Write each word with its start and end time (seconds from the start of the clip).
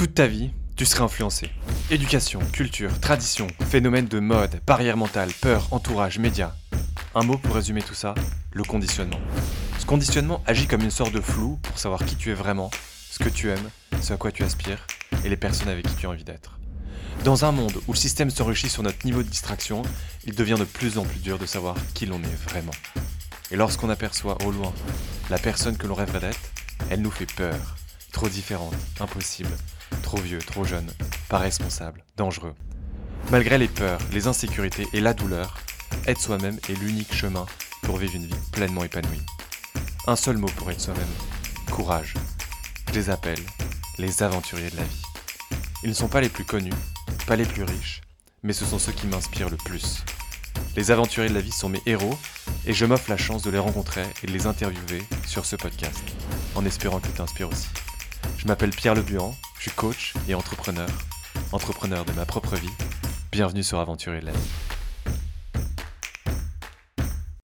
Toute 0.00 0.14
ta 0.14 0.26
vie, 0.26 0.48
tu 0.76 0.86
serais 0.86 1.02
influencé. 1.02 1.50
Éducation, 1.90 2.40
culture, 2.54 3.00
tradition, 3.00 3.48
phénomène 3.68 4.06
de 4.06 4.18
mode, 4.18 4.58
barrière 4.66 4.96
mentale, 4.96 5.28
peur, 5.42 5.68
entourage, 5.72 6.18
médias. 6.18 6.54
Un 7.14 7.22
mot 7.22 7.36
pour 7.36 7.54
résumer 7.54 7.82
tout 7.82 7.92
ça, 7.92 8.14
le 8.54 8.64
conditionnement. 8.64 9.20
Ce 9.78 9.84
conditionnement 9.84 10.42
agit 10.46 10.66
comme 10.66 10.80
une 10.80 10.90
sorte 10.90 11.12
de 11.12 11.20
flou 11.20 11.58
pour 11.62 11.78
savoir 11.78 12.02
qui 12.06 12.16
tu 12.16 12.30
es 12.30 12.32
vraiment, 12.32 12.70
ce 13.10 13.18
que 13.18 13.28
tu 13.28 13.50
aimes, 13.50 13.68
ce 14.00 14.14
à 14.14 14.16
quoi 14.16 14.32
tu 14.32 14.42
aspires 14.42 14.86
et 15.22 15.28
les 15.28 15.36
personnes 15.36 15.68
avec 15.68 15.86
qui 15.86 15.94
tu 15.96 16.06
as 16.06 16.08
envie 16.08 16.24
d'être. 16.24 16.58
Dans 17.22 17.44
un 17.44 17.52
monde 17.52 17.76
où 17.86 17.92
le 17.92 17.98
système 17.98 18.30
s'enrichit 18.30 18.70
sur 18.70 18.82
notre 18.82 19.04
niveau 19.04 19.22
de 19.22 19.28
distraction, 19.28 19.82
il 20.24 20.34
devient 20.34 20.56
de 20.58 20.64
plus 20.64 20.96
en 20.96 21.04
plus 21.04 21.20
dur 21.20 21.38
de 21.38 21.44
savoir 21.44 21.76
qui 21.92 22.06
l'on 22.06 22.22
est 22.22 22.48
vraiment. 22.48 22.72
Et 23.50 23.56
lorsqu'on 23.56 23.90
aperçoit 23.90 24.38
au 24.46 24.50
loin 24.50 24.72
la 25.28 25.36
personne 25.36 25.76
que 25.76 25.86
l'on 25.86 25.94
rêverait 25.94 26.20
d'être, 26.20 26.50
elle 26.88 27.02
nous 27.02 27.10
fait 27.10 27.30
peur, 27.30 27.76
trop 28.12 28.30
différente, 28.30 28.74
impossible, 28.98 29.50
Trop 30.02 30.18
vieux, 30.18 30.38
trop 30.38 30.64
jeune, 30.64 30.90
pas 31.28 31.38
responsable, 31.38 32.04
dangereux. 32.16 32.54
Malgré 33.30 33.58
les 33.58 33.68
peurs, 33.68 34.00
les 34.12 34.26
insécurités 34.26 34.86
et 34.92 35.00
la 35.00 35.14
douleur, 35.14 35.58
être 36.06 36.20
soi-même 36.20 36.58
est 36.68 36.80
l'unique 36.80 37.14
chemin 37.14 37.46
pour 37.82 37.96
vivre 37.96 38.16
une 38.16 38.26
vie 38.26 38.34
pleinement 38.52 38.84
épanouie. 38.84 39.22
Un 40.06 40.16
seul 40.16 40.36
mot 40.36 40.48
pour 40.56 40.70
être 40.70 40.80
soi-même, 40.80 41.04
courage. 41.70 42.14
Je 42.88 42.94
les 42.94 43.10
appelle 43.10 43.38
les 43.98 44.22
aventuriers 44.22 44.70
de 44.70 44.76
la 44.76 44.84
vie. 44.84 45.02
Ils 45.82 45.90
ne 45.90 45.94
sont 45.94 46.08
pas 46.08 46.20
les 46.20 46.28
plus 46.28 46.44
connus, 46.44 46.72
pas 47.26 47.36
les 47.36 47.44
plus 47.44 47.62
riches, 47.62 48.00
mais 48.42 48.52
ce 48.52 48.64
sont 48.64 48.78
ceux 48.78 48.92
qui 48.92 49.06
m'inspirent 49.06 49.50
le 49.50 49.56
plus. 49.56 50.02
Les 50.76 50.90
aventuriers 50.90 51.28
de 51.28 51.34
la 51.34 51.40
vie 51.40 51.52
sont 51.52 51.68
mes 51.68 51.82
héros 51.86 52.18
et 52.66 52.72
je 52.72 52.84
m'offre 52.84 53.10
la 53.10 53.16
chance 53.16 53.42
de 53.42 53.50
les 53.50 53.58
rencontrer 53.58 54.04
et 54.22 54.26
de 54.26 54.32
les 54.32 54.46
interviewer 54.46 55.02
sur 55.26 55.44
ce 55.44 55.56
podcast, 55.56 56.02
en 56.54 56.64
espérant 56.64 57.00
qu'ils 57.00 57.12
t'inspirent 57.12 57.50
aussi. 57.50 57.68
Je 58.38 58.46
m'appelle 58.46 58.70
Pierre 58.70 58.94
Lebuan, 58.94 59.34
je 59.60 59.64
suis 59.64 59.76
coach 59.76 60.14
et 60.26 60.34
entrepreneur, 60.34 60.88
entrepreneur 61.52 62.06
de 62.06 62.12
ma 62.12 62.24
propre 62.24 62.56
vie. 62.56 62.70
Bienvenue 63.30 63.62
sur 63.62 63.78
Aventurier 63.78 64.22
de 64.22 64.26
la 64.26 64.32
vie. 64.32 64.38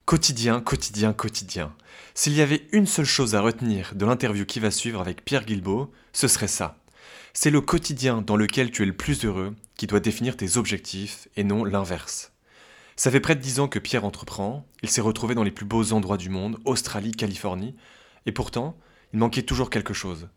Quotidien, 0.06 0.62
quotidien, 0.62 1.12
quotidien. 1.12 1.74
S'il 2.14 2.32
y 2.32 2.40
avait 2.40 2.68
une 2.72 2.86
seule 2.86 3.04
chose 3.04 3.34
à 3.34 3.42
retenir 3.42 3.92
de 3.94 4.06
l'interview 4.06 4.46
qui 4.46 4.60
va 4.60 4.70
suivre 4.70 4.98
avec 4.98 5.26
Pierre 5.26 5.44
Guilbeault, 5.44 5.92
ce 6.14 6.26
serait 6.26 6.48
ça. 6.48 6.78
C'est 7.34 7.50
le 7.50 7.60
quotidien 7.60 8.22
dans 8.22 8.36
lequel 8.36 8.70
tu 8.70 8.82
es 8.82 8.86
le 8.86 8.96
plus 8.96 9.26
heureux 9.26 9.54
qui 9.76 9.86
doit 9.86 10.00
définir 10.00 10.38
tes 10.38 10.56
objectifs 10.56 11.28
et 11.36 11.44
non 11.44 11.64
l'inverse. 11.64 12.32
Ça 12.96 13.10
fait 13.10 13.20
près 13.20 13.34
de 13.34 13.42
dix 13.42 13.60
ans 13.60 13.68
que 13.68 13.78
Pierre 13.78 14.06
entreprend, 14.06 14.66
il 14.82 14.88
s'est 14.88 15.02
retrouvé 15.02 15.34
dans 15.34 15.42
les 15.42 15.50
plus 15.50 15.66
beaux 15.66 15.92
endroits 15.92 16.16
du 16.16 16.30
monde, 16.30 16.60
Australie, 16.64 17.12
Californie, 17.12 17.76
et 18.24 18.32
pourtant, 18.32 18.74
il 19.12 19.18
manquait 19.18 19.42
toujours 19.42 19.68
quelque 19.68 19.92
chose. 19.92 20.30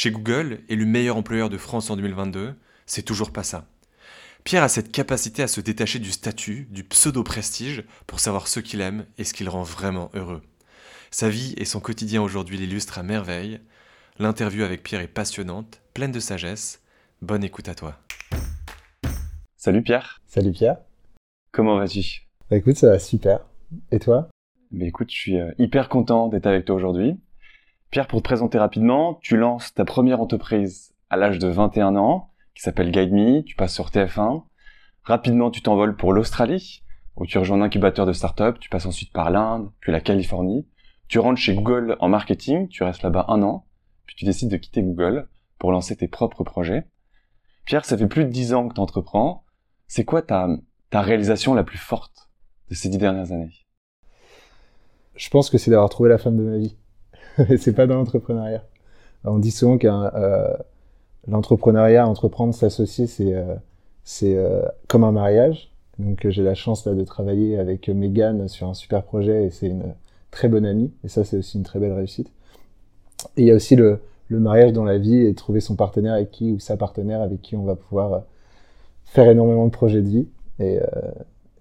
Chez 0.00 0.12
Google, 0.12 0.60
élu 0.68 0.86
meilleur 0.86 1.16
employeur 1.16 1.50
de 1.50 1.58
France 1.58 1.90
en 1.90 1.96
2022, 1.96 2.54
c'est 2.86 3.02
toujours 3.02 3.32
pas 3.32 3.42
ça. 3.42 3.66
Pierre 4.44 4.62
a 4.62 4.68
cette 4.68 4.92
capacité 4.92 5.42
à 5.42 5.48
se 5.48 5.60
détacher 5.60 5.98
du 5.98 6.12
statut, 6.12 6.68
du 6.70 6.84
pseudo-prestige, 6.84 7.82
pour 8.06 8.20
savoir 8.20 8.46
ce 8.46 8.60
qu'il 8.60 8.80
aime 8.80 9.06
et 9.18 9.24
ce 9.24 9.34
qui 9.34 9.42
le 9.42 9.50
rend 9.50 9.64
vraiment 9.64 10.12
heureux. 10.14 10.40
Sa 11.10 11.28
vie 11.28 11.52
et 11.56 11.64
son 11.64 11.80
quotidien 11.80 12.22
aujourd'hui 12.22 12.56
l'illustrent 12.56 13.00
à 13.00 13.02
merveille. 13.02 13.58
L'interview 14.20 14.62
avec 14.62 14.84
Pierre 14.84 15.00
est 15.00 15.08
passionnante, 15.08 15.80
pleine 15.94 16.12
de 16.12 16.20
sagesse. 16.20 16.80
Bonne 17.20 17.42
écoute 17.42 17.68
à 17.68 17.74
toi. 17.74 17.98
Salut 19.56 19.82
Pierre. 19.82 20.20
Salut 20.28 20.52
Pierre. 20.52 20.76
Comment 21.50 21.76
vas-tu? 21.76 22.28
Bah 22.48 22.56
écoute, 22.56 22.76
ça 22.76 22.90
va 22.90 23.00
super. 23.00 23.40
Et 23.90 23.98
toi? 23.98 24.28
Bah 24.70 24.86
écoute, 24.86 25.10
je 25.10 25.16
suis 25.16 25.40
euh, 25.40 25.50
hyper 25.58 25.88
content 25.88 26.28
d'être 26.28 26.46
avec 26.46 26.66
toi 26.66 26.76
aujourd'hui. 26.76 27.16
Pierre, 27.90 28.06
pour 28.06 28.20
te 28.20 28.24
présenter 28.24 28.58
rapidement, 28.58 29.18
tu 29.22 29.38
lances 29.38 29.72
ta 29.72 29.86
première 29.86 30.20
entreprise 30.20 30.94
à 31.08 31.16
l'âge 31.16 31.38
de 31.38 31.48
21 31.48 31.96
ans, 31.96 32.30
qui 32.54 32.62
s'appelle 32.62 32.90
Guide 32.90 33.44
tu 33.46 33.56
passes 33.56 33.72
sur 33.72 33.88
TF1. 33.88 34.44
Rapidement, 35.04 35.50
tu 35.50 35.62
t'envoles 35.62 35.96
pour 35.96 36.12
l'Australie, 36.12 36.82
où 37.16 37.24
tu 37.24 37.38
rejoins 37.38 37.62
un 37.62 37.62
incubateur 37.62 38.04
de 38.04 38.12
start-up, 38.12 38.58
tu 38.60 38.68
passes 38.68 38.84
ensuite 38.84 39.10
par 39.10 39.30
l'Inde, 39.30 39.70
puis 39.80 39.90
la 39.90 40.02
Californie. 40.02 40.68
Tu 41.08 41.18
rentres 41.18 41.40
chez 41.40 41.54
Google 41.54 41.96
en 42.00 42.10
marketing, 42.10 42.68
tu 42.68 42.82
restes 42.82 43.02
là-bas 43.02 43.24
un 43.28 43.42
an, 43.42 43.64
puis 44.04 44.16
tu 44.16 44.26
décides 44.26 44.50
de 44.50 44.58
quitter 44.58 44.82
Google 44.82 45.26
pour 45.58 45.72
lancer 45.72 45.96
tes 45.96 46.08
propres 46.08 46.44
projets. 46.44 46.86
Pierre, 47.64 47.86
ça 47.86 47.96
fait 47.96 48.06
plus 48.06 48.26
de 48.26 48.30
10 48.30 48.52
ans 48.52 48.68
que 48.68 48.74
tu 48.74 48.80
entreprends. 48.80 49.46
C'est 49.86 50.04
quoi 50.04 50.20
ta, 50.20 50.46
ta 50.90 51.00
réalisation 51.00 51.54
la 51.54 51.64
plus 51.64 51.78
forte 51.78 52.28
de 52.68 52.74
ces 52.74 52.90
dix 52.90 52.98
dernières 52.98 53.32
années? 53.32 53.64
Je 55.14 55.30
pense 55.30 55.48
que 55.48 55.56
c'est 55.56 55.70
d'avoir 55.70 55.88
trouvé 55.88 56.10
la 56.10 56.18
femme 56.18 56.36
de 56.36 56.42
ma 56.42 56.58
vie. 56.58 56.76
c'est 57.58 57.72
pas 57.72 57.86
dans 57.86 57.96
l'entrepreneuriat. 57.96 58.64
On 59.24 59.38
dit 59.38 59.50
souvent 59.50 59.78
que 59.78 59.86
euh, 59.88 60.56
l'entrepreneuriat, 61.26 62.06
entreprendre, 62.06 62.54
s'associer, 62.54 63.06
c'est 63.06 63.34
euh, 63.34 63.54
euh, 64.22 64.62
comme 64.86 65.04
un 65.04 65.12
mariage. 65.12 65.70
Donc 65.98 66.26
j'ai 66.28 66.42
la 66.42 66.54
chance 66.54 66.86
de 66.86 67.04
travailler 67.04 67.58
avec 67.58 67.88
Megan 67.88 68.46
sur 68.48 68.68
un 68.68 68.74
super 68.74 69.02
projet 69.02 69.46
et 69.46 69.50
c'est 69.50 69.66
une 69.66 69.94
très 70.30 70.48
bonne 70.48 70.64
amie 70.64 70.92
et 71.02 71.08
ça 71.08 71.24
c'est 71.24 71.36
aussi 71.36 71.58
une 71.58 71.64
très 71.64 71.80
belle 71.80 71.92
réussite. 71.92 72.30
Et 73.36 73.42
il 73.42 73.46
y 73.46 73.50
a 73.50 73.54
aussi 73.54 73.74
le, 73.74 74.00
mariage 74.30 74.72
dans 74.72 74.84
la 74.84 74.98
vie 74.98 75.16
et 75.26 75.34
trouver 75.34 75.58
son 75.58 75.74
partenaire 75.74 76.12
avec 76.12 76.30
qui 76.30 76.52
ou 76.52 76.60
sa 76.60 76.76
partenaire 76.76 77.20
avec 77.20 77.42
qui 77.42 77.56
on 77.56 77.64
va 77.64 77.74
pouvoir 77.74 78.22
faire 79.06 79.28
énormément 79.28 79.64
de 79.64 79.72
projets 79.72 80.02
de 80.02 80.08
vie 80.08 80.28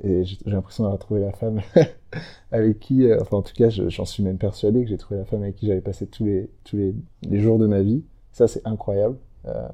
et 0.03 0.24
j'ai 0.24 0.38
l'impression 0.46 0.84
d'avoir 0.84 1.00
trouvé 1.00 1.22
la 1.22 1.31
femme 1.31 1.62
avec 2.52 2.80
qui, 2.80 3.06
euh, 3.06 3.18
enfin 3.22 3.38
en 3.38 3.41
tout 3.41 3.53
cas, 3.53 3.69
j'en 3.69 4.06
suis 4.06 4.24
même 4.24 4.38
persuadé 4.38 4.84
que 4.84 4.90
j'ai 4.90 4.97
trouvé 4.97 5.19
la 5.19 5.25
femme 5.25 5.41
avec 5.41 5.56
qui 5.56 5.68
j'allais 5.68 5.81
passer 5.81 6.08
tous 6.08 6.25
les 6.25 6.50
tous 6.63 6.78
les, 6.78 6.94
les, 7.24 7.40
jours 7.40 7.58
de 7.58 7.66
ma 7.66 7.81
vie. 7.81 8.03
Ça, 8.31 8.47
c'est 8.47 8.66
incroyable. 8.66 9.18
Euh, 9.46 9.68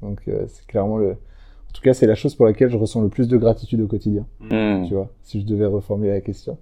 donc 0.00 0.22
euh, 0.28 0.46
c'est 0.48 0.66
clairement 0.66 0.96
le, 0.96 1.10
en 1.12 1.72
tout 1.74 1.82
cas, 1.82 1.92
c'est 1.92 2.06
la 2.06 2.14
chose 2.14 2.34
pour 2.34 2.46
laquelle 2.46 2.70
je 2.70 2.78
ressens 2.78 3.02
le 3.02 3.10
plus 3.10 3.28
de 3.28 3.36
gratitude 3.36 3.80
au 3.80 3.86
quotidien. 3.86 4.26
Hmm. 4.40 4.84
Tu 4.86 4.94
vois, 4.94 5.10
si 5.22 5.40
je 5.40 5.46
devais 5.46 5.66
reformuler 5.66 6.12
la 6.12 6.20
question, 6.22 6.56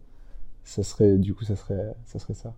ça 0.65 0.83
serait 0.83 1.16
du 1.16 1.33
coup, 1.33 1.45
ça 1.45 1.55
serait 1.55 1.95
ça 2.06 2.19
serait 2.19 2.34
ça. 2.34 2.55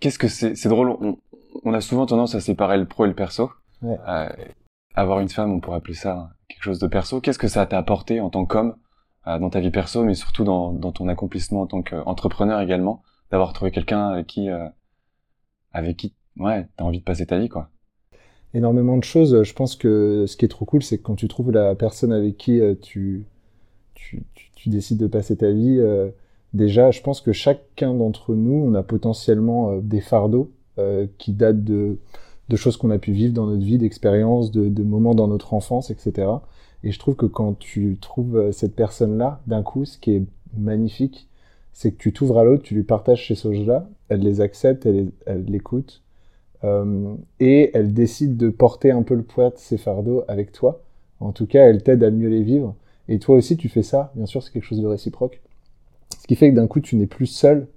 Qu'est-ce 0.00 0.18
que 0.18 0.28
c'est 0.28 0.56
C'est 0.56 0.68
drôle. 0.68 0.90
On, 0.90 1.16
on, 1.64 1.72
a 1.72 1.80
souvent 1.80 2.04
tendance 2.04 2.34
à 2.34 2.40
séparer 2.40 2.76
le 2.76 2.86
pro 2.86 3.06
et 3.06 3.08
le 3.08 3.14
perso. 3.14 3.50
Ouais. 3.82 3.96
Avoir 4.94 5.20
une 5.20 5.28
femme, 5.28 5.52
on 5.52 5.60
pourrait 5.60 5.78
appeler 5.78 5.94
ça 5.94 6.30
quelque 6.48 6.62
chose 6.62 6.78
de 6.78 6.86
perso. 6.86 7.20
Qu'est-ce 7.20 7.38
que 7.38 7.48
ça 7.48 7.66
t'a 7.66 7.78
apporté 7.78 8.20
en 8.20 8.30
tant 8.30 8.44
qu'homme 8.44 8.74
dans 9.26 9.50
ta 9.50 9.60
vie 9.60 9.70
perso, 9.70 10.04
mais 10.04 10.14
surtout 10.14 10.44
dans, 10.44 10.74
ton 10.92 11.08
accomplissement 11.08 11.62
en 11.62 11.66
tant 11.66 11.82
qu'entrepreneur 11.82 12.60
également, 12.60 13.02
d'avoir 13.30 13.52
trouvé 13.52 13.70
quelqu'un 13.70 14.08
avec 14.08 14.26
qui, 14.26 14.48
euh, 14.48 14.66
avec 15.72 15.98
qui, 15.98 16.14
ouais, 16.38 16.66
t'as 16.76 16.84
envie 16.84 17.00
de 17.00 17.04
passer 17.04 17.26
ta 17.26 17.38
vie, 17.38 17.48
quoi. 17.48 17.68
Énormément 18.54 18.96
de 18.96 19.04
choses. 19.04 19.42
Je 19.42 19.52
pense 19.52 19.76
que 19.76 20.24
ce 20.26 20.36
qui 20.38 20.46
est 20.46 20.48
trop 20.48 20.64
cool, 20.64 20.82
c'est 20.82 20.96
que 20.96 21.02
quand 21.02 21.16
tu 21.16 21.28
trouves 21.28 21.50
la 21.50 21.74
personne 21.74 22.12
avec 22.12 22.38
qui 22.38 22.58
euh, 22.58 22.74
tu, 22.80 23.26
tu, 23.94 24.24
tu, 24.56 24.70
décides 24.70 24.98
de 24.98 25.06
passer 25.06 25.36
ta 25.36 25.50
vie, 25.50 25.78
déjà, 26.54 26.90
je 26.90 27.02
pense 27.02 27.20
que 27.20 27.32
chacun 27.32 27.92
d'entre 27.92 28.34
nous, 28.34 28.54
on 28.54 28.74
a 28.74 28.82
potentiellement 28.82 29.76
des 29.76 30.00
fardeaux 30.00 30.52
qui 31.18 31.32
datent 31.32 31.64
de, 31.64 31.98
de 32.48 32.56
choses 32.56 32.76
qu'on 32.76 32.90
a 32.90 32.98
pu 32.98 33.12
vivre 33.12 33.34
dans 33.34 33.46
notre 33.46 33.64
vie, 33.64 33.78
d'expériences, 33.78 34.50
de, 34.50 34.68
de 34.68 34.82
moments 34.82 35.14
dans 35.14 35.28
notre 35.28 35.52
enfance, 35.54 35.90
etc. 35.90 36.28
Et 36.84 36.92
je 36.92 36.98
trouve 36.98 37.16
que 37.16 37.26
quand 37.26 37.58
tu 37.58 37.98
trouves 38.00 38.36
euh, 38.36 38.52
cette 38.52 38.74
personne-là, 38.74 39.40
d'un 39.46 39.62
coup, 39.62 39.84
ce 39.84 39.98
qui 39.98 40.12
est 40.12 40.22
magnifique, 40.56 41.28
c'est 41.72 41.92
que 41.92 41.98
tu 41.98 42.12
t'ouvres 42.12 42.38
à 42.38 42.44
l'autre, 42.44 42.62
tu 42.62 42.74
lui 42.74 42.82
partages 42.82 43.26
ces 43.26 43.34
choses-là, 43.34 43.88
elle 44.08 44.20
les 44.20 44.40
accepte, 44.40 44.86
elle, 44.86 45.12
l'écoute, 45.46 46.02
euh, 46.64 47.14
et 47.40 47.70
elle 47.74 47.92
décide 47.92 48.36
de 48.36 48.48
porter 48.48 48.90
un 48.90 49.02
peu 49.02 49.14
le 49.14 49.22
poids 49.22 49.50
de 49.50 49.58
ses 49.58 49.78
fardeaux 49.78 50.24
avec 50.28 50.52
toi. 50.52 50.82
En 51.20 51.32
tout 51.32 51.46
cas, 51.46 51.66
elle 51.66 51.82
t'aide 51.82 52.02
à 52.02 52.10
mieux 52.10 52.28
les 52.28 52.42
vivre. 52.42 52.74
Et 53.08 53.18
toi 53.18 53.36
aussi, 53.36 53.56
tu 53.56 53.68
fais 53.68 53.82
ça. 53.82 54.12
Bien 54.14 54.26
sûr, 54.26 54.42
c'est 54.42 54.52
quelque 54.52 54.64
chose 54.64 54.80
de 54.80 54.86
réciproque. 54.86 55.40
Ce 56.20 56.26
qui 56.26 56.36
fait 56.36 56.50
que 56.50 56.56
d'un 56.56 56.66
coup, 56.66 56.80
tu 56.80 56.96
n'es 56.96 57.06
plus 57.06 57.26
seul 57.26 57.68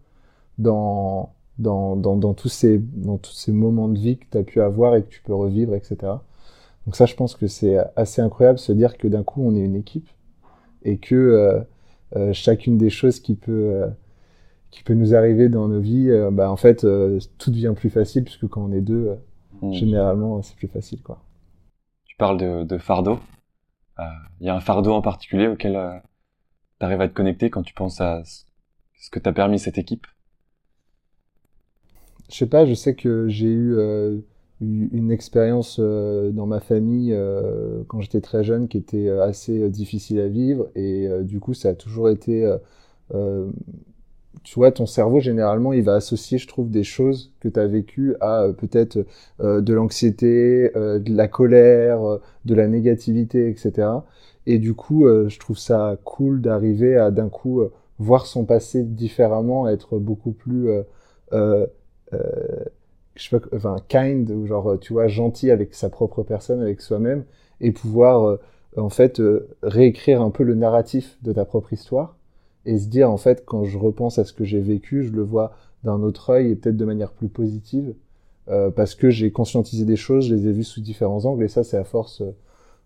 dans, 0.58 1.34
dans, 1.58 1.96
dans, 1.96 2.34
tous 2.34 2.50
ces, 2.50 2.80
dans 2.80 3.18
tous 3.18 3.34
ces 3.34 3.52
moments 3.52 3.88
de 3.88 4.00
vie 4.00 4.18
que 4.18 4.26
tu 4.32 4.38
as 4.38 4.44
pu 4.44 4.62
avoir 4.62 4.96
et 4.96 5.04
que 5.04 5.10
tu 5.10 5.22
peux 5.22 5.34
revivre, 5.34 5.76
etc. 5.76 6.14
Donc 6.86 6.96
ça, 6.96 7.06
je 7.06 7.16
pense 7.16 7.36
que 7.36 7.48
c'est 7.48 7.78
assez 7.96 8.22
incroyable 8.22 8.58
de 8.58 8.64
se 8.64 8.72
dire 8.72 8.98
que 8.98 9.08
d'un 9.08 9.24
coup, 9.24 9.44
on 9.44 9.56
est 9.56 9.62
une 9.62 9.76
équipe 9.76 10.10
et 10.84 10.98
que 10.98 11.16
euh, 11.16 11.62
euh, 12.16 12.34
chacune 12.34 12.78
des 12.78 12.90
choses 12.90 13.20
qui 13.20 13.36
peut 13.36 13.72
euh, 13.74 13.88
qui 14.72 14.84
peut 14.84 14.94
nous 14.94 15.14
arriver 15.14 15.50
dans 15.50 15.68
nos 15.68 15.82
vies, 15.82 16.10
bah, 16.32 16.50
en 16.50 16.56
fait, 16.56 16.88
tout 17.38 17.52
devient 17.52 17.74
plus 17.76 17.90
facile 17.90 18.24
puisque 18.24 18.48
quand 18.48 18.64
on 18.64 18.72
est 18.72 18.80
deux, 18.80 19.18
mmh. 19.62 19.74
généralement, 19.74 20.42
c'est 20.42 20.56
plus 20.56 20.70
facile, 20.70 21.02
quoi. 21.02 21.22
Tu 22.06 22.16
parles 22.16 22.38
de, 22.38 22.64
de 22.64 22.78
fardeau. 22.78 23.20
Il 24.40 24.48
y 24.48 24.50
a 24.50 24.56
un 24.56 24.62
fardeau 24.62 24.94
en 24.94 25.02
particulier 25.02 25.48
auquel 25.48 25.74
tu 26.80 26.86
arrives 26.86 27.02
à 27.02 27.10
te 27.10 27.14
connecter 27.14 27.50
quand 27.50 27.64
tu 27.64 27.74
penses 27.74 28.00
à 28.00 28.24
ce 28.24 29.10
que 29.10 29.20
t'a 29.20 29.34
permis 29.34 29.60
cette 29.60 29.78
équipe? 29.78 30.08
Je 32.30 32.38
sais 32.38 32.48
pas, 32.48 32.66
je 32.66 32.74
sais 32.74 32.96
que 32.96 33.28
j'ai 33.28 33.52
eu 33.52 33.76
une 34.62 35.12
expérience 35.12 35.78
euh, 35.80 36.32
dans 36.32 36.46
ma 36.46 36.60
famille 36.60 37.14
euh, 37.14 37.84
quand 37.88 38.00
j'étais 38.02 38.22
très 38.22 38.44
jeune 38.44 38.68
qui 38.68 38.78
était 38.78 39.08
euh, 39.08 39.24
assez 39.24 39.70
difficile 39.70 40.20
à 40.20 40.28
vivre 40.28 40.68
et 40.76 41.10
du 41.24 41.40
coup 41.40 41.54
ça 41.54 41.70
a 41.70 41.74
toujours 41.74 42.10
été 42.10 42.50
tu 44.44 44.56
vois, 44.56 44.72
ton 44.72 44.88
cerveau, 44.88 45.20
généralement, 45.20 45.72
il 45.72 45.84
va 45.84 45.96
associer, 45.96 46.40
je 46.40 46.48
trouve, 46.48 46.72
des 46.72 46.84
choses 46.84 47.32
que 47.42 47.48
tu 47.48 47.60
as 47.60 47.68
vécues 47.68 48.16
à 48.22 48.48
peut-être 48.58 49.06
de 49.40 49.74
l'anxiété, 49.74 50.72
de 50.74 51.16
la 51.16 51.28
colère, 51.28 52.20
de 52.46 52.56
la 52.56 52.68
négativité, 52.68 53.50
etc. 53.50 53.90
Et 54.48 54.58
du 54.58 54.74
coup, 54.74 55.06
je 55.06 55.38
trouve 55.38 55.58
ça 55.60 55.98
cool 56.06 56.42
d'arriver 56.42 56.96
à 56.96 57.12
d'un 57.12 57.30
coup 57.30 57.62
voir 58.00 58.26
son 58.26 58.46
passé 58.46 58.84
différemment, 58.84 59.68
être 59.68 60.00
beaucoup 60.00 60.32
plus, 60.32 60.70
je 63.22 63.30
sais 63.30 63.40
pas, 63.40 63.48
enfin, 63.56 63.76
kind, 63.88 64.30
ou 64.32 64.46
genre, 64.48 64.78
tu 64.80 64.94
vois, 64.94 65.08
gentil 65.08 65.52
avec 65.52 65.74
sa 65.76 65.90
propre 65.90 66.24
personne, 66.24 66.62
avec 66.62 66.82
soi-même, 66.82 67.24
et 67.60 67.72
pouvoir, 67.72 68.40
en 68.78 68.90
fait, 68.90 69.22
réécrire 69.64 70.22
un 70.22 70.32
peu 70.32 70.44
le 70.44 70.56
narratif 70.56 71.18
de 71.22 71.34
ta 71.34 71.46
propre 71.46 71.74
histoire 71.74 72.16
et 72.66 72.78
se 72.78 72.88
dire 72.88 73.10
en 73.10 73.18
fait 73.18 73.44
quand 73.46 73.64
je 73.64 73.78
repense 73.78 74.20
à 74.20 74.26
ce 74.26 74.34
que 74.34 74.44
j'ai 74.44 74.60
vécu, 74.60 75.04
je 75.04 75.12
le 75.12 75.24
vois 75.24 75.54
d'un 75.84 76.02
autre 76.02 76.30
œil 76.32 76.52
et 76.52 76.56
peut-être 76.56 76.78
de 76.78 76.86
manière 76.86 77.12
plus 77.12 77.28
positive 77.28 77.94
euh, 78.50 78.70
parce 78.70 78.96
que 78.96 79.10
j'ai 79.10 79.32
conscientisé 79.32 79.86
des 79.86 79.96
choses, 79.96 80.28
je 80.28 80.36
les 80.36 80.48
ai 80.48 80.52
vues 80.52 80.64
sous 80.64 80.82
différents 80.82 81.26
angles 81.26 81.44
et 81.44 81.48
ça 81.48 81.64
c'est 81.64 81.78
à 81.78 81.84
force 81.84 82.22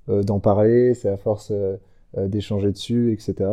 euh, 0.10 0.24
d'en 0.24 0.40
parler, 0.40 0.94
c'est 0.94 1.10
à 1.10 1.18
force 1.18 1.52
euh, 1.52 1.78
d'échanger 2.18 2.72
dessus, 2.72 3.12
etc. 3.12 3.50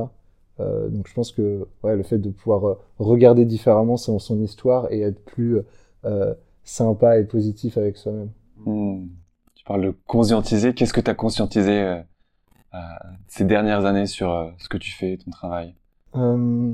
donc 0.60 1.08
je 1.08 1.14
pense 1.14 1.32
que 1.32 1.66
ouais, 1.82 1.96
le 1.96 2.04
fait 2.04 2.18
de 2.18 2.30
pouvoir 2.30 2.76
regarder 3.00 3.44
différemment 3.44 3.96
son 3.96 4.40
histoire 4.40 4.92
et 4.92 5.00
être 5.00 5.18
plus 5.24 5.58
sympa 6.64 7.18
et 7.18 7.24
positif 7.24 7.76
avec 7.76 7.96
soi-même. 7.96 8.30
Hmm. 8.64 9.06
Tu 9.54 9.64
parles 9.64 9.84
de 9.84 9.94
conscientiser. 10.06 10.74
Qu'est-ce 10.74 10.92
que 10.92 11.00
tu 11.00 11.10
as 11.10 11.14
conscientisé 11.14 12.00
ces 13.28 13.44
dernières 13.44 13.84
années 13.84 14.06
sur 14.06 14.52
ce 14.58 14.68
que 14.68 14.78
tu 14.78 14.92
fais, 14.92 15.18
ton 15.18 15.30
travail? 15.30 15.74
Euh... 16.14 16.72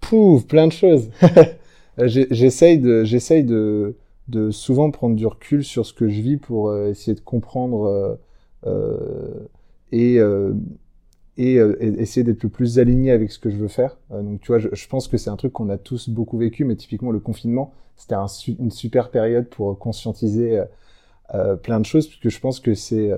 Pouf, 0.00 0.46
plein 0.46 0.66
de 0.66 0.72
choses. 0.72 1.10
j'essaye 1.98 2.78
de, 2.78 3.04
j'essaye 3.04 3.44
de, 3.44 3.96
de 4.28 4.50
souvent 4.50 4.90
prendre 4.90 5.16
du 5.16 5.26
recul 5.26 5.64
sur 5.64 5.86
ce 5.86 5.92
que 5.92 6.08
je 6.08 6.20
vis 6.20 6.36
pour 6.36 6.68
euh, 6.68 6.88
essayer 6.88 7.14
de 7.14 7.20
comprendre 7.20 8.18
euh, 8.66 9.48
euh 9.92 10.54
et, 11.38 11.56
euh, 11.56 11.76
et, 11.80 12.00
essayer 12.00 12.24
d'être 12.24 12.42
le 12.42 12.48
plus 12.48 12.78
aligné 12.78 13.10
avec 13.10 13.30
ce 13.30 13.38
que 13.38 13.50
je 13.50 13.56
veux 13.56 13.68
faire. 13.68 13.96
donc 14.10 14.40
tu 14.40 14.48
vois, 14.48 14.58
je, 14.58 14.88
pense 14.88 15.08
que 15.08 15.16
c'est 15.16 15.30
un 15.30 15.36
truc 15.36 15.52
qu'on 15.52 15.70
a 15.70 15.78
tous 15.78 16.08
beaucoup 16.08 16.38
vécu, 16.38 16.64
mais 16.64 16.76
typiquement 16.76 17.10
le 17.10 17.20
confinement, 17.20 17.72
c'était 17.96 18.14
un, 18.14 18.26
une 18.58 18.70
super 18.70 19.10
période 19.10 19.48
pour 19.48 19.78
conscientiser 19.78 20.62
plein 21.62 21.80
de 21.80 21.86
choses, 21.86 22.06
puisque 22.06 22.28
je 22.28 22.40
pense 22.40 22.60
que 22.60 22.74
c'est 22.74 23.12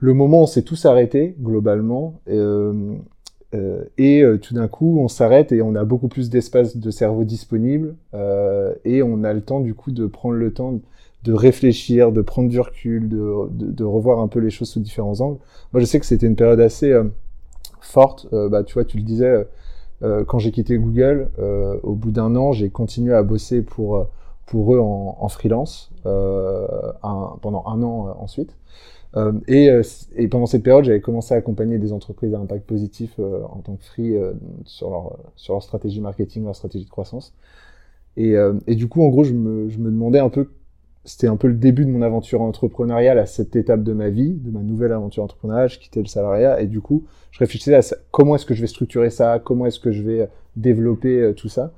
le 0.00 0.14
moment 0.14 0.40
où 0.40 0.42
on 0.42 0.46
s'est 0.46 0.62
tous 0.62 0.84
arrêtés 0.86 1.34
globalement. 1.40 2.20
Et, 2.26 2.36
euh, 3.54 3.84
euh, 4.00 4.36
tout 4.38 4.54
d'un 4.54 4.68
coup, 4.68 4.98
on 4.98 5.08
s'arrête 5.08 5.52
et 5.52 5.62
on 5.62 5.74
a 5.74 5.84
beaucoup 5.84 6.08
plus 6.08 6.30
d'espace 6.30 6.76
de 6.76 6.90
cerveau 6.90 7.24
disponible 7.24 7.94
euh, 8.14 8.74
et 8.84 9.02
on 9.02 9.24
a 9.24 9.32
le 9.32 9.40
temps 9.40 9.60
du 9.60 9.74
coup 9.74 9.92
de 9.92 10.06
prendre 10.06 10.34
le 10.34 10.52
temps 10.52 10.80
réfléchir, 11.32 12.12
de 12.12 12.20
prendre 12.22 12.48
du 12.48 12.60
recul, 12.60 13.08
de, 13.08 13.48
de, 13.50 13.70
de 13.72 13.84
revoir 13.84 14.20
un 14.20 14.28
peu 14.28 14.40
les 14.40 14.50
choses 14.50 14.68
sous 14.68 14.80
différents 14.80 15.20
angles. 15.20 15.38
Moi, 15.72 15.80
je 15.80 15.86
sais 15.86 16.00
que 16.00 16.06
c'était 16.06 16.26
une 16.26 16.36
période 16.36 16.60
assez 16.60 16.94
forte. 17.80 18.28
bah, 18.32 18.62
tu 18.64 18.74
vois, 18.74 18.84
tu 18.84 18.96
le 18.96 19.02
disais, 19.02 19.46
quand 20.00 20.38
j'ai 20.38 20.50
quitté 20.50 20.76
Google, 20.78 21.28
au 21.82 21.94
bout 21.94 22.10
d'un 22.10 22.36
an, 22.36 22.52
j'ai 22.52 22.70
continué 22.70 23.14
à 23.14 23.22
bosser 23.22 23.62
pour 23.62 24.06
pour 24.46 24.74
eux 24.74 24.78
en, 24.78 25.16
en 25.18 25.28
freelance 25.28 25.90
pendant 26.02 27.64
un 27.66 27.82
an 27.82 28.16
ensuite. 28.18 28.56
Euh, 29.16 29.32
et, 29.48 29.70
euh, 29.70 29.82
et, 30.16 30.28
pendant 30.28 30.46
cette 30.46 30.62
période, 30.62 30.84
j'avais 30.84 31.00
commencé 31.00 31.34
à 31.34 31.38
accompagner 31.38 31.78
des 31.78 31.92
entreprises 31.92 32.34
à 32.34 32.38
impact 32.38 32.66
positif 32.66 33.14
euh, 33.18 33.42
en 33.44 33.60
tant 33.60 33.76
que 33.76 33.84
free 33.84 34.14
sur, 34.64 34.90
leur, 34.90 35.18
sur 35.36 35.54
leur 35.54 35.62
stratégie 35.62 36.00
marketing, 36.00 36.44
leur 36.44 36.56
stratégie 36.56 36.84
de 36.84 36.90
croissance. 36.90 37.32
Et, 38.18 38.34
et 38.66 38.76
du 38.76 38.88
coup, 38.88 39.04
en 39.04 39.08
gros, 39.08 39.24
je 39.24 39.34
me, 39.34 39.68
je 39.68 39.78
me 39.78 39.90
demandais 39.90 40.20
un 40.20 40.30
peu, 40.30 40.48
c'était 41.06 41.28
un 41.28 41.36
peu 41.36 41.48
le 41.48 41.54
début 41.54 41.86
de 41.86 41.90
mon 41.90 42.02
aventure 42.02 42.42
entrepreneuriale 42.42 43.18
à 43.18 43.24
cette 43.24 43.56
étape 43.56 43.82
de 43.82 43.94
ma 43.94 44.10
vie, 44.10 44.34
de 44.34 44.50
ma 44.50 44.60
nouvelle 44.60 44.92
aventure 44.92 45.22
entrepreneuriale. 45.22 45.70
Je 45.70 45.78
quittais 45.78 46.00
le 46.00 46.06
salariat 46.06 46.60
et 46.60 46.66
du 46.66 46.80
coup, 46.80 47.04
je 47.30 47.38
réfléchissais 47.38 47.74
à 47.74 47.80
comment 48.10 48.34
est-ce 48.34 48.44
que 48.44 48.54
je 48.54 48.60
vais 48.60 48.66
structurer 48.66 49.10
ça, 49.10 49.40
comment 49.42 49.66
est-ce 49.66 49.80
que 49.80 49.92
je 49.92 50.02
vais 50.02 50.28
développer 50.56 51.32
tout 51.36 51.48
ça? 51.48 51.72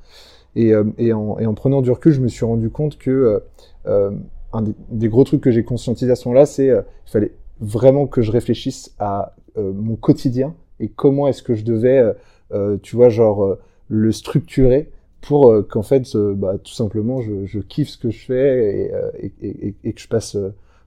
Et, 0.57 0.73
et, 0.97 1.13
en, 1.13 1.55
prenant 1.55 1.83
du 1.83 1.91
recul, 1.91 2.13
je 2.13 2.21
me 2.21 2.29
suis 2.29 2.45
rendu 2.45 2.71
compte 2.71 2.99
que 2.99 3.43
euh, 3.87 4.11
un 4.53 4.65
des, 4.91 5.09
gros 5.09 5.25
trucs 5.25 5.41
que 5.41 5.51
j'ai 5.51 5.65
conscientisé 5.65 6.11
à 6.11 6.17
ce 6.17 6.29
moment-là, 6.29 6.47
c'est 6.47 6.71
euh, 6.71 6.83
il 7.07 7.11
fallait 7.11 7.33
vraiment 7.61 8.07
que 8.07 8.23
je 8.23 8.33
réfléchisse 8.33 8.95
à 8.99 9.35
euh, 9.57 9.73
mon 9.73 9.97
quotidien 9.97 10.55
et 10.81 10.89
comment 10.89 11.29
est-ce 11.29 11.43
que 11.43 11.55
je 11.55 11.65
devais, 11.65 11.99
euh, 11.99 12.13
euh 12.53 12.77
tu 12.83 12.97
vois, 12.97 13.09
genre 13.09 13.57
le 13.89 14.13
structurer 14.13 14.91
pour 15.29 15.55
qu'en 15.69 15.83
fait, 15.83 16.17
bah, 16.17 16.57
tout 16.57 16.73
simplement, 16.73 17.21
je, 17.21 17.59
kiffe 17.59 17.91
ce 17.91 17.99
que 17.99 18.11
je 18.11 18.25
fais 18.25 18.91
et, 19.21 19.75
et, 19.85 19.93
que 19.93 20.01
je 20.01 20.09
passe. 20.09 20.39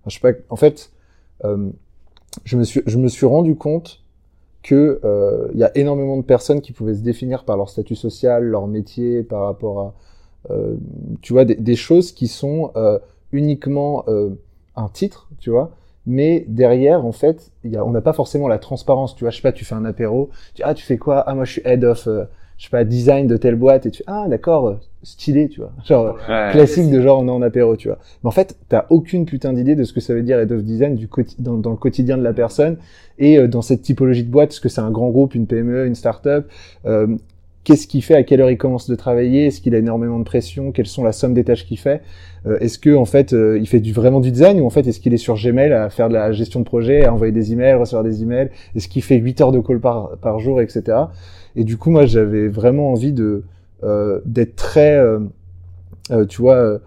je 0.07 0.13
sais 0.13 0.19
pas. 0.19 0.31
En 0.49 0.55
fait, 0.55 0.91
je 1.43 2.57
me 2.57 2.63
suis 2.63 2.81
je 2.87 2.97
me 2.97 3.07
suis 3.07 3.27
rendu 3.27 3.55
compte 3.55 4.01
que 4.63 4.99
il 5.53 5.59
y 5.59 5.63
a 5.63 5.71
énormément 5.77 6.17
de 6.17 6.23
personnes 6.23 6.61
qui 6.61 6.71
pouvaient 6.71 6.95
se 6.95 7.01
définir 7.01 7.43
par 7.43 7.55
leur 7.55 7.69
statut 7.69 7.95
social, 7.95 8.43
leur 8.43 8.65
métier, 8.65 9.21
par 9.21 9.43
rapport 9.43 9.93
à, 10.49 10.55
tu 11.21 11.33
vois, 11.33 11.45
des, 11.45 11.75
choses 11.75 12.11
qui 12.11 12.27
sont 12.27 12.71
uniquement 13.31 14.03
euh, 14.07 14.31
un 14.75 14.89
titre, 14.89 15.29
tu 15.39 15.49
vois, 15.49 15.71
mais 16.05 16.45
derrière, 16.47 17.05
en 17.05 17.11
fait, 17.11 17.51
y 17.63 17.75
a, 17.75 17.85
on 17.85 17.91
n'a 17.91 18.01
pas 18.01 18.13
forcément 18.13 18.47
la 18.47 18.59
transparence, 18.59 19.15
tu 19.15 19.23
vois. 19.23 19.31
Je 19.31 19.37
sais 19.37 19.41
pas, 19.41 19.51
tu 19.51 19.65
fais 19.65 19.75
un 19.75 19.85
apéro, 19.85 20.29
tu 20.55 20.63
ah, 20.63 20.73
tu 20.73 20.85
fais 20.85 20.97
quoi? 20.97 21.19
Ah, 21.19 21.35
moi, 21.35 21.45
je 21.45 21.53
suis 21.53 21.61
head 21.65 21.83
of, 21.83 22.07
euh, 22.07 22.25
je 22.61 22.67
sais 22.67 22.69
pas, 22.69 22.83
design 22.83 23.25
de 23.25 23.37
telle 23.37 23.55
boîte, 23.55 23.87
et 23.87 23.91
tu 23.91 24.03
ah, 24.05 24.27
d'accord, 24.29 24.67
euh, 24.67 24.75
stylé, 25.01 25.49
tu 25.49 25.61
vois. 25.61 25.71
Genre, 25.83 26.15
classique 26.51 26.91
de 26.91 27.01
genre, 27.01 27.19
on 27.19 27.27
est 27.27 27.31
en 27.31 27.41
apéro, 27.41 27.75
tu 27.75 27.87
vois. 27.87 27.97
Mais 28.23 28.27
en 28.27 28.31
fait, 28.31 28.55
t'as 28.69 28.85
aucune 28.91 29.25
putain 29.25 29.51
d'idée 29.51 29.75
de 29.75 29.83
ce 29.83 29.93
que 29.93 29.99
ça 29.99 30.13
veut 30.13 30.21
dire 30.21 30.39
head 30.39 30.51
of 30.51 30.61
design 30.63 30.95
du 30.95 31.09
dans, 31.39 31.57
dans, 31.57 31.71
le 31.71 31.75
quotidien 31.75 32.19
de 32.19 32.23
la 32.23 32.33
personne 32.33 32.77
et 33.17 33.47
dans 33.47 33.63
cette 33.63 33.81
typologie 33.81 34.23
de 34.23 34.29
boîte, 34.29 34.51
est-ce 34.51 34.61
que 34.61 34.69
c'est 34.69 34.81
un 34.81 34.91
grand 34.91 35.09
groupe, 35.09 35.33
une 35.33 35.47
PME, 35.47 35.87
une 35.87 35.95
start-up 35.95 36.47
qu'est-ce 37.63 37.87
qu'il 37.87 38.03
fait, 38.03 38.15
à 38.15 38.23
quelle 38.23 38.41
heure 38.41 38.49
il 38.49 38.57
commence 38.57 38.89
de 38.89 38.95
travailler, 38.95 39.47
est-ce 39.47 39.61
qu'il 39.61 39.75
a 39.75 39.77
énormément 39.77 40.19
de 40.19 40.23
pression, 40.23 40.71
quelles 40.71 40.87
sont 40.87 41.03
la 41.03 41.11
somme 41.11 41.33
des 41.33 41.43
tâches 41.43 41.65
qu'il 41.65 41.77
fait, 41.77 42.01
euh, 42.45 42.57
est-ce 42.59 42.79
que 42.79 42.95
en 42.95 43.05
fait 43.05 43.33
euh, 43.33 43.59
il 43.59 43.67
fait 43.67 43.79
du 43.79 43.93
vraiment 43.93 44.19
du 44.19 44.31
design 44.31 44.59
ou 44.61 44.65
en 44.65 44.69
fait 44.69 44.87
est-ce 44.87 44.99
qu'il 44.99 45.13
est 45.13 45.17
sur 45.17 45.35
Gmail 45.35 45.71
à 45.71 45.89
faire 45.89 46.09
de 46.09 46.13
la 46.13 46.31
gestion 46.31 46.59
de 46.59 46.65
projet, 46.65 47.05
à 47.05 47.13
envoyer 47.13 47.31
des 47.31 47.53
emails, 47.53 47.75
recevoir 47.75 48.03
des 48.03 48.23
emails, 48.23 48.49
est-ce 48.75 48.87
qu'il 48.87 49.03
fait 49.03 49.17
8 49.17 49.41
heures 49.41 49.51
de 49.51 49.59
call 49.59 49.79
par, 49.79 50.17
par 50.17 50.39
jour, 50.39 50.59
etc. 50.61 50.97
Et 51.55 51.63
du 51.63 51.77
coup 51.77 51.91
moi 51.91 52.05
j'avais 52.05 52.47
vraiment 52.47 52.91
envie 52.91 53.13
de 53.13 53.43
euh, 53.83 54.21
d'être 54.25 54.55
très, 54.55 55.03
tu 56.29 56.41
vois, 56.41 56.79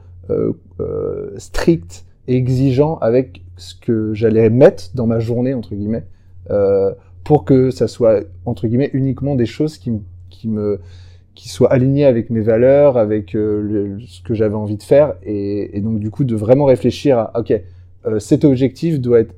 strict 1.37 2.05
et 2.29 2.37
exigeant 2.37 2.99
avec 2.99 3.43
ce 3.57 3.75
que 3.75 4.15
j'allais 4.15 4.51
mettre 4.51 4.91
dans 4.95 5.07
ma 5.07 5.21
journée 5.21 5.55
entre 5.55 5.75
guillemets 5.75 6.05
pour 7.25 7.45
que 7.45 7.71
ça 7.71 7.89
soit 7.89 8.21
entre 8.45 8.67
guillemets 8.67 8.91
uniquement 8.93 9.35
des 9.35 9.47
choses 9.47 9.79
qui 9.79 9.93
qui 10.31 10.49
me 10.49 10.81
qui 11.35 11.49
soit 11.49 11.73
aligné 11.73 12.05
avec 12.05 12.31
mes 12.31 12.41
valeurs, 12.41 12.97
avec 12.97 13.35
euh, 13.35 13.99
ce 14.07 14.23
que 14.23 14.35
j'avais 14.35 14.55
envie 14.55 14.77
de 14.77 14.83
faire, 14.83 15.15
et, 15.25 15.81
donc 15.81 15.99
du 15.99 16.11
coup 16.11 16.25
de 16.25 16.37
vraiment 16.37 16.65
réfléchir 16.65 17.19
à 17.19 17.41
ok 17.41 17.53
euh, 18.07 18.19
cet 18.19 18.45
objectif 18.45 19.01
doit 19.01 19.21
être 19.21 19.35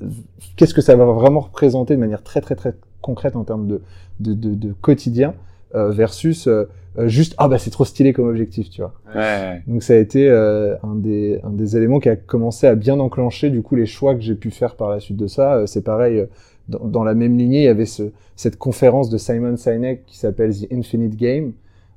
qu'est-ce 0.56 0.74
que 0.74 0.80
ça 0.80 0.96
va 0.96 1.04
vraiment 1.04 1.40
représenter 1.40 1.94
de 1.94 2.00
manière 2.00 2.22
très 2.22 2.40
très 2.40 2.56
très 2.56 2.74
concrète 3.06 3.36
en 3.36 3.44
termes 3.44 3.66
de 3.66 3.80
de, 4.20 4.34
de, 4.34 4.54
de 4.54 4.72
quotidien 4.72 5.34
euh, 5.74 5.90
versus 5.90 6.46
euh, 6.46 6.68
juste 7.06 7.34
ah 7.38 7.48
bah 7.48 7.58
c'est 7.58 7.70
trop 7.70 7.84
stylé 7.84 8.12
comme 8.12 8.28
objectif 8.28 8.70
tu 8.70 8.80
vois. 8.82 8.94
Ouais. 9.14 9.62
Donc 9.66 9.82
ça 9.82 9.94
a 9.94 9.96
été 9.96 10.28
un 10.30 10.94
des 10.94 11.40
un 11.44 11.50
des 11.50 11.76
éléments 11.76 12.00
qui 12.00 12.08
a 12.08 12.16
commencé 12.16 12.66
à 12.66 12.74
bien 12.74 12.98
enclencher 13.00 13.50
du 13.50 13.62
coup 13.62 13.76
les 13.76 13.86
choix 13.86 14.14
que 14.14 14.22
j'ai 14.22 14.34
pu 14.34 14.50
faire 14.50 14.76
par 14.76 14.90
la 14.90 15.00
suite 15.00 15.16
de 15.16 15.26
ça. 15.26 15.66
c'est 15.66 15.82
pareil 15.82 16.26
dans, 16.68 17.04
la 17.04 17.14
même 17.14 17.36
lignée, 17.36 17.60
il 17.60 17.64
y 17.64 17.68
avait 17.68 17.86
ce, 17.86 18.10
cette 18.34 18.56
conférence 18.56 19.08
de 19.08 19.18
Simon 19.18 19.56
Sinek 19.56 20.04
qui 20.06 20.18
s'appelle 20.18 20.54
The 20.54 20.72
Infinite 20.72 21.16
Game, 21.16 21.52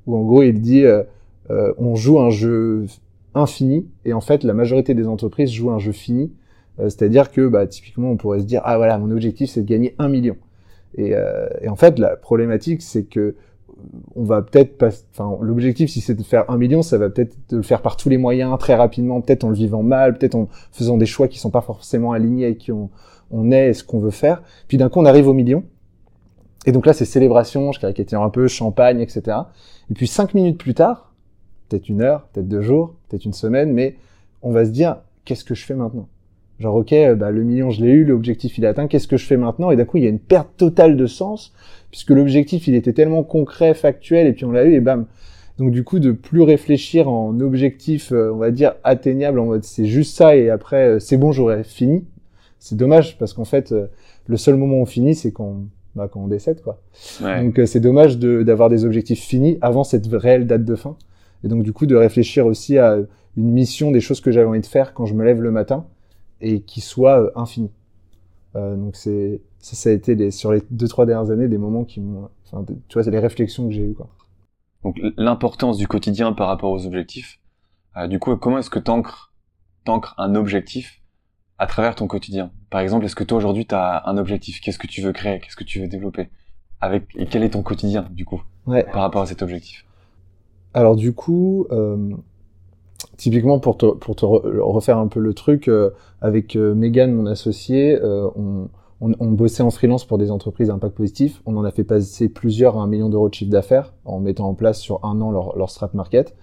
où 0.06 0.16
en 0.16 0.22
gros 0.22 0.42
il 0.42 0.60
dit 0.60 0.84
euh, 0.84 1.02
euh, 1.50 1.72
on 1.78 1.96
joue 1.96 2.20
un 2.20 2.30
jeu 2.30 2.86
infini, 3.34 3.86
et 4.04 4.12
en 4.12 4.20
fait 4.20 4.44
la 4.44 4.54
majorité 4.54 4.94
des 4.94 5.06
entreprises 5.06 5.50
jouent 5.50 5.70
un 5.70 5.78
jeu 5.78 5.92
fini. 5.92 6.32
Euh, 6.78 6.84
c'est-à-dire 6.84 7.32
que 7.32 7.48
bah, 7.48 7.66
typiquement 7.66 8.10
on 8.10 8.16
pourrait 8.16 8.40
se 8.40 8.44
dire 8.44 8.62
ah 8.64 8.76
voilà 8.76 8.96
mon 8.98 9.10
objectif 9.10 9.50
c'est 9.50 9.62
de 9.62 9.68
gagner 9.68 9.94
un 9.98 10.08
million. 10.08 10.36
Et, 10.96 11.14
et 11.60 11.68
en 11.68 11.76
fait 11.76 11.98
la 11.98 12.16
problématique 12.16 12.82
c'est 12.82 13.04
que 13.04 13.36
on 14.14 14.24
va 14.24 14.42
peut-être 14.42 14.76
pas, 14.76 14.88
enfin, 15.12 15.38
l'objectif, 15.40 15.90
si 15.90 16.00
c'est 16.00 16.14
de 16.14 16.22
faire 16.22 16.48
un 16.50 16.58
million, 16.58 16.82
ça 16.82 16.98
va 16.98 17.08
peut-être 17.10 17.36
de 17.50 17.56
le 17.56 17.62
faire 17.62 17.82
par 17.82 17.96
tous 17.96 18.08
les 18.08 18.18
moyens, 18.18 18.58
très 18.58 18.74
rapidement, 18.74 19.20
peut-être 19.20 19.44
en 19.44 19.48
le 19.48 19.54
vivant 19.54 19.82
mal, 19.82 20.18
peut-être 20.18 20.34
en 20.34 20.48
faisant 20.72 20.96
des 20.96 21.06
choix 21.06 21.28
qui 21.28 21.38
sont 21.38 21.50
pas 21.50 21.60
forcément 21.60 22.12
alignés 22.12 22.44
avec 22.46 22.58
qui 22.58 22.72
on, 22.72 22.90
on 23.30 23.50
est 23.50 23.68
et 23.68 23.72
ce 23.72 23.84
qu'on 23.84 23.98
veut 23.98 24.10
faire. 24.10 24.42
Puis 24.68 24.76
d'un 24.76 24.88
coup, 24.88 25.00
on 25.00 25.04
arrive 25.04 25.28
au 25.28 25.34
million. 25.34 25.64
Et 26.66 26.72
donc 26.72 26.84
là, 26.86 26.92
c'est 26.92 27.04
célébration, 27.04 27.72
je 27.72 27.80
caricature 27.80 28.22
un 28.22 28.30
peu, 28.30 28.46
champagne, 28.48 29.00
etc. 29.00 29.36
Et 29.90 29.94
puis 29.94 30.06
cinq 30.06 30.34
minutes 30.34 30.58
plus 30.58 30.74
tard, 30.74 31.14
peut-être 31.68 31.88
une 31.88 32.02
heure, 32.02 32.26
peut-être 32.32 32.48
deux 32.48 32.62
jours, 32.62 32.94
peut-être 33.08 33.24
une 33.24 33.32
semaine, 33.32 33.72
mais 33.72 33.96
on 34.42 34.50
va 34.50 34.64
se 34.64 34.70
dire, 34.70 34.98
qu'est-ce 35.24 35.44
que 35.44 35.54
je 35.54 35.64
fais 35.64 35.74
maintenant? 35.74 36.08
Genre, 36.60 36.74
ok, 36.74 36.94
bah, 37.16 37.30
le 37.30 37.42
million, 37.42 37.70
je 37.70 37.82
l'ai 37.82 37.90
eu, 37.90 38.04
l'objectif, 38.04 38.58
il 38.58 38.64
est 38.64 38.68
atteint, 38.68 38.86
qu'est-ce 38.86 39.08
que 39.08 39.16
je 39.16 39.26
fais 39.26 39.36
maintenant? 39.36 39.70
Et 39.70 39.76
d'un 39.76 39.84
coup, 39.84 39.96
il 39.96 40.04
y 40.04 40.06
a 40.06 40.10
une 40.10 40.18
perte 40.18 40.56
totale 40.56 40.96
de 40.96 41.06
sens, 41.06 41.52
puisque 41.90 42.10
l'objectif, 42.10 42.68
il 42.68 42.74
était 42.74 42.92
tellement 42.92 43.22
concret, 43.22 43.74
factuel, 43.74 44.26
et 44.26 44.32
puis 44.32 44.44
on 44.44 44.52
l'a 44.52 44.64
eu, 44.64 44.74
et 44.74 44.80
bam. 44.80 45.06
Donc 45.58 45.72
du 45.72 45.84
coup, 45.84 45.98
de 45.98 46.12
plus 46.12 46.42
réfléchir 46.42 47.08
en 47.08 47.38
objectif, 47.40 48.12
on 48.12 48.36
va 48.36 48.50
dire, 48.50 48.74
atteignable, 48.84 49.38
en 49.40 49.46
mode 49.46 49.64
c'est 49.64 49.86
juste 49.86 50.16
ça, 50.16 50.36
et 50.36 50.50
après, 50.50 51.00
c'est 51.00 51.16
bon, 51.16 51.32
j'aurais 51.32 51.64
fini. 51.64 52.04
C'est 52.58 52.76
dommage, 52.76 53.18
parce 53.18 53.32
qu'en 53.32 53.44
fait, 53.44 53.74
le 54.26 54.36
seul 54.36 54.56
moment 54.56 54.76
où 54.76 54.82
on 54.82 54.86
finit, 54.86 55.14
c'est 55.14 55.32
quand 55.32 55.64
bah, 55.96 56.08
quand 56.10 56.20
on 56.20 56.28
décède 56.28 56.62
quoi. 56.62 56.80
Donc 57.20 57.58
euh, 57.58 57.66
c'est 57.66 57.80
dommage 57.80 58.18
d'avoir 58.18 58.68
des 58.68 58.84
objectifs 58.84 59.20
finis 59.20 59.58
avant 59.60 59.82
cette 59.82 60.06
réelle 60.06 60.46
date 60.46 60.64
de 60.64 60.76
fin. 60.76 60.96
Et 61.42 61.48
donc 61.48 61.64
du 61.64 61.72
coup 61.72 61.86
de 61.86 61.96
réfléchir 61.96 62.46
aussi 62.46 62.78
à 62.78 62.98
une 63.36 63.50
mission, 63.50 63.90
des 63.90 64.00
choses 64.00 64.20
que 64.20 64.30
j'avais 64.30 64.46
envie 64.46 64.60
de 64.60 64.66
faire 64.66 64.94
quand 64.94 65.06
je 65.06 65.14
me 65.14 65.24
lève 65.24 65.40
le 65.40 65.50
matin 65.50 65.86
et 66.40 66.62
qui 66.62 66.80
soient 66.80 67.20
euh, 67.20 67.30
infinies. 67.36 67.70
Euh, 68.56 68.76
donc 68.76 68.96
c'est 68.96 69.40
ça, 69.58 69.76
ça 69.76 69.90
a 69.90 69.92
été 69.92 70.14
les, 70.14 70.30
sur 70.30 70.52
les 70.52 70.62
deux 70.70 70.88
trois 70.88 71.06
dernières 71.06 71.30
années 71.30 71.48
des 71.48 71.58
moments 71.58 71.84
qui 71.84 72.00
m'ont, 72.00 72.28
enfin 72.44 72.64
tu 72.64 72.94
vois 72.94 73.04
c'est 73.04 73.10
les 73.10 73.18
réflexions 73.18 73.68
que 73.68 73.72
j'ai 73.72 73.82
eues 73.82 73.94
quoi. 73.94 74.08
Donc 74.82 74.98
l'importance 75.16 75.76
du 75.76 75.86
quotidien 75.86 76.32
par 76.32 76.48
rapport 76.48 76.70
aux 76.70 76.86
objectifs. 76.86 77.38
Euh, 77.96 78.08
du 78.08 78.18
coup 78.18 78.34
comment 78.36 78.58
est-ce 78.58 78.70
que 78.70 78.78
t'ancres 78.78 79.32
t'ancres 79.84 80.14
un 80.18 80.34
objectif 80.34 81.00
à 81.58 81.66
travers 81.66 81.94
ton 81.94 82.06
quotidien? 82.06 82.50
Par 82.70 82.80
exemple, 82.80 83.04
est-ce 83.04 83.16
que 83.16 83.24
toi 83.24 83.38
aujourd'hui 83.38 83.66
tu 83.66 83.74
as 83.74 84.08
un 84.08 84.16
objectif? 84.16 84.60
Qu'est-ce 84.60 84.78
que 84.78 84.86
tu 84.86 85.02
veux 85.02 85.12
créer? 85.12 85.40
Qu'est-ce 85.40 85.56
que 85.56 85.64
tu 85.64 85.80
veux 85.80 85.88
développer? 85.88 86.30
Avec 86.80 87.04
et 87.14 87.26
quel 87.26 87.42
est 87.42 87.50
ton 87.50 87.62
quotidien 87.62 88.08
du 88.10 88.24
coup 88.24 88.42
ouais. 88.66 88.84
par 88.84 89.02
rapport 89.02 89.22
à 89.22 89.26
cet 89.26 89.42
objectif? 89.42 89.84
Alors 90.72 90.96
du 90.96 91.12
coup, 91.12 91.66
euh, 91.70 92.16
typiquement 93.20 93.58
pour 93.58 93.76
te, 93.76 93.84
refaire 94.24 94.96
un 94.96 95.06
peu 95.06 95.20
le 95.20 95.34
truc 95.34 95.68
euh, 95.68 95.90
avec 96.22 96.56
euh, 96.56 96.74
Megan, 96.74 97.12
mon 97.12 97.26
associé, 97.26 97.98
euh, 98.00 98.28
on, 98.34 98.68
bossait 99.32 99.62
en 99.62 99.70
freelance 99.70 100.06
pour 100.06 100.16
des 100.16 100.30
entreprises 100.30 100.70
à 100.70 100.74
impact 100.74 100.96
positif. 100.96 101.42
On 101.44 101.56
en 101.56 101.64
a 101.64 101.70
fait 101.70 101.84
passer 101.84 102.30
plusieurs 102.30 102.78
à 102.78 102.82
un 102.82 102.86
million 102.86 103.10
d'euros 103.10 103.28
de 103.28 103.34
chiffre 103.34 103.50
d'affaires 103.50 103.92
en 104.06 104.20
mettant 104.20 104.48
en 104.48 104.54
place 104.54 104.80
sur 104.80 105.04
un 105.04 105.20
an 105.20 105.30
leur, 105.30 105.56
leur 105.56 105.70
strat 105.70 105.90
market. 105.92 106.34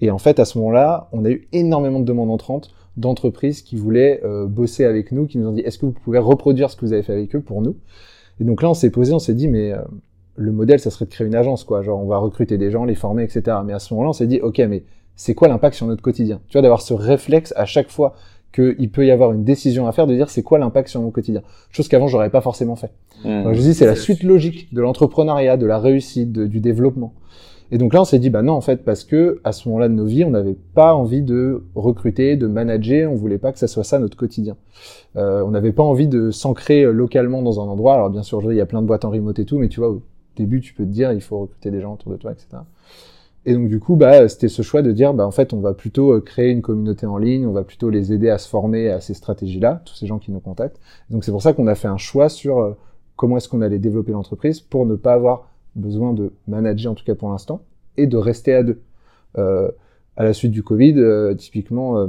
Et 0.00 0.10
en 0.10 0.18
fait, 0.18 0.40
à 0.40 0.44
ce 0.44 0.58
moment-là, 0.58 1.08
on 1.12 1.24
a 1.24 1.30
eu 1.30 1.48
énormément 1.52 2.00
de 2.00 2.04
demandes 2.04 2.30
entrantes 2.30 2.70
d'entreprises 2.96 3.62
qui 3.62 3.76
voulaient 3.76 4.22
bosser 4.48 4.84
avec 4.84 5.10
nous, 5.10 5.26
qui 5.26 5.38
nous 5.38 5.48
ont 5.48 5.52
dit 5.52 5.60
est-ce 5.60 5.78
que 5.78 5.86
vous 5.86 5.92
pouvez 5.92 6.18
reproduire 6.18 6.70
ce 6.70 6.76
que 6.76 6.84
vous 6.84 6.92
avez 6.92 7.02
fait 7.02 7.12
avec 7.12 7.34
eux 7.34 7.40
pour 7.40 7.62
nous? 7.62 7.76
Et 8.40 8.44
donc 8.44 8.62
là, 8.62 8.70
on 8.70 8.74
s'est 8.74 8.90
posé, 8.90 9.12
on 9.12 9.18
s'est 9.18 9.34
dit 9.34 9.48
mais 9.48 9.74
le 10.36 10.52
modèle, 10.52 10.78
ça 10.80 10.90
serait 10.90 11.06
de 11.06 11.10
créer 11.10 11.26
une 11.26 11.34
agence, 11.34 11.64
quoi. 11.64 11.82
Genre, 11.82 11.98
on 11.98 12.06
va 12.06 12.18
recruter 12.18 12.58
des 12.58 12.70
gens, 12.70 12.84
les 12.84 12.94
former, 12.94 13.24
etc. 13.24 13.58
Mais 13.64 13.72
à 13.72 13.78
ce 13.78 13.92
moment-là, 13.94 14.10
on 14.10 14.14
s'est 14.14 14.26
dit 14.26 14.40
ok, 14.40 14.58
mais 14.68 14.84
c'est 15.16 15.34
quoi 15.34 15.48
l'impact 15.48 15.76
sur 15.76 15.86
notre 15.86 16.02
quotidien? 16.02 16.40
Tu 16.48 16.52
vois, 16.52 16.62
d'avoir 16.62 16.82
ce 16.82 16.94
réflexe 16.94 17.52
à 17.56 17.64
chaque 17.64 17.90
fois 17.90 18.14
qu'il 18.52 18.90
peut 18.90 19.04
y 19.04 19.10
avoir 19.10 19.32
une 19.32 19.44
décision 19.44 19.86
à 19.86 19.92
faire, 19.92 20.06
de 20.06 20.14
dire 20.14 20.30
c'est 20.30 20.42
quoi 20.42 20.58
l'impact 20.58 20.88
sur 20.88 21.00
mon 21.00 21.10
quotidien? 21.10 21.42
Chose 21.70 21.88
qu'avant, 21.88 22.06
j'aurais 22.06 22.30
pas 22.30 22.40
forcément 22.40 22.76
fait. 22.76 22.92
Mmh. 23.24 23.52
je 23.52 23.60
dis 23.60 23.74
c'est 23.74 23.86
la 23.86 23.96
suite 23.96 24.22
logique 24.22 24.72
de 24.72 24.80
l'entrepreneuriat, 24.80 25.56
de 25.56 25.66
la 25.66 25.78
réussite, 25.78 26.32
du 26.32 26.60
développement. 26.60 27.12
Et 27.72 27.78
donc 27.78 27.94
là, 27.94 28.00
on 28.00 28.04
s'est 28.04 28.20
dit, 28.20 28.30
bah 28.30 28.42
non, 28.42 28.52
en 28.52 28.60
fait, 28.60 28.84
parce 28.84 29.02
que 29.02 29.40
à 29.42 29.50
ce 29.50 29.68
moment-là 29.68 29.88
de 29.88 29.94
nos 29.94 30.04
vies, 30.04 30.24
on 30.24 30.30
n'avait 30.30 30.56
pas 30.74 30.94
envie 30.94 31.22
de 31.22 31.64
recruter, 31.74 32.36
de 32.36 32.46
manager, 32.46 33.10
on 33.10 33.16
voulait 33.16 33.38
pas 33.38 33.52
que 33.52 33.58
ça 33.58 33.66
soit 33.66 33.82
ça 33.82 33.98
notre 33.98 34.16
quotidien. 34.16 34.56
Euh, 35.16 35.42
on 35.42 35.50
n'avait 35.50 35.72
pas 35.72 35.82
envie 35.82 36.06
de 36.06 36.30
s'ancrer 36.30 36.84
localement 36.84 37.42
dans 37.42 37.60
un 37.60 37.64
endroit. 37.64 37.94
Alors 37.94 38.10
bien 38.10 38.22
sûr, 38.22 38.40
il 38.52 38.56
y 38.56 38.60
a 38.60 38.66
plein 38.66 38.82
de 38.82 38.86
boîtes 38.86 39.04
en 39.04 39.10
remote 39.10 39.38
et 39.40 39.44
tout, 39.44 39.58
mais 39.58 39.68
tu 39.68 39.80
vois, 39.80 39.90
au 39.90 40.02
début, 40.36 40.60
tu 40.60 40.74
peux 40.74 40.84
te 40.84 40.90
dire, 40.90 41.12
il 41.12 41.20
faut 41.20 41.40
recruter 41.40 41.72
des 41.72 41.80
gens 41.80 41.94
autour 41.94 42.12
de 42.12 42.16
toi, 42.16 42.30
etc. 42.30 42.58
Et 43.48 43.54
donc 43.54 43.68
du 43.68 43.78
coup, 43.78 43.94
bah, 43.94 44.28
c'était 44.28 44.48
ce 44.48 44.62
choix 44.62 44.82
de 44.82 44.90
dire, 44.90 45.14
bah 45.14 45.24
en 45.24 45.30
fait, 45.30 45.52
on 45.52 45.60
va 45.60 45.72
plutôt 45.72 46.12
euh, 46.12 46.20
créer 46.20 46.50
une 46.50 46.62
communauté 46.62 47.06
en 47.06 47.16
ligne, 47.16 47.46
on 47.46 47.52
va 47.52 47.62
plutôt 47.62 47.90
les 47.90 48.12
aider 48.12 48.28
à 48.28 48.38
se 48.38 48.48
former 48.48 48.90
à 48.90 49.00
ces 49.00 49.14
stratégies-là, 49.14 49.82
tous 49.84 49.94
ces 49.94 50.08
gens 50.08 50.18
qui 50.18 50.32
nous 50.32 50.40
contactent. 50.40 50.80
Donc 51.10 51.24
c'est 51.24 51.30
pour 51.30 51.42
ça 51.42 51.52
qu'on 51.52 51.68
a 51.68 51.76
fait 51.76 51.86
un 51.86 51.96
choix 51.96 52.28
sur 52.28 52.58
euh, 52.58 52.72
comment 53.14 53.36
est-ce 53.36 53.48
qu'on 53.48 53.62
allait 53.62 53.78
développer 53.78 54.10
l'entreprise 54.10 54.60
pour 54.60 54.84
ne 54.84 54.96
pas 54.96 55.12
avoir 55.12 55.48
besoin 55.76 56.12
de 56.12 56.32
manager 56.48 56.90
en 56.90 56.94
tout 56.96 57.04
cas 57.04 57.14
pour 57.14 57.30
l'instant, 57.30 57.62
et 57.96 58.08
de 58.08 58.16
rester 58.16 58.52
à 58.52 58.64
deux. 58.64 58.80
Euh, 59.38 59.70
à 60.16 60.24
la 60.24 60.32
suite 60.32 60.50
du 60.50 60.64
Covid, 60.64 60.94
euh, 60.96 61.34
typiquement, 61.34 62.08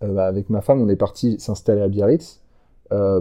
bah, 0.00 0.26
avec 0.26 0.50
ma 0.50 0.62
femme, 0.62 0.80
on 0.80 0.88
est 0.88 0.96
parti 0.96 1.38
s'installer 1.38 1.82
à 1.82 1.88
Biarritz 1.88 2.40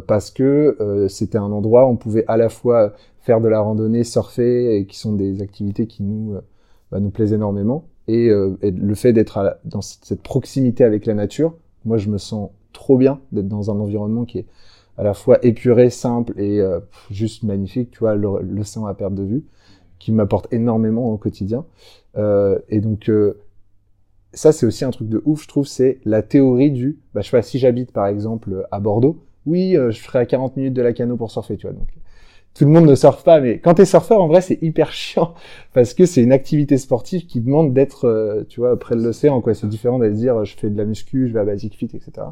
parce 0.07 0.29
que 0.29 1.07
c'était 1.09 1.37
un 1.37 1.51
endroit 1.51 1.85
où 1.85 1.89
on 1.89 1.95
pouvait 1.97 2.23
à 2.27 2.37
la 2.37 2.47
fois 2.47 2.93
faire 3.21 3.41
de 3.41 3.47
la 3.47 3.59
randonnée, 3.59 4.03
surfer, 4.03 4.77
et 4.77 4.85
qui 4.85 4.97
sont 4.97 5.13
des 5.13 5.41
activités 5.41 5.87
qui 5.87 6.03
nous 6.03 6.37
bah, 6.93 7.01
nous 7.01 7.09
plaisent 7.09 7.33
énormément. 7.33 7.89
Et, 8.07 8.27
et 8.27 8.71
le 8.71 8.95
fait 8.95 9.13
d'être 9.13 9.57
dans 9.65 9.81
cette 9.81 10.21
proximité 10.21 10.83
avec 10.83 11.05
la 11.05 11.13
nature, 11.13 11.55
moi 11.85 11.97
je 11.97 12.09
me 12.09 12.17
sens 12.17 12.49
trop 12.73 12.97
bien 12.97 13.19
d'être 13.31 13.47
dans 13.47 13.71
un 13.71 13.79
environnement 13.79 14.25
qui 14.25 14.39
est 14.39 14.45
à 14.97 15.03
la 15.03 15.13
fois 15.13 15.43
épuré, 15.43 15.89
simple 15.89 16.39
et 16.39 16.59
euh, 16.59 16.79
juste 17.09 17.43
magnifique, 17.43 17.91
tu 17.91 17.99
vois, 17.99 18.15
l'océan 18.15 18.85
à 18.85 18.93
perte 18.93 19.15
de 19.15 19.23
vue, 19.23 19.43
qui 19.99 20.11
m'apporte 20.11 20.51
énormément 20.53 21.11
au 21.11 21.17
quotidien. 21.17 21.65
Euh, 22.17 22.59
et 22.69 22.79
donc, 22.79 23.09
euh, 23.09 23.39
ça, 24.33 24.51
c'est 24.51 24.65
aussi 24.65 24.85
un 24.85 24.91
truc 24.91 25.09
de 25.09 25.21
ouf, 25.25 25.43
je 25.43 25.47
trouve, 25.47 25.65
c'est 25.65 25.99
la 26.05 26.21
théorie 26.21 26.71
du, 26.71 26.99
bah, 27.13 27.21
je 27.21 27.29
sais 27.29 27.37
pas, 27.37 27.41
si 27.41 27.59
j'habite 27.59 27.91
par 27.91 28.07
exemple 28.07 28.67
à 28.71 28.79
Bordeaux, 28.79 29.23
oui, 29.45 29.75
je 29.75 29.99
ferai 29.99 30.19
à 30.19 30.25
40 30.25 30.55
minutes 30.55 30.73
de 30.73 30.81
la 30.81 30.93
canot 30.93 31.17
pour 31.17 31.29
surfer, 31.29 31.57
tu 31.57 31.67
vois. 31.67 31.75
Donc, 31.75 31.89
tout 32.55 32.65
le 32.65 32.71
monde 32.71 32.85
ne 32.85 32.95
surfe 32.95 33.23
pas, 33.23 33.39
mais 33.39 33.59
quand 33.59 33.73
t'es 33.75 33.85
surfeur, 33.85 34.21
en 34.21 34.27
vrai, 34.27 34.41
c'est 34.41 34.59
hyper 34.61 34.91
chiant 34.91 35.33
parce 35.73 35.93
que 35.93 36.05
c'est 36.05 36.21
une 36.21 36.31
activité 36.31 36.77
sportive 36.77 37.25
qui 37.25 37.41
demande 37.41 37.73
d'être, 37.73 38.45
tu 38.49 38.59
vois, 38.59 38.77
près 38.77 38.95
de 38.95 39.01
l'océan, 39.01 39.41
quoi. 39.41 39.53
C'est 39.53 39.67
différent 39.67 39.99
d'aller 39.99 40.15
dire, 40.15 40.45
je 40.45 40.55
fais 40.55 40.69
de 40.69 40.77
la 40.77 40.85
muscu, 40.85 41.27
je 41.27 41.33
vais 41.33 41.39
à 41.39 41.45
Basic 41.45 41.75
Fit, 41.75 41.85
etc. 41.85 42.27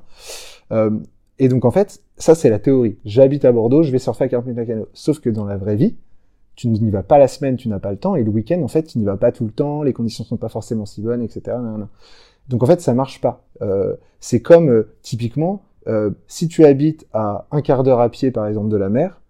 Euh, 0.72 0.92
et 1.40 1.48
donc 1.48 1.66
en 1.66 1.72
fait, 1.72 2.02
ça 2.18 2.36
c'est 2.36 2.50
la 2.50 2.60
théorie. 2.60 2.98
J'habite 3.04 3.46
à 3.46 3.52
Bordeaux, 3.52 3.84
je 3.84 3.92
vais 3.92 4.00
surfer 4.00 4.26
à 4.26 4.28
40 4.28 4.46
minutes 4.46 4.60
à 4.60 4.66
canot. 4.66 4.88
Sauf 4.94 5.20
que 5.20 5.30
dans 5.30 5.46
la 5.46 5.58
vraie 5.58 5.76
vie, 5.76 5.96
tu 6.56 6.68
n'y 6.68 6.92
vas 6.92 7.04
pas 7.04 7.18
la 7.18 7.28
semaine, 7.28 7.56
tu 7.58 7.68
n'as 7.70 7.80
pas 7.80 7.92
le 7.92 7.98
temps, 7.98 8.16
et 8.16 8.24
le 8.24 8.30
week-end 8.30 8.62
en 8.62 8.68
fait, 8.68 8.84
tu 8.84 9.00
n'y 9.00 9.06
vas 9.06 9.18
pas 9.18 9.32
tout 9.32 9.46
le 9.46 9.52
temps, 9.52 9.84
les 9.84 9.94
conditions 9.94 10.24
sont 10.24 10.38
pas 10.38 10.50
forcément 10.50 10.86
si 10.86 11.02
bonnes, 11.02 11.24
etc. 11.24 11.58
Donc 12.50 12.64
en 12.64 12.66
fait, 12.66 12.82
ça 12.82 12.94
marche 12.94 13.22
pas. 13.22 13.44
Euh, 13.62 13.96
c'est 14.20 14.42
comme 14.42 14.70
euh, 14.70 14.94
typiquement, 15.02 15.64
euh, 15.88 16.12
si 16.28 16.48
tu 16.48 16.64
habites 16.66 17.08
à 17.14 17.48
un 17.52 17.62
quart 17.62 17.84
d'heure 17.84 18.02
à 18.02 18.10
pied 18.10 18.30
par 18.32 18.46
exemple 18.46 18.70
de 18.70 18.78
la 18.78 18.90
mer, 18.90 19.21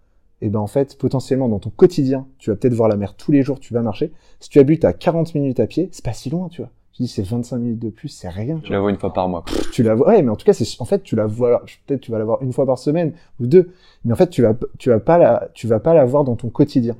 et 0.41 0.47
eh 0.47 0.49
ben 0.49 0.59
en 0.59 0.67
fait, 0.67 0.97
potentiellement 0.97 1.47
dans 1.47 1.59
ton 1.59 1.69
quotidien, 1.69 2.25
tu 2.39 2.49
vas 2.49 2.55
peut-être 2.55 2.73
voir 2.73 2.89
la 2.89 2.97
mer 2.97 3.13
tous 3.13 3.31
les 3.31 3.43
jours, 3.43 3.59
tu 3.59 3.75
vas 3.75 3.83
marcher. 3.83 4.11
Si 4.39 4.49
tu 4.49 4.57
habites 4.57 4.83
à 4.85 4.91
40 4.91 5.35
minutes 5.35 5.59
à 5.59 5.67
pied, 5.67 5.89
c'est 5.91 6.03
pas 6.03 6.13
si 6.13 6.31
loin, 6.31 6.49
tu 6.49 6.61
vois. 6.61 6.71
Je 6.93 7.03
dis 7.03 7.07
c'est 7.07 7.21
25 7.21 7.57
minutes 7.59 7.79
de 7.79 7.89
plus, 7.89 8.07
c'est 8.07 8.27
rien. 8.27 8.59
Tu 8.63 8.71
la 8.71 8.79
vois 8.79 8.89
une 8.89 8.97
fois 8.97 9.13
par 9.13 9.29
mois. 9.29 9.45
tu 9.71 9.83
la 9.83 9.93
vois, 9.93 10.07
ouais, 10.07 10.23
mais 10.23 10.31
en 10.31 10.35
tout 10.35 10.45
cas, 10.45 10.53
c'est 10.53 10.65
en 10.81 10.85
fait 10.85 11.03
tu 11.03 11.15
la 11.15 11.27
vois. 11.27 11.61
Peut-être 11.85 12.01
tu 12.01 12.11
vas 12.11 12.17
la 12.17 12.25
voir 12.25 12.41
une 12.41 12.53
fois 12.53 12.65
par 12.65 12.79
semaine 12.79 13.13
ou 13.39 13.45
deux, 13.45 13.71
mais 14.03 14.13
en 14.13 14.15
fait 14.15 14.31
tu 14.31 14.41
vas 14.41 14.55
tu 14.79 14.89
vas 14.89 14.99
pas 14.99 15.19
la 15.19 15.47
tu 15.53 15.67
vas 15.67 15.79
pas 15.79 15.93
la 15.93 16.05
voir 16.05 16.23
dans 16.23 16.35
ton 16.35 16.49
quotidien. 16.49 16.95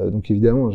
Euh, 0.00 0.10
donc 0.10 0.30
évidemment, 0.30 0.70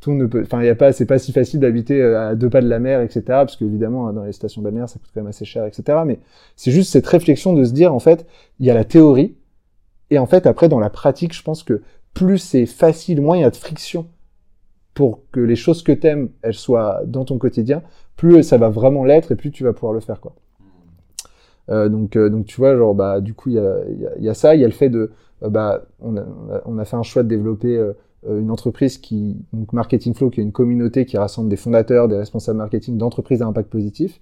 tout 0.00 0.12
ne 0.12 0.24
peut, 0.24 0.40
enfin 0.42 0.62
il 0.62 0.66
y 0.66 0.70
a 0.70 0.74
pas, 0.74 0.92
c'est 0.92 1.04
pas 1.04 1.18
si 1.18 1.30
facile 1.30 1.60
d'habiter 1.60 2.00
euh, 2.00 2.30
à 2.30 2.34
deux 2.36 2.48
pas 2.48 2.62
de 2.62 2.68
la 2.68 2.78
mer, 2.78 3.02
etc. 3.02 3.22
Parce 3.26 3.56
qu'évidemment 3.56 4.12
dans 4.14 4.24
les 4.24 4.32
stations 4.32 4.62
balnéaires 4.62 4.88
ça 4.88 4.98
coûte 4.98 5.10
quand 5.12 5.20
même 5.20 5.28
assez 5.28 5.44
cher, 5.44 5.66
etc. 5.66 5.98
Mais 6.06 6.20
c'est 6.56 6.70
juste 6.70 6.90
cette 6.90 7.06
réflexion 7.06 7.52
de 7.52 7.64
se 7.64 7.72
dire 7.72 7.94
en 7.94 8.00
fait 8.00 8.26
il 8.60 8.66
y 8.66 8.70
a 8.70 8.74
la 8.74 8.84
théorie 8.84 9.34
et 10.10 10.18
en 10.18 10.26
fait 10.26 10.46
après 10.46 10.68
dans 10.68 10.80
la 10.80 10.90
pratique 10.90 11.34
je 11.34 11.42
pense 11.42 11.62
que 11.62 11.82
plus 12.14 12.38
c'est 12.38 12.66
facile, 12.66 13.20
moins 13.20 13.36
il 13.36 13.40
y 13.40 13.44
a 13.44 13.50
de 13.50 13.56
friction 13.56 14.06
pour 14.94 15.20
que 15.30 15.40
les 15.40 15.56
choses 15.56 15.82
que 15.82 15.92
t'aimes, 15.92 16.30
elles 16.42 16.54
soient 16.54 17.02
dans 17.06 17.24
ton 17.24 17.38
quotidien, 17.38 17.82
plus 18.16 18.42
ça 18.42 18.58
va 18.58 18.68
vraiment 18.68 19.04
l'être 19.04 19.32
et 19.32 19.36
plus 19.36 19.50
tu 19.50 19.64
vas 19.64 19.72
pouvoir 19.72 19.92
le 19.92 20.00
faire. 20.00 20.20
Euh, 21.70 21.88
donc, 21.88 22.16
euh, 22.16 22.28
donc 22.28 22.46
tu 22.46 22.56
vois, 22.56 22.76
genre, 22.76 22.94
bah, 22.94 23.20
du 23.20 23.34
coup, 23.34 23.50
il 23.50 23.54
y 24.18 24.28
a, 24.28 24.34
ça, 24.34 24.54
il 24.54 24.60
y 24.60 24.64
a 24.64 24.66
le 24.66 24.72
fait 24.72 24.90
de, 24.90 25.12
euh, 25.42 25.48
bah, 25.48 25.84
on 26.00 26.16
a, 26.16 26.24
on 26.66 26.78
a, 26.78 26.84
fait 26.84 26.96
un 26.96 27.02
choix 27.02 27.22
de 27.22 27.28
développer 27.28 27.82
une 28.28 28.50
entreprise 28.50 28.98
qui, 28.98 29.36
donc 29.52 29.72
Marketing 29.72 30.12
Flow, 30.14 30.30
qui 30.30 30.40
est 30.40 30.42
une 30.42 30.52
communauté 30.52 31.06
qui 31.06 31.16
rassemble 31.16 31.48
des 31.48 31.56
fondateurs, 31.56 32.08
des 32.08 32.16
responsables 32.16 32.58
marketing 32.58 32.98
d'entreprises 32.98 33.40
à 33.40 33.46
impact 33.46 33.70
positif, 33.70 34.20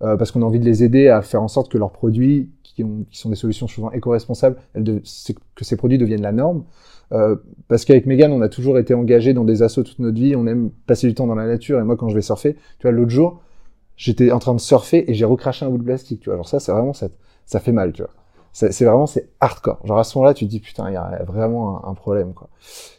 parce 0.00 0.30
qu'on 0.30 0.42
a 0.42 0.44
envie 0.44 0.60
de 0.60 0.64
les 0.64 0.84
aider 0.84 1.08
à 1.08 1.22
faire 1.22 1.42
en 1.42 1.48
sorte 1.48 1.70
que 1.70 1.78
leurs 1.78 1.92
produits, 1.92 2.50
qui, 2.62 2.84
ont, 2.84 3.06
qui 3.10 3.18
sont 3.18 3.30
des 3.30 3.36
solutions 3.36 3.66
souvent 3.66 3.90
éco-responsables, 3.92 4.56
que 4.74 5.64
ces 5.64 5.76
produits 5.76 5.98
deviennent 5.98 6.22
la 6.22 6.32
norme. 6.32 6.64
Euh, 7.12 7.36
parce 7.68 7.84
qu'avec 7.84 8.06
Megan, 8.06 8.32
on 8.32 8.42
a 8.42 8.48
toujours 8.48 8.78
été 8.78 8.94
engagé 8.94 9.32
dans 9.32 9.44
des 9.44 9.62
assauts 9.62 9.82
toute 9.82 9.98
notre 9.98 10.18
vie. 10.18 10.34
On 10.36 10.46
aime 10.46 10.70
passer 10.86 11.06
du 11.06 11.14
temps 11.14 11.26
dans 11.26 11.34
la 11.34 11.46
nature. 11.46 11.78
Et 11.80 11.84
moi, 11.84 11.96
quand 11.96 12.08
je 12.08 12.14
vais 12.14 12.22
surfer, 12.22 12.54
tu 12.78 12.82
vois, 12.82 12.92
l'autre 12.92 13.10
jour, 13.10 13.40
j'étais 13.96 14.30
en 14.32 14.38
train 14.38 14.54
de 14.54 14.60
surfer 14.60 15.10
et 15.10 15.14
j'ai 15.14 15.24
recraché 15.24 15.64
un 15.64 15.70
bout 15.70 15.78
de 15.78 15.84
plastique. 15.84 16.20
Tu 16.20 16.28
vois, 16.28 16.36
genre 16.36 16.48
ça, 16.48 16.60
c'est 16.60 16.72
vraiment 16.72 16.92
ça, 16.92 17.08
ça 17.46 17.60
fait 17.60 17.72
mal. 17.72 17.92
Tu 17.92 18.02
vois, 18.02 18.10
c'est 18.52 18.84
vraiment 18.84 19.06
c'est 19.06 19.28
hardcore. 19.40 19.80
Genre 19.84 19.98
à 19.98 20.04
ce 20.04 20.16
moment-là, 20.18 20.34
tu 20.34 20.46
te 20.46 20.50
dis 20.50 20.60
putain, 20.60 20.88
il 20.90 20.94
y 20.94 20.96
a 20.96 21.22
vraiment 21.26 21.86
un, 21.86 21.94
problème 21.94 22.32
quoi. 22.34 22.48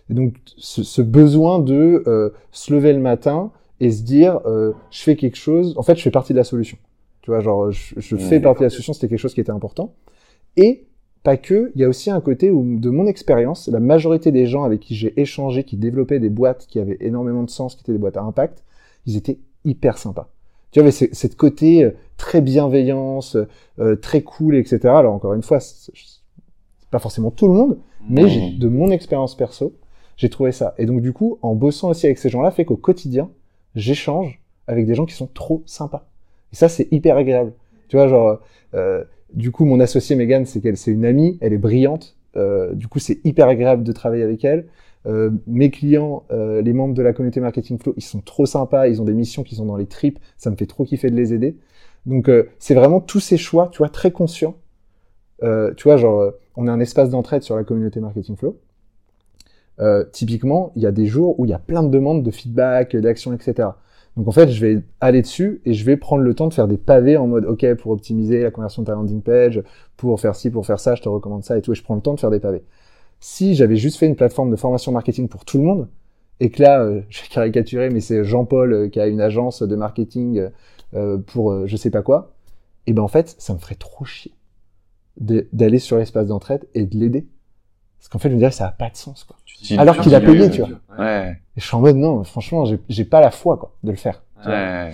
Et 0.09 0.13
donc 0.13 0.35
ce, 0.45 1.01
besoin 1.01 1.59
de 1.59 2.03
euh, 2.07 2.29
se 2.51 2.73
lever 2.73 2.93
le 2.93 2.99
matin 2.99 3.51
et 3.79 3.91
se 3.91 4.03
dire, 4.03 4.39
euh, 4.45 4.73
je 4.91 5.01
fais 5.01 5.15
quelque 5.15 5.37
chose. 5.37 5.73
En 5.77 5.83
fait, 5.83 5.95
je 5.95 6.01
fais 6.01 6.11
partie 6.11 6.33
de 6.33 6.37
la 6.37 6.43
solution. 6.43 6.77
Tu 7.27 7.31
vois, 7.31 7.41
genre 7.41 7.71
je, 7.71 7.95
je 7.97 8.15
fais 8.15 8.39
partie 8.39 8.59
de 8.59 8.63
la 8.67 8.69
solution. 8.69 8.93
C'était 8.93 9.09
quelque 9.09 9.19
chose 9.19 9.33
qui 9.33 9.41
était 9.41 9.51
important. 9.51 9.95
Et 10.55 10.85
pas 11.23 11.35
que, 11.35 11.73
il 11.75 11.81
y 11.81 11.83
a 11.83 11.89
aussi 11.89 12.09
un 12.09 12.21
côté 12.21 12.51
où, 12.51 12.79
de 12.79 12.89
mon 12.89 13.05
expérience, 13.05 13.67
la 13.67 13.81
majorité 13.81 14.31
des 14.31 14.45
gens 14.45 14.63
avec 14.63 14.79
qui 14.79 14.95
j'ai 14.95 15.19
échangé, 15.19 15.65
qui 15.65 15.75
développaient 15.75 16.21
des 16.21 16.29
boîtes 16.29 16.67
qui 16.67 16.79
avaient 16.79 16.95
énormément 17.01 17.43
de 17.43 17.49
sens, 17.49 17.75
qui 17.75 17.81
étaient 17.81 17.91
des 17.91 17.97
boîtes 17.97 18.15
à 18.15 18.21
impact, 18.21 18.63
ils 19.05 19.17
étaient 19.17 19.39
hyper 19.65 19.97
sympas. 19.97 20.29
Tu 20.71 20.79
vois, 20.79 20.89
cette 20.89 21.35
côté 21.35 21.83
euh, 21.83 21.91
très 22.15 22.39
bienveillance, 22.39 23.35
euh, 23.77 23.97
très 23.97 24.21
cool, 24.21 24.55
etc. 24.55 24.79
Alors 24.85 25.13
encore 25.13 25.33
une 25.33 25.43
fois, 25.43 25.59
c'est 25.59 25.91
pas 26.91 26.99
forcément 26.99 27.29
tout 27.29 27.49
le 27.49 27.55
monde, 27.55 27.77
mais 28.09 28.23
Mmh. 28.23 28.57
de 28.57 28.67
mon 28.69 28.89
expérience 28.89 29.35
perso, 29.35 29.73
j'ai 30.15 30.29
trouvé 30.29 30.53
ça. 30.53 30.75
Et 30.77 30.85
donc 30.85 31.01
du 31.01 31.11
coup, 31.11 31.39
en 31.41 31.55
bossant 31.55 31.89
aussi 31.89 32.05
avec 32.05 32.19
ces 32.19 32.29
gens-là, 32.29 32.51
fait 32.51 32.63
qu'au 32.63 32.77
quotidien, 32.77 33.29
j'échange 33.75 34.41
avec 34.65 34.85
des 34.85 34.95
gens 34.95 35.05
qui 35.05 35.15
sont 35.15 35.27
trop 35.27 35.61
sympas. 35.65 36.07
Et 36.53 36.55
ça, 36.55 36.69
c'est 36.69 36.87
hyper 36.91 37.17
agréable. 37.17 37.53
Tu 37.87 37.97
vois, 37.97 38.07
genre, 38.07 38.39
euh, 38.73 39.03
du 39.33 39.51
coup, 39.51 39.65
mon 39.65 39.79
associée 39.79 40.15
Megan, 40.15 40.45
c'est 40.45 40.61
qu'elle, 40.61 40.77
c'est 40.77 40.91
une 40.91 41.05
amie, 41.05 41.37
elle 41.41 41.53
est 41.53 41.57
brillante. 41.57 42.15
Euh, 42.35 42.73
du 42.73 42.87
coup, 42.87 42.99
c'est 42.99 43.19
hyper 43.25 43.47
agréable 43.47 43.83
de 43.83 43.91
travailler 43.91 44.23
avec 44.23 44.43
elle. 44.45 44.67
Euh, 45.05 45.31
mes 45.45 45.69
clients, 45.71 46.23
euh, 46.31 46.61
les 46.61 46.73
membres 46.73 46.93
de 46.93 47.01
la 47.01 47.13
communauté 47.13 47.39
Marketing 47.39 47.79
Flow, 47.79 47.93
ils 47.95 48.03
sont 48.03 48.19
trop 48.19 48.45
sympas, 48.45 48.87
ils 48.87 49.01
ont 49.01 49.05
des 49.05 49.13
missions 49.13 49.43
qui 49.43 49.55
sont 49.55 49.65
dans 49.65 49.77
les 49.77 49.85
tripes, 49.85 50.19
ça 50.37 50.49
me 50.49 50.55
fait 50.55 50.65
trop 50.65 50.83
kiffer 50.83 51.09
de 51.09 51.15
les 51.15 51.33
aider. 51.33 51.55
Donc, 52.05 52.29
euh, 52.29 52.49
c'est 52.59 52.73
vraiment 52.73 52.99
tous 52.99 53.19
ces 53.19 53.37
choix, 53.37 53.69
tu 53.71 53.79
vois, 53.79 53.89
très 53.89 54.11
conscients. 54.11 54.55
Euh, 55.43 55.73
tu 55.75 55.83
vois, 55.83 55.97
genre, 55.97 56.19
euh, 56.19 56.31
on 56.55 56.67
a 56.67 56.71
un 56.71 56.79
espace 56.79 57.09
d'entraide 57.09 57.43
sur 57.43 57.55
la 57.55 57.63
communauté 57.63 57.99
Marketing 57.99 58.35
Flow. 58.35 58.57
Euh, 59.79 60.03
typiquement, 60.11 60.71
il 60.75 60.81
y 60.81 60.87
a 60.87 60.91
des 60.91 61.05
jours 61.05 61.39
où 61.39 61.45
il 61.45 61.49
y 61.49 61.53
a 61.53 61.59
plein 61.59 61.83
de 61.83 61.89
demandes 61.89 62.23
de 62.23 62.31
feedback, 62.31 62.95
d'actions, 62.95 63.33
etc. 63.33 63.69
Donc 64.17 64.27
en 64.27 64.31
fait, 64.31 64.49
je 64.49 64.65
vais 64.65 64.83
aller 64.99 65.21
dessus 65.21 65.61
et 65.63 65.73
je 65.73 65.85
vais 65.85 65.95
prendre 65.95 66.23
le 66.23 66.33
temps 66.33 66.47
de 66.47 66.53
faire 66.53 66.67
des 66.67 66.77
pavés 66.77 67.17
en 67.17 67.27
mode 67.27 67.45
OK 67.45 67.65
pour 67.75 67.91
optimiser 67.91 68.41
la 68.41 68.49
conversion 68.49 68.81
de 68.81 68.87
ta 68.87 68.93
landing 68.93 69.21
page, 69.21 69.61
pour 69.95 70.19
faire 70.19 70.35
ci, 70.35 70.49
pour 70.49 70.65
faire 70.65 70.79
ça, 70.79 70.95
je 70.95 71.03
te 71.03 71.09
recommande 71.09 71.43
ça 71.43 71.55
et 71.55 71.61
tout. 71.61 71.71
Et 71.71 71.75
je 71.75 71.83
prends 71.83 71.95
le 71.95 72.01
temps 72.01 72.15
de 72.15 72.19
faire 72.19 72.31
des 72.31 72.39
pavés. 72.39 72.63
Si 73.19 73.53
j'avais 73.53 73.75
juste 73.75 73.97
fait 73.97 74.07
une 74.07 74.15
plateforme 74.15 74.49
de 74.49 74.55
formation 74.55 74.91
marketing 74.91 75.27
pour 75.27 75.45
tout 75.45 75.59
le 75.59 75.63
monde 75.63 75.87
et 76.39 76.49
que 76.49 76.63
là, 76.63 76.81
euh, 76.81 77.01
je 77.09 77.21
vais 77.21 77.27
caricaturer, 77.27 77.89
mais 77.91 77.99
c'est 77.99 78.23
Jean-Paul 78.23 78.73
euh, 78.73 78.89
qui 78.89 78.99
a 78.99 79.07
une 79.07 79.21
agence 79.21 79.61
de 79.61 79.75
marketing 79.75 80.49
euh, 80.95 81.17
pour 81.19 81.67
je 81.67 81.77
sais 81.77 81.91
pas 81.91 82.01
quoi, 82.01 82.33
et 82.87 82.93
ben 82.93 83.03
en 83.03 83.07
fait, 83.07 83.35
ça 83.37 83.53
me 83.53 83.59
ferait 83.59 83.75
trop 83.75 84.05
chier 84.05 84.33
d'aller 85.19 85.79
sur 85.79 85.97
l'espace 85.97 86.27
d'entraide 86.27 86.67
et 86.75 86.85
de 86.85 86.95
l'aider. 86.95 87.27
Parce 87.99 88.09
qu'en 88.09 88.19
fait, 88.19 88.29
je 88.29 88.33
me 88.35 88.39
dirais, 88.39 88.51
ça 88.51 88.67
a 88.67 88.71
pas 88.71 88.89
de 88.89 88.95
sens, 88.95 89.23
quoi. 89.23 89.35
Alors 89.79 89.95
qu'il 90.03 90.13
a 90.15 90.19
payé, 90.33 90.49
tu 90.51 90.61
vois. 90.61 90.69
Ouais, 90.99 91.31
Et 91.57 91.59
je 91.61 91.65
suis 91.65 91.75
en 91.75 91.81
mode, 91.81 91.95
non, 91.95 92.23
franchement, 92.23 92.63
j'ai- 92.89 93.05
pas 93.05 93.19
la 93.21 93.31
foi, 93.31 93.57
quoi, 93.57 93.73
de 93.83 93.91
le 93.91 93.97
faire. 93.97 94.23
tu 94.41 94.47
vois. 94.49 94.53
ouais. 94.57 94.91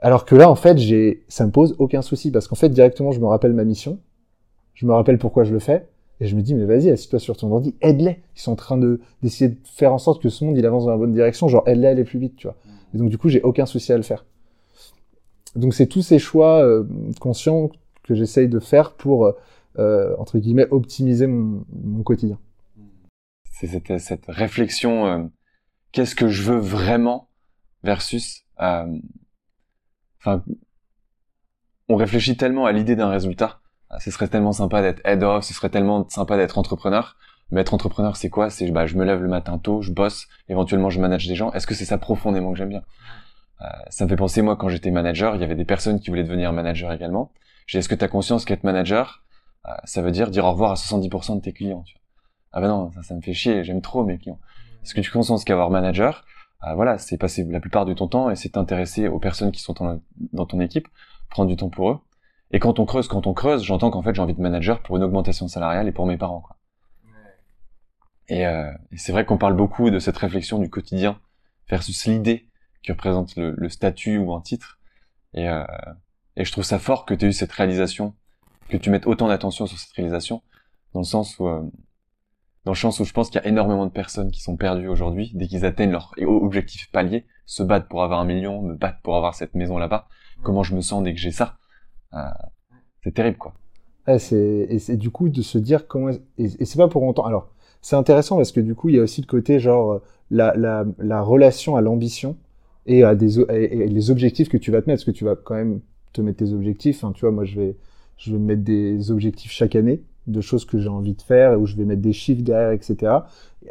Alors 0.00 0.24
que 0.24 0.34
là, 0.34 0.48
en 0.50 0.54
fait, 0.54 0.78
j'ai, 0.78 1.24
ça 1.28 1.44
me 1.44 1.50
pose 1.50 1.74
aucun 1.78 2.02
souci 2.02 2.30
parce 2.30 2.46
qu'en 2.48 2.56
fait, 2.56 2.68
directement, 2.68 3.10
je 3.12 3.20
me 3.20 3.26
rappelle 3.26 3.52
ma 3.52 3.64
mission, 3.64 3.98
je 4.74 4.86
me 4.86 4.92
rappelle 4.92 5.18
pourquoi 5.18 5.42
je 5.44 5.52
le 5.52 5.58
fais, 5.58 5.86
et 6.20 6.26
je 6.26 6.36
me 6.36 6.42
dis, 6.42 6.54
mais 6.54 6.64
vas-y, 6.66 6.88
assieds-toi 6.90 7.18
sur 7.18 7.36
ton 7.36 7.50
ordi, 7.52 7.74
aide-les. 7.80 8.20
Ils 8.36 8.40
sont 8.40 8.52
en 8.52 8.56
train 8.56 8.76
de 8.76 9.00
d'essayer 9.22 9.50
de 9.50 9.56
faire 9.64 9.92
en 9.92 9.98
sorte 9.98 10.22
que 10.22 10.28
ce 10.28 10.44
monde 10.44 10.56
il 10.56 10.64
avance 10.66 10.84
dans 10.84 10.90
la 10.92 10.96
bonne 10.96 11.12
direction, 11.12 11.48
genre 11.48 11.62
aide-les 11.66 11.86
à 11.88 11.90
aller 11.90 12.04
plus 12.04 12.18
vite, 12.18 12.36
tu 12.36 12.46
vois. 12.46 12.56
Et 12.94 12.98
donc 12.98 13.08
du 13.10 13.18
coup, 13.18 13.28
j'ai 13.28 13.42
aucun 13.42 13.66
souci 13.66 13.92
à 13.92 13.96
le 13.96 14.02
faire. 14.02 14.24
Donc 15.56 15.74
c'est 15.74 15.86
tous 15.86 16.02
ces 16.02 16.18
choix 16.18 16.62
euh, 16.62 16.84
conscients 17.20 17.70
que 18.04 18.14
j'essaye 18.14 18.48
de 18.48 18.60
faire 18.60 18.92
pour 18.92 19.26
euh, 19.26 19.32
euh, 19.78 20.16
entre 20.18 20.38
guillemets 20.38 20.66
optimiser 20.70 21.28
mon, 21.28 22.02
quotidien. 22.02 22.38
C'est 23.44 23.68
cette, 23.68 23.98
cette 23.98 24.26
réflexion, 24.26 25.06
euh, 25.06 25.24
qu'est-ce 25.92 26.16
que 26.16 26.28
je 26.28 26.42
veux 26.42 26.58
vraiment 26.58 27.28
versus, 27.84 28.42
euh, 28.60 28.98
enfin, 30.18 30.42
on 31.88 31.94
réfléchit 31.94 32.36
tellement 32.36 32.66
à 32.66 32.72
l'idée 32.72 32.96
d'un 32.96 33.08
résultat. 33.08 33.60
Ce 34.00 34.10
serait 34.10 34.28
tellement 34.28 34.52
sympa 34.52 34.82
d'être 34.82 35.00
head 35.04 35.22
of, 35.22 35.44
ce 35.44 35.54
serait 35.54 35.70
tellement 35.70 36.08
sympa 36.08 36.36
d'être 36.36 36.58
entrepreneur. 36.58 37.16
Mais 37.50 37.60
être 37.62 37.72
entrepreneur, 37.72 38.16
c'est 38.16 38.28
quoi? 38.28 38.50
C'est 38.50 38.70
bah, 38.70 38.86
je 38.86 38.96
me 38.96 39.04
lève 39.04 39.22
le 39.22 39.28
matin 39.28 39.58
tôt, 39.58 39.80
je 39.80 39.92
bosse, 39.92 40.26
éventuellement 40.48 40.90
je 40.90 41.00
manage 41.00 41.26
des 41.26 41.34
gens. 41.34 41.52
Est-ce 41.52 41.66
que 41.66 41.74
c'est 41.74 41.86
ça 41.86 41.96
profondément 41.96 42.52
que 42.52 42.58
j'aime 42.58 42.68
bien? 42.68 42.82
Ça 43.90 44.04
me 44.04 44.08
fait 44.08 44.16
penser 44.16 44.40
moi 44.42 44.54
quand 44.54 44.68
j'étais 44.68 44.92
manager, 44.92 45.34
il 45.34 45.40
y 45.40 45.44
avait 45.44 45.56
des 45.56 45.64
personnes 45.64 45.98
qui 45.98 46.10
voulaient 46.10 46.22
devenir 46.22 46.52
manager 46.52 46.92
également. 46.92 47.32
J'ai 47.66 47.78
est-ce 47.80 47.88
que 47.88 47.94
tu 47.94 48.04
as 48.04 48.08
conscience 48.08 48.44
qu'être 48.44 48.62
manager, 48.62 49.24
ça 49.84 50.02
veut 50.02 50.10
dire 50.10 50.30
dire 50.30 50.44
au 50.44 50.52
revoir 50.52 50.72
à 50.72 50.74
70% 50.74 51.36
de 51.36 51.40
tes 51.40 51.52
clients 51.52 51.82
tu 51.82 51.94
vois 51.94 52.02
Ah 52.52 52.60
ben 52.60 52.68
non, 52.68 52.90
ça, 52.92 53.02
ça 53.02 53.14
me 53.14 53.20
fait 53.20 53.34
chier, 53.34 53.64
j'aime 53.64 53.82
trop 53.82 54.04
mes 54.04 54.18
clients. 54.18 54.40
Est-ce 54.82 54.94
que 54.94 55.00
tu 55.00 55.10
as 55.10 55.12
conscience 55.12 55.44
qu'avoir 55.44 55.70
manager, 55.70 56.24
euh, 56.64 56.74
voilà, 56.74 56.98
c'est 56.98 57.18
passer 57.18 57.44
la 57.44 57.60
plupart 57.60 57.84
de 57.84 57.94
ton 57.94 58.08
temps 58.08 58.30
et 58.30 58.36
c'est 58.36 58.50
t'intéresser 58.50 59.08
aux 59.08 59.18
personnes 59.18 59.52
qui 59.52 59.62
sont 59.62 59.74
dans, 59.74 60.00
dans 60.32 60.46
ton 60.46 60.60
équipe, 60.60 60.88
prendre 61.30 61.48
du 61.48 61.56
temps 61.56 61.68
pour 61.68 61.90
eux. 61.90 61.98
Et 62.50 62.58
quand 62.58 62.78
on 62.78 62.86
creuse, 62.86 63.08
quand 63.08 63.26
on 63.26 63.34
creuse, 63.34 63.62
j'entends 63.62 63.90
qu'en 63.90 64.02
fait 64.02 64.14
j'ai 64.14 64.22
envie 64.22 64.34
de 64.34 64.40
manager 64.40 64.82
pour 64.82 64.96
une 64.96 65.02
augmentation 65.02 65.48
salariale 65.48 65.86
et 65.86 65.92
pour 65.92 66.06
mes 66.06 66.16
parents. 66.16 66.40
Quoi. 66.40 66.56
Et, 68.28 68.46
euh, 68.46 68.70
et 68.90 68.96
c'est 68.96 69.12
vrai 69.12 69.24
qu'on 69.24 69.38
parle 69.38 69.54
beaucoup 69.54 69.90
de 69.90 69.98
cette 69.98 70.16
réflexion 70.16 70.58
du 70.58 70.68
quotidien 70.68 71.20
versus 71.68 72.06
l'idée 72.06 72.48
que 72.84 72.92
représente 72.92 73.36
le, 73.36 73.54
le 73.56 73.68
statut 73.68 74.18
ou 74.18 74.32
un 74.34 74.40
titre. 74.40 74.78
Et, 75.34 75.48
euh, 75.48 75.64
et 76.36 76.44
je 76.44 76.52
trouve 76.52 76.64
ça 76.64 76.78
fort 76.78 77.04
que 77.04 77.14
tu 77.14 77.24
aies 77.24 77.28
eu 77.28 77.32
cette 77.32 77.52
réalisation, 77.52 78.14
que 78.68 78.76
tu 78.76 78.90
mettes 78.90 79.06
autant 79.06 79.28
d'attention 79.28 79.66
sur 79.66 79.78
cette 79.78 79.92
réalisation, 79.92 80.42
dans 80.94 81.00
le 81.00 81.06
sens 81.06 81.38
où, 81.38 81.48
euh, 81.48 81.62
dans 82.64 82.72
le 82.72 82.76
sens 82.76 83.00
où 83.00 83.04
je 83.04 83.12
pense 83.12 83.30
qu'il 83.30 83.40
y 83.40 83.44
a 83.44 83.48
énormément 83.48 83.86
de 83.86 83.90
personnes 83.90 84.30
qui 84.30 84.40
sont 84.42 84.56
perdues 84.56 84.88
aujourd'hui 84.88 85.32
dès 85.34 85.46
qu'ils 85.48 85.64
atteignent 85.64 85.90
leur 85.90 86.12
objectif 86.20 86.90
palier, 86.92 87.26
se 87.46 87.62
battent 87.62 87.88
pour 87.88 88.02
avoir 88.02 88.20
un 88.20 88.24
million, 88.24 88.62
me 88.62 88.74
battent 88.74 89.00
pour 89.02 89.16
avoir 89.16 89.34
cette 89.34 89.54
maison 89.54 89.78
là-bas. 89.78 90.06
Comment 90.42 90.62
je 90.62 90.74
me 90.76 90.80
sens 90.80 91.02
dès 91.02 91.14
que 91.14 91.20
j'ai 91.20 91.32
ça 91.32 91.58
euh, 92.14 92.18
C'est 93.04 93.14
terrible, 93.14 93.38
quoi. 93.38 93.54
Ouais, 94.06 94.18
c'est 94.18 94.66
et 94.70 94.78
c'est 94.78 94.96
du 94.96 95.10
coup 95.10 95.28
de 95.28 95.42
se 95.42 95.58
dire 95.58 95.86
comment 95.86 96.10
et, 96.10 96.18
et 96.38 96.64
c'est 96.64 96.78
pas 96.78 96.88
pour 96.88 97.02
longtemps. 97.02 97.24
Alors 97.26 97.50
c'est 97.82 97.96
intéressant 97.96 98.36
parce 98.36 98.52
que 98.52 98.60
du 98.60 98.74
coup 98.74 98.88
il 98.88 98.96
y 98.96 98.98
a 98.98 99.02
aussi 99.02 99.20
le 99.20 99.26
côté 99.26 99.58
genre 99.60 99.92
euh, 99.92 100.02
la 100.30 100.54
la, 100.56 100.84
la 100.98 101.20
relation 101.22 101.76
à 101.76 101.80
l'ambition 101.82 102.36
et 102.86 103.04
à 103.04 103.14
des 103.14 103.38
o- 103.38 103.46
et, 103.50 103.64
et 103.64 103.86
les 103.88 104.10
objectifs 104.10 104.48
que 104.48 104.56
tu 104.56 104.70
vas 104.70 104.80
te 104.80 104.88
mettre 104.88 105.00
parce 105.00 105.04
que 105.04 105.10
tu 105.18 105.24
vas 105.24 105.36
quand 105.36 105.54
même 105.54 105.80
te 106.14 106.22
mettre 106.22 106.38
tes 106.38 106.52
objectifs. 106.54 107.04
Hein, 107.04 107.12
tu 107.14 107.20
vois 107.22 107.32
moi 107.32 107.44
je 107.44 107.60
vais 107.60 107.76
je 108.18 108.32
vais 108.32 108.38
me 108.38 108.44
mettre 108.44 108.62
des 108.62 109.10
objectifs 109.10 109.50
chaque 109.50 109.74
année 109.74 110.02
de 110.26 110.40
choses 110.40 110.64
que 110.66 110.78
j'ai 110.78 110.88
envie 110.88 111.14
de 111.14 111.22
faire 111.22 111.52
et 111.52 111.56
où 111.56 111.64
je 111.64 111.74
vais 111.76 111.84
mettre 111.84 112.02
des 112.02 112.12
chiffres 112.12 112.42
derrière 112.42 112.72
etc. 112.72 113.12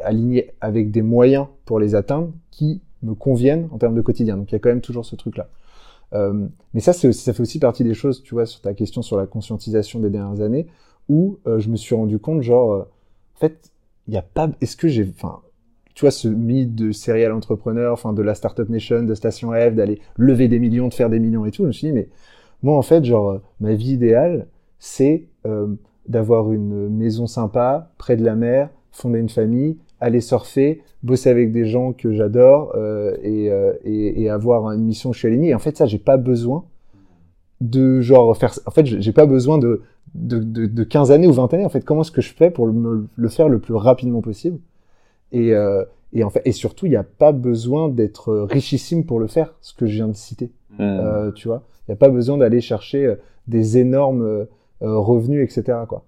Alignés 0.02 0.50
avec 0.60 0.90
des 0.90 1.02
moyens 1.02 1.46
pour 1.64 1.78
les 1.78 1.94
atteindre 1.94 2.32
qui 2.50 2.82
me 3.02 3.14
conviennent 3.14 3.68
en 3.70 3.78
termes 3.78 3.94
de 3.94 4.00
quotidien. 4.00 4.36
Donc 4.36 4.50
il 4.50 4.54
y 4.54 4.56
a 4.56 4.58
quand 4.58 4.70
même 4.70 4.80
toujours 4.80 5.06
ce 5.06 5.14
truc 5.14 5.36
là. 5.36 5.48
Euh, 6.14 6.46
mais 6.74 6.80
ça, 6.80 6.92
ça 6.92 7.32
fait 7.32 7.40
aussi 7.40 7.58
partie 7.58 7.84
des 7.84 7.94
choses, 7.94 8.22
tu 8.22 8.34
vois, 8.34 8.46
sur 8.46 8.60
ta 8.60 8.74
question 8.74 9.02
sur 9.02 9.16
la 9.16 9.26
conscientisation 9.26 10.00
des 10.00 10.10
dernières 10.10 10.42
années, 10.42 10.66
où 11.08 11.38
euh, 11.46 11.58
je 11.58 11.68
me 11.68 11.76
suis 11.76 11.94
rendu 11.94 12.18
compte, 12.18 12.42
genre, 12.42 12.72
euh, 12.72 12.80
en 13.36 13.38
fait, 13.38 13.70
il 14.06 14.14
y 14.14 14.16
a 14.16 14.22
pas, 14.22 14.50
est-ce 14.60 14.76
que 14.76 14.88
j'ai, 14.88 15.06
enfin, 15.14 15.40
tu 15.94 16.04
vois, 16.04 16.10
ce 16.10 16.28
mythe 16.28 16.74
de 16.74 16.92
serial 16.92 17.32
entrepreneur, 17.32 17.92
enfin, 17.92 18.12
de 18.12 18.22
la 18.22 18.34
startup 18.34 18.68
nation, 18.68 19.02
de 19.02 19.14
Station 19.14 19.52
F, 19.52 19.74
d'aller 19.74 20.00
lever 20.16 20.48
des 20.48 20.58
millions, 20.58 20.88
de 20.88 20.94
faire 20.94 21.10
des 21.10 21.18
millions 21.20 21.44
et 21.44 21.50
tout, 21.50 21.62
je 21.62 21.68
me 21.68 21.72
suis 21.72 21.88
dit, 21.88 21.92
mais 21.92 22.08
moi, 22.62 22.76
en 22.76 22.82
fait, 22.82 23.04
genre, 23.04 23.30
euh, 23.30 23.38
ma 23.60 23.74
vie 23.74 23.92
idéale, 23.92 24.46
c'est 24.78 25.26
euh, 25.46 25.68
d'avoir 26.08 26.52
une 26.52 26.88
maison 26.88 27.26
sympa, 27.26 27.92
près 27.98 28.16
de 28.16 28.24
la 28.24 28.34
mer, 28.34 28.70
fonder 28.90 29.20
une 29.20 29.28
famille, 29.28 29.76
aller 30.00 30.20
surfer, 30.20 30.82
bosser 31.02 31.30
avec 31.30 31.52
des 31.52 31.66
gens 31.66 31.92
que 31.92 32.12
j'adore 32.12 32.72
euh, 32.76 33.16
et, 33.22 34.28
avoir 34.28 34.70
une 34.72 34.84
mission 34.84 35.12
chez 35.12 35.28
Aligné. 35.28 35.48
Et 35.48 35.54
en 35.54 35.58
fait, 35.58 35.76
ça, 35.76 35.86
j'ai 35.86 35.98
pas 35.98 36.16
besoin 36.16 36.64
de 37.60 38.00
genre 38.00 38.36
faire. 38.36 38.52
En 38.66 38.70
fait, 38.70 38.86
j'ai 38.86 39.12
pas 39.12 39.26
besoin 39.26 39.58
de, 39.58 39.82
de, 40.14 40.38
de, 40.38 40.66
de 40.66 40.84
15 40.84 41.10
années 41.10 41.26
ou 41.26 41.32
20 41.32 41.52
années. 41.54 41.64
En 41.64 41.70
fait, 41.70 41.84
comment 41.84 42.02
est-ce 42.02 42.12
que 42.12 42.20
je 42.20 42.32
fais 42.32 42.50
pour 42.50 42.66
le, 42.66 43.28
faire 43.28 43.48
le 43.48 43.58
plus 43.58 43.74
rapidement 43.74 44.20
possible? 44.20 44.58
Et 45.32 45.54
en 45.54 46.30
fait, 46.30 46.42
et 46.44 46.52
surtout, 46.52 46.86
il 46.86 46.90
n'y 46.90 46.96
a 46.96 47.04
pas 47.04 47.32
besoin 47.32 47.88
d'être 47.88 48.32
richissime 48.48 49.04
pour 49.04 49.18
le 49.18 49.26
faire, 49.26 49.54
ce 49.60 49.74
que 49.74 49.86
je 49.86 49.94
viens 49.94 50.08
de 50.08 50.14
citer. 50.16 50.50
Hmm. 50.78 50.82
Euh, 51.00 51.32
tu 51.32 51.48
vois, 51.48 51.62
il 51.86 51.90
n'y 51.90 51.94
a 51.94 51.96
pas 51.96 52.08
besoin 52.08 52.38
d'aller 52.38 52.60
chercher 52.60 53.04
euh, 53.06 53.14
des 53.46 53.78
énormes 53.78 54.22
euh, 54.22 54.46
revenus, 54.80 55.42
etc. 55.44 55.78
Quoi. 55.88 56.04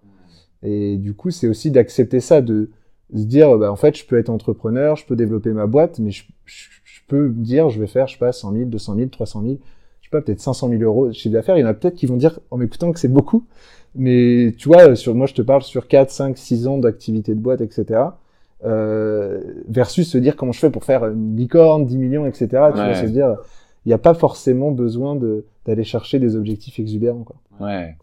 Et 0.62 0.96
du 0.96 1.14
coup, 1.14 1.30
c'est 1.30 1.48
aussi 1.48 1.70
d'accepter 1.70 2.20
ça, 2.20 2.40
de 2.40 2.70
se 3.14 3.24
dire, 3.24 3.56
bah, 3.58 3.72
en 3.72 3.76
fait, 3.76 3.96
je 3.96 4.04
peux 4.06 4.18
être 4.18 4.30
entrepreneur, 4.30 4.96
je 4.96 5.04
peux 5.06 5.16
développer 5.16 5.50
ma 5.52 5.66
boîte, 5.66 5.98
mais 5.98 6.10
je, 6.10 6.24
je, 6.44 6.68
je 6.84 7.00
peux 7.08 7.28
me 7.28 7.42
dire, 7.42 7.68
je 7.70 7.80
vais 7.80 7.86
faire, 7.88 8.06
je 8.06 8.12
sais 8.12 8.18
pas, 8.18 8.30
100 8.32 8.52
000, 8.52 8.64
200 8.66 8.94
000, 8.96 9.08
300 9.08 9.42
000, 9.42 9.54
je 10.00 10.06
sais 10.06 10.10
pas, 10.10 10.20
peut-être 10.20 10.40
500 10.40 10.68
000 10.68 10.82
euros 10.82 11.08
de 11.08 11.12
chiffre 11.12 11.32
d'affaires. 11.32 11.56
Il 11.56 11.60
y 11.60 11.64
en 11.64 11.68
a 11.68 11.74
peut-être 11.74 11.94
qui 11.96 12.06
vont 12.06 12.16
dire, 12.16 12.38
en 12.52 12.56
m'écoutant, 12.58 12.92
que 12.92 13.00
c'est 13.00 13.08
beaucoup. 13.08 13.44
Mais 13.96 14.54
tu 14.56 14.68
vois, 14.68 14.94
sur, 14.94 15.14
moi, 15.16 15.26
je 15.26 15.34
te 15.34 15.42
parle 15.42 15.62
sur 15.62 15.88
4, 15.88 16.10
5, 16.10 16.38
6 16.38 16.68
ans 16.68 16.78
d'activité 16.78 17.34
de 17.34 17.40
boîte, 17.40 17.60
etc. 17.62 18.00
Euh, 18.64 19.40
versus 19.68 20.08
se 20.08 20.18
dire 20.18 20.36
comment 20.36 20.52
je 20.52 20.60
fais 20.60 20.70
pour 20.70 20.84
faire 20.84 21.06
une 21.06 21.34
licorne, 21.36 21.86
10 21.86 21.96
millions, 21.96 22.26
etc. 22.26 22.46
Tu 22.48 22.56
Ouais. 22.56 22.70
vois, 22.70 22.94
se 22.94 23.06
dire, 23.06 23.36
il 23.84 23.88
n'y 23.88 23.94
a 23.94 23.98
pas 23.98 24.14
forcément 24.14 24.70
besoin 24.70 25.16
de 25.16 25.46
d'aller 25.66 25.84
chercher 25.84 26.18
des 26.18 26.36
objectifs 26.36 26.78
exubérants. 26.78 27.24
Quoi. 27.24 27.36
Ouais. 27.60 27.96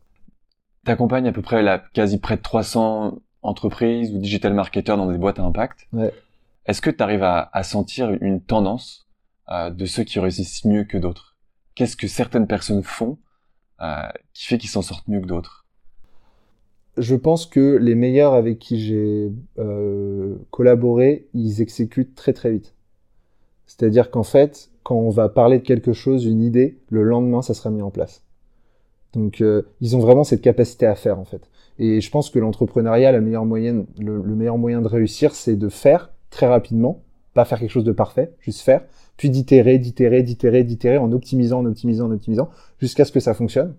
T'accompagnes 0.86 1.28
à 1.28 1.32
peu 1.32 1.42
près 1.42 1.62
la 1.64 1.80
quasi 1.80 2.20
près 2.20 2.38
de 2.38 2.42
300 2.42 3.20
entreprises 3.42 4.14
ou 4.14 4.20
digital 4.20 4.54
marketeurs 4.54 4.98
dans 4.98 5.12
des 5.12 5.18
boîtes 5.18 5.40
à 5.40 5.44
impact. 5.44 5.88
Ouais. 5.94 6.14
Est-ce 6.66 6.82
que 6.82 6.90
tu 6.90 7.02
arrives 7.02 7.24
à, 7.24 7.50
à 7.54 7.64
sentir 7.64 8.12
une 8.22 8.42
tendance 8.42 9.08
euh, 9.50 9.70
de 9.70 9.86
ceux 9.86 10.04
qui 10.04 10.20
réussissent 10.20 10.66
mieux 10.66 10.84
que 10.84 10.98
d'autres? 10.98 11.36
Qu'est-ce 11.76 11.96
que 11.96 12.08
certaines 12.08 12.48
personnes 12.48 12.84
font 12.84 13.18
euh, 13.82 14.02
qui 14.34 14.46
fait 14.46 14.58
qu'ils 14.58 14.70
s'en 14.70 14.82
sortent 14.82 15.08
mieux 15.08 15.22
que 15.22 15.28
d'autres? 15.28 15.66
Je 16.98 17.16
pense 17.16 17.46
que 17.46 17.78
les 17.78 17.94
meilleurs 17.94 18.34
avec 18.34 18.58
qui 18.58 18.80
j'ai 18.80 19.32
euh, 19.60 20.36
collaboré, 20.50 21.28
ils 21.34 21.62
exécutent 21.62 22.16
très 22.16 22.34
très 22.34 22.52
vite. 22.52 22.74
C'est-à-dire 23.68 24.10
qu'en 24.10 24.24
fait, 24.24 24.72
quand 24.88 24.96
on 24.96 25.10
va 25.10 25.28
parler 25.28 25.60
de 25.60 25.64
quelque 25.66 25.92
chose, 25.92 26.24
une 26.24 26.42
idée, 26.42 26.78
le 26.90 27.04
lendemain, 27.04 27.42
ça 27.42 27.54
sera 27.54 27.70
mis 27.70 27.82
en 27.82 27.92
place. 27.92 28.24
Donc, 29.12 29.42
euh, 29.42 29.64
ils 29.82 29.98
ont 29.98 30.00
vraiment 30.00 30.24
cette 30.24 30.42
capacité 30.42 30.86
à 30.86 30.96
faire, 30.96 31.20
en 31.20 31.26
fait. 31.26 31.42
Et 31.78 32.00
je 32.00 32.10
pense 32.10 32.30
que 32.30 32.40
l'entrepreneuriat, 32.40 33.12
le, 33.12 33.20
meilleur 33.20 33.44
moyen 33.44 33.74
de 33.84 34.88
réussir, 34.88 35.36
c'est 35.36 35.58
de 35.58 35.68
faire 35.68 36.14
très 36.30 36.48
rapidement, 36.48 37.04
pas 37.34 37.44
faire 37.44 37.60
quelque 37.60 37.70
chose 37.70 37.84
de 37.84 37.92
parfait, 37.92 38.32
juste 38.40 38.62
faire, 38.62 38.86
puis 39.18 39.30
d'itérer, 39.30 39.78
d'itérer, 39.78 40.24
d'itérer, 40.24 40.64
d'itérer, 40.64 40.98
en 40.98 41.12
optimisant, 41.12 41.60
en 41.60 41.66
optimisant, 41.66 42.06
en 42.06 42.12
optimisant, 42.12 42.50
jusqu'à 42.80 43.04
ce 43.04 43.12
que 43.12 43.20
ça 43.20 43.34
fonctionne. 43.34 43.76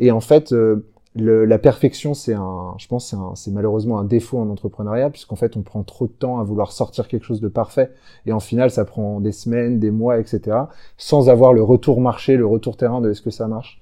Et 0.00 0.10
en 0.10 0.20
fait, 0.20 0.52
euh, 0.52 0.84
le, 1.16 1.44
la 1.44 1.58
perfection, 1.58 2.14
c'est 2.14 2.34
un, 2.34 2.74
je 2.78 2.86
pense, 2.86 3.14
c'est 3.34 3.50
malheureusement 3.50 3.98
un 3.98 4.04
défaut 4.04 4.38
en 4.38 4.48
entrepreneuriat, 4.48 5.10
puisqu'en 5.10 5.36
fait, 5.36 5.56
on 5.56 5.62
prend 5.62 5.82
trop 5.82 6.06
de 6.06 6.12
temps 6.12 6.38
à 6.38 6.44
vouloir 6.44 6.72
sortir 6.72 7.08
quelque 7.08 7.24
chose 7.24 7.40
de 7.40 7.48
parfait, 7.48 7.92
et 8.26 8.32
en 8.32 8.40
final, 8.40 8.70
ça 8.70 8.84
prend 8.84 9.20
des 9.20 9.32
semaines, 9.32 9.80
des 9.80 9.90
mois, 9.90 10.18
etc., 10.18 10.56
sans 10.96 11.28
avoir 11.28 11.52
le 11.52 11.62
retour 11.62 12.00
marché, 12.00 12.36
le 12.36 12.46
retour 12.46 12.76
terrain 12.76 13.00
de 13.00 13.10
est-ce 13.10 13.22
que 13.22 13.30
ça 13.30 13.48
marche. 13.48 13.80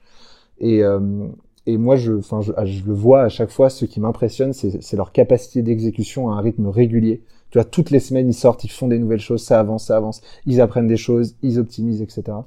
Et, 0.58 0.82
euh, 0.82 1.28
et 1.66 1.76
moi, 1.76 1.96
je, 1.96 2.14
enfin, 2.14 2.40
je, 2.40 2.52
je, 2.64 2.84
le 2.86 2.94
vois 2.94 3.22
à 3.22 3.28
chaque 3.28 3.50
fois. 3.50 3.70
Ce 3.70 3.84
qui 3.84 4.00
m'impressionne, 4.00 4.52
c'est 4.52 4.96
leur 4.96 5.12
capacité 5.12 5.62
d'exécution 5.62 6.30
à 6.30 6.34
un 6.34 6.40
rythme 6.40 6.66
régulier. 6.68 7.22
Tu 7.50 7.58
vois, 7.58 7.64
toutes 7.64 7.90
les 7.90 8.00
semaines, 8.00 8.28
ils 8.28 8.34
sortent, 8.34 8.64
ils 8.64 8.70
font 8.70 8.88
des 8.88 8.98
nouvelles 8.98 9.20
choses, 9.20 9.42
ça 9.42 9.60
avance, 9.60 9.86
ça 9.86 9.96
avance. 9.96 10.22
Ils 10.46 10.60
apprennent 10.60 10.86
des 10.86 10.96
choses, 10.96 11.36
ils 11.42 11.58
optimisent, 11.58 12.02
etc. 12.02 12.38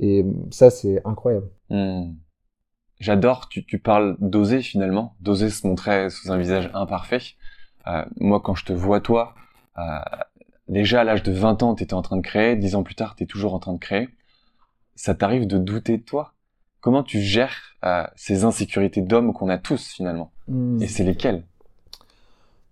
Et 0.00 0.24
ça, 0.50 0.70
c'est 0.70 1.00
incroyable. 1.04 1.48
Hmm. 1.70 2.12
J'adore, 3.00 3.48
tu, 3.48 3.64
tu 3.64 3.78
parles 3.78 4.16
d'oser 4.20 4.60
finalement, 4.60 5.16
d'oser 5.20 5.48
se 5.48 5.66
montrer 5.66 6.10
sous 6.10 6.30
un 6.30 6.36
visage 6.36 6.70
imparfait. 6.74 7.20
Euh, 7.86 8.04
moi, 8.18 8.40
quand 8.40 8.54
je 8.54 8.66
te 8.66 8.74
vois, 8.74 9.00
toi, 9.00 9.34
euh, 9.78 9.82
déjà 10.68 11.00
à 11.00 11.04
l'âge 11.04 11.22
de 11.22 11.32
20 11.32 11.62
ans, 11.62 11.74
tu 11.74 11.82
étais 11.82 11.94
en 11.94 12.02
train 12.02 12.18
de 12.18 12.22
créer, 12.22 12.56
10 12.56 12.74
ans 12.74 12.82
plus 12.82 12.94
tard, 12.94 13.16
tu 13.16 13.24
es 13.24 13.26
toujours 13.26 13.54
en 13.54 13.58
train 13.58 13.72
de 13.72 13.78
créer. 13.78 14.10
Ça 14.96 15.14
t'arrive 15.14 15.46
de 15.46 15.56
douter 15.56 15.96
de 15.96 16.02
toi? 16.02 16.34
Comment 16.82 17.02
tu 17.02 17.20
gères 17.20 17.74
euh, 17.84 18.04
ces 18.16 18.44
insécurités 18.44 19.00
d'hommes 19.00 19.32
qu'on 19.32 19.48
a 19.48 19.56
tous 19.56 19.92
finalement? 19.92 20.30
Hmm. 20.48 20.82
Et 20.82 20.86
c'est 20.86 21.04
lesquelles? 21.04 21.44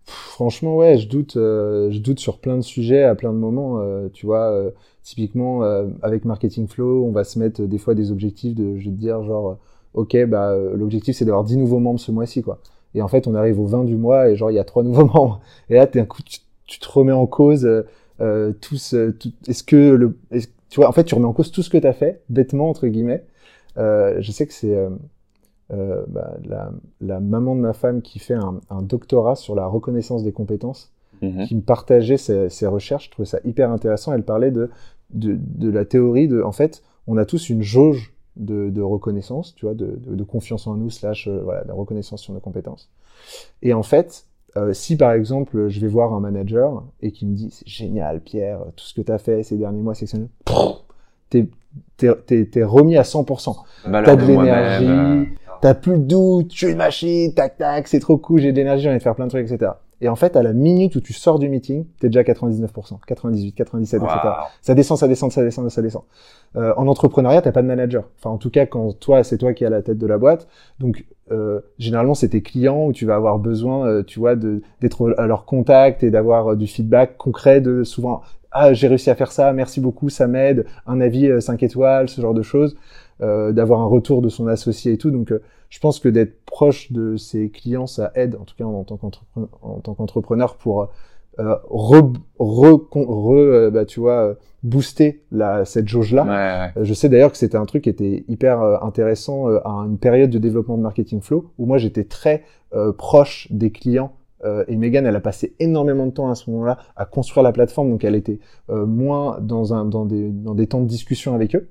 Franchement, 0.04 0.76
ouais, 0.76 0.98
je 0.98 1.08
doute, 1.08 1.34
je 1.34 1.98
doute 1.98 2.18
sur 2.18 2.38
plein 2.38 2.56
de 2.56 2.62
sujets 2.62 3.02
à 3.02 3.14
plein 3.14 3.30
de 3.30 3.36
moments. 3.36 3.78
Tu 4.14 4.24
vois, 4.24 4.58
typiquement 5.02 5.60
avec 6.00 6.24
Marketing 6.24 6.66
Flow, 6.66 7.04
on 7.04 7.12
va 7.12 7.24
se 7.24 7.38
mettre 7.38 7.60
des 7.64 7.76
fois 7.76 7.94
des 7.94 8.10
objectifs 8.10 8.54
de, 8.54 8.78
je 8.78 8.84
vais 8.86 8.90
te 8.90 9.00
dire 9.00 9.22
genre, 9.22 9.58
ok, 9.94 10.24
bah 10.27 10.57
l'objectif 10.74 11.16
c'est 11.16 11.24
d'avoir 11.24 11.44
10 11.44 11.57
nouveaux 11.57 11.79
membres 11.79 12.01
ce 12.01 12.12
mois-ci, 12.12 12.42
quoi. 12.42 12.59
Et 12.94 13.03
en 13.03 13.09
fait, 13.09 13.27
on 13.27 13.35
arrive 13.35 13.61
au 13.61 13.66
20 13.66 13.85
du 13.85 13.96
mois 13.96 14.29
et 14.29 14.37
genre 14.37 14.51
il 14.51 14.55
y 14.55 14.59
a 14.59 14.64
trois 14.64 14.83
nouveaux 14.85 15.07
membres. 15.07 15.40
Et 15.68 15.74
là, 15.74 15.87
d'un 15.87 16.05
coup, 16.05 16.22
tu, 16.22 16.40
tu, 16.66 16.79
te 16.79 16.88
remets 16.88 17.12
en 17.12 17.27
cause 17.27 17.68
tous. 18.61 18.94
est-ce 19.46 19.62
que 19.62 19.77
le, 19.77 20.18
tu 20.70 20.81
vois, 20.81 20.88
en 20.88 20.92
fait, 20.92 21.05
tu 21.05 21.14
remets 21.14 21.27
en 21.27 21.33
cause 21.33 21.53
tout 21.53 21.62
ce 21.62 21.70
que 21.70 21.79
tu 21.79 21.87
as 21.87 21.92
fait, 21.92 22.22
bêtement 22.29 22.68
entre 22.68 22.87
guillemets. 22.87 23.24
je 23.77 24.31
sais 24.31 24.46
que 24.46 24.53
c'est 24.53 24.77
euh, 25.70 26.05
bah, 26.09 26.38
la, 26.46 26.70
la, 27.03 27.20
maman 27.20 27.55
de 27.55 27.61
ma 27.61 27.74
femme 27.74 28.01
qui 28.01 28.18
fait 28.18 28.35
un, 28.35 28.59
un 28.70 28.81
doctorat 28.81 29.37
sur 29.37 29.55
la 29.55 29.66
reconnaissance 29.66 30.24
des 30.24 30.33
compétences, 30.33 30.90
mhm. 31.20 31.44
qui 31.44 31.57
me 31.57 31.61
partageait 31.61 32.16
ses, 32.16 32.48
ses, 32.48 32.66
recherches. 32.66 33.07
Je 33.07 33.11
trouvais 33.11 33.27
ça 33.27 33.38
hyper 33.44 33.70
intéressant. 33.70 34.14
Elle 34.14 34.22
parlait 34.22 34.51
de, 34.51 34.70
de, 35.11 35.37
de, 35.38 35.70
la 35.70 35.85
théorie 35.85 36.27
de, 36.27 36.40
en 36.40 36.53
fait, 36.53 36.83
on 37.07 37.18
a 37.18 37.27
tous 37.27 37.51
une 37.51 37.61
jauge 37.61 38.14
de, 38.38 38.70
de 38.70 38.83
reconnaissance, 38.83 39.55
tu 39.55 39.66
vois, 39.66 39.74
de, 39.74 39.98
de, 40.07 40.24
confiance 40.24 40.66
en 40.66 40.74
nous, 40.74 40.90
slash, 40.90 41.29
euh, 41.29 41.40
voilà, 41.42 41.64
de 41.64 41.72
reconnaissance 41.72 42.22
sur 42.22 42.33
nos 42.33 42.40
compétences. 42.40 42.88
Et 43.62 43.74
en 43.74 43.83
fait, 43.83 44.24
euh, 44.57 44.72
si 44.72 44.96
par 44.96 45.12
exemple, 45.12 45.68
je 45.68 45.81
vais 45.81 45.88
voir 45.88 46.14
un 46.14 46.20
manager 46.20 46.85
et 47.03 47.12
qui 47.12 47.27
me 47.27 47.35
dit, 47.35 47.51
c'est 47.51 47.68
génial, 47.68 48.20
Pierre, 48.20 48.61
tout 48.77 48.85
ce 48.85 48.94
que 48.94 49.03
tu 49.03 49.12
as 49.12 49.18
fait 49.18 49.42
ces 49.42 49.57
derniers 49.57 49.83
mois, 49.83 49.94
c'est 49.94 50.05
exceptionnel, 50.05 50.31
t'es 51.31 51.48
t'es 51.96 52.62
remis 52.64 52.96
à 52.96 53.03
100%. 53.03 53.57
T'as 53.85 54.16
de 54.16 54.24
l'énergie, 54.24 55.35
t'as 55.61 55.74
plus 55.74 55.98
de 55.98 56.05
doute, 56.05 56.53
je 56.53 56.59
suis 56.59 56.68
une 56.68 56.79
machine, 56.79 57.35
tac 57.35 57.59
tac, 57.59 57.88
c'est 57.88 58.01
trop 58.01 58.16
cool, 58.16 58.40
j'ai 58.40 58.53
de 58.53 58.57
l'énergie, 58.57 58.85
j'ai 58.85 58.88
envie 58.88 58.98
de 58.98 59.03
faire 59.03 59.14
plein 59.14 59.27
de 59.27 59.31
trucs, 59.31 59.51
etc. 59.51 59.72
Et 60.00 60.08
en 60.08 60.16
fait, 60.16 60.37
à 60.37 60.42
la 60.42 60.52
minute 60.52 60.94
où 60.96 61.00
tu 61.00 61.12
sors 61.12 61.38
du 61.38 61.48
meeting, 61.48 61.87
t'es 61.98 62.08
déjà 62.08 62.20
à 62.20 62.22
99%, 62.22 62.98
98, 63.06 63.52
97, 63.52 64.02
etc. 64.02 64.18
Ça 64.62 64.74
descend, 64.74 64.98
ça 64.98 65.08
descend, 65.08 65.32
ça 65.32 65.42
descend, 65.42 65.70
ça 65.70 65.82
descend. 65.82 66.02
Euh, 66.56 66.72
en 66.76 66.87
entrepreneuriat, 66.87 67.42
t'as 67.42 67.52
pas 67.52 67.62
de 67.62 67.66
manager. 67.66 68.04
Enfin, 68.18 68.30
en 68.30 68.38
tout 68.38 68.50
cas, 68.50 68.66
quand 68.66 68.92
toi, 68.98 69.24
c'est 69.24 69.38
toi 69.38 69.52
qui 69.52 69.64
es 69.64 69.66
à 69.66 69.70
la 69.70 69.82
tête 69.82 69.98
de 69.98 70.06
la 70.06 70.18
boîte. 70.18 70.46
Donc, 70.78 71.04
euh, 71.30 71.61
généralement, 71.78 72.14
c'est 72.14 72.28
tes 72.28 72.42
clients 72.42 72.87
où 72.87 72.92
tu 72.92 73.06
vas 73.06 73.16
avoir 73.16 73.38
besoin, 73.38 73.87
euh, 73.87 74.02
tu 74.02 74.18
vois, 74.18 74.37
d'être 74.37 75.14
à 75.18 75.26
leur 75.26 75.44
contact 75.44 76.02
et 76.02 76.11
d'avoir 76.11 76.52
euh, 76.52 76.56
du 76.56 76.66
feedback 76.66 77.16
concret 77.16 77.61
de 77.61 77.82
souvent, 77.82 78.22
ah, 78.50 78.72
j'ai 78.72 78.88
réussi 78.88 79.11
à 79.11 79.14
faire 79.14 79.30
ça, 79.30 79.52
merci 79.52 79.80
beaucoup, 79.80 80.08
ça 80.08 80.26
m'aide, 80.26 80.64
un 80.87 81.00
avis 81.00 81.30
5 81.42 81.62
étoiles, 81.62 82.08
ce 82.08 82.20
genre 82.20 82.32
de 82.32 82.42
choses. 82.42 82.76
Euh, 83.20 83.50
d'avoir 83.50 83.80
un 83.80 83.87
retour 83.87 84.22
de 84.22 84.28
son 84.28 84.46
associé 84.46 84.92
et 84.92 84.96
tout. 84.96 85.11
Donc, 85.11 85.32
euh, 85.32 85.42
je 85.70 85.80
pense 85.80 85.98
que 85.98 86.08
d'être 86.08 86.38
proche 86.50 86.92
de 86.92 87.16
ses 87.16 87.50
clients, 87.50 87.87
ça 87.87 88.11
aide, 88.14 88.37
en 88.40 88.44
tout 88.44 88.54
cas 88.56 88.64
en, 88.64 88.84
tant 88.84 89.94
qu'entrepreneur, 89.94 90.56
pour 90.56 90.88
euh, 91.38 91.54
re, 91.68 92.12
re, 92.38 93.70
bah, 93.70 93.84
tu 93.84 94.00
vois, 94.00 94.34
booster 94.62 95.22
la, 95.30 95.64
cette 95.64 95.87
jauge-là. 95.87 96.72
Je 96.80 96.94
sais 96.94 97.08
d'ailleurs 97.08 97.30
que 97.30 97.38
c'était 97.38 97.56
un 97.56 97.66
truc 97.66 97.84
qui 97.84 97.90
était 97.90 98.24
hyper 98.28 98.61
intéressant 98.82 99.46
à 99.48 99.84
une 99.87 99.98
période 99.98 100.30
de 100.30 100.38
développement 100.38 100.76
de 100.76 100.82
marketing 100.82 101.20
flow 101.20 101.52
où 101.58 101.66
moi 101.66 101.78
j'étais 101.78 102.04
très 102.04 102.42
proche 102.96 103.46
des 103.50 103.70
clients 103.70 104.14
et 104.66 104.76
Megan, 104.76 105.06
elle 105.06 105.16
a 105.16 105.20
passé 105.20 105.54
énormément 105.61 106.06
de 106.06 106.11
temps 106.11 106.28
à 106.28 106.34
ce 106.34 106.50
moment-là 106.50 106.78
à 106.96 107.04
construire 107.04 107.44
la 107.44 107.52
plateforme, 107.52 107.90
donc 107.90 108.02
elle 108.02 108.16
était 108.16 108.40
moins 108.68 109.38
dans, 109.40 109.74
un, 109.74 109.84
dans, 109.84 110.06
des, 110.06 110.28
dans 110.30 110.54
des 110.54 110.66
temps 110.66 110.80
de 110.80 110.88
discussion 110.88 111.34
avec 111.34 111.54
eux. 111.54 111.68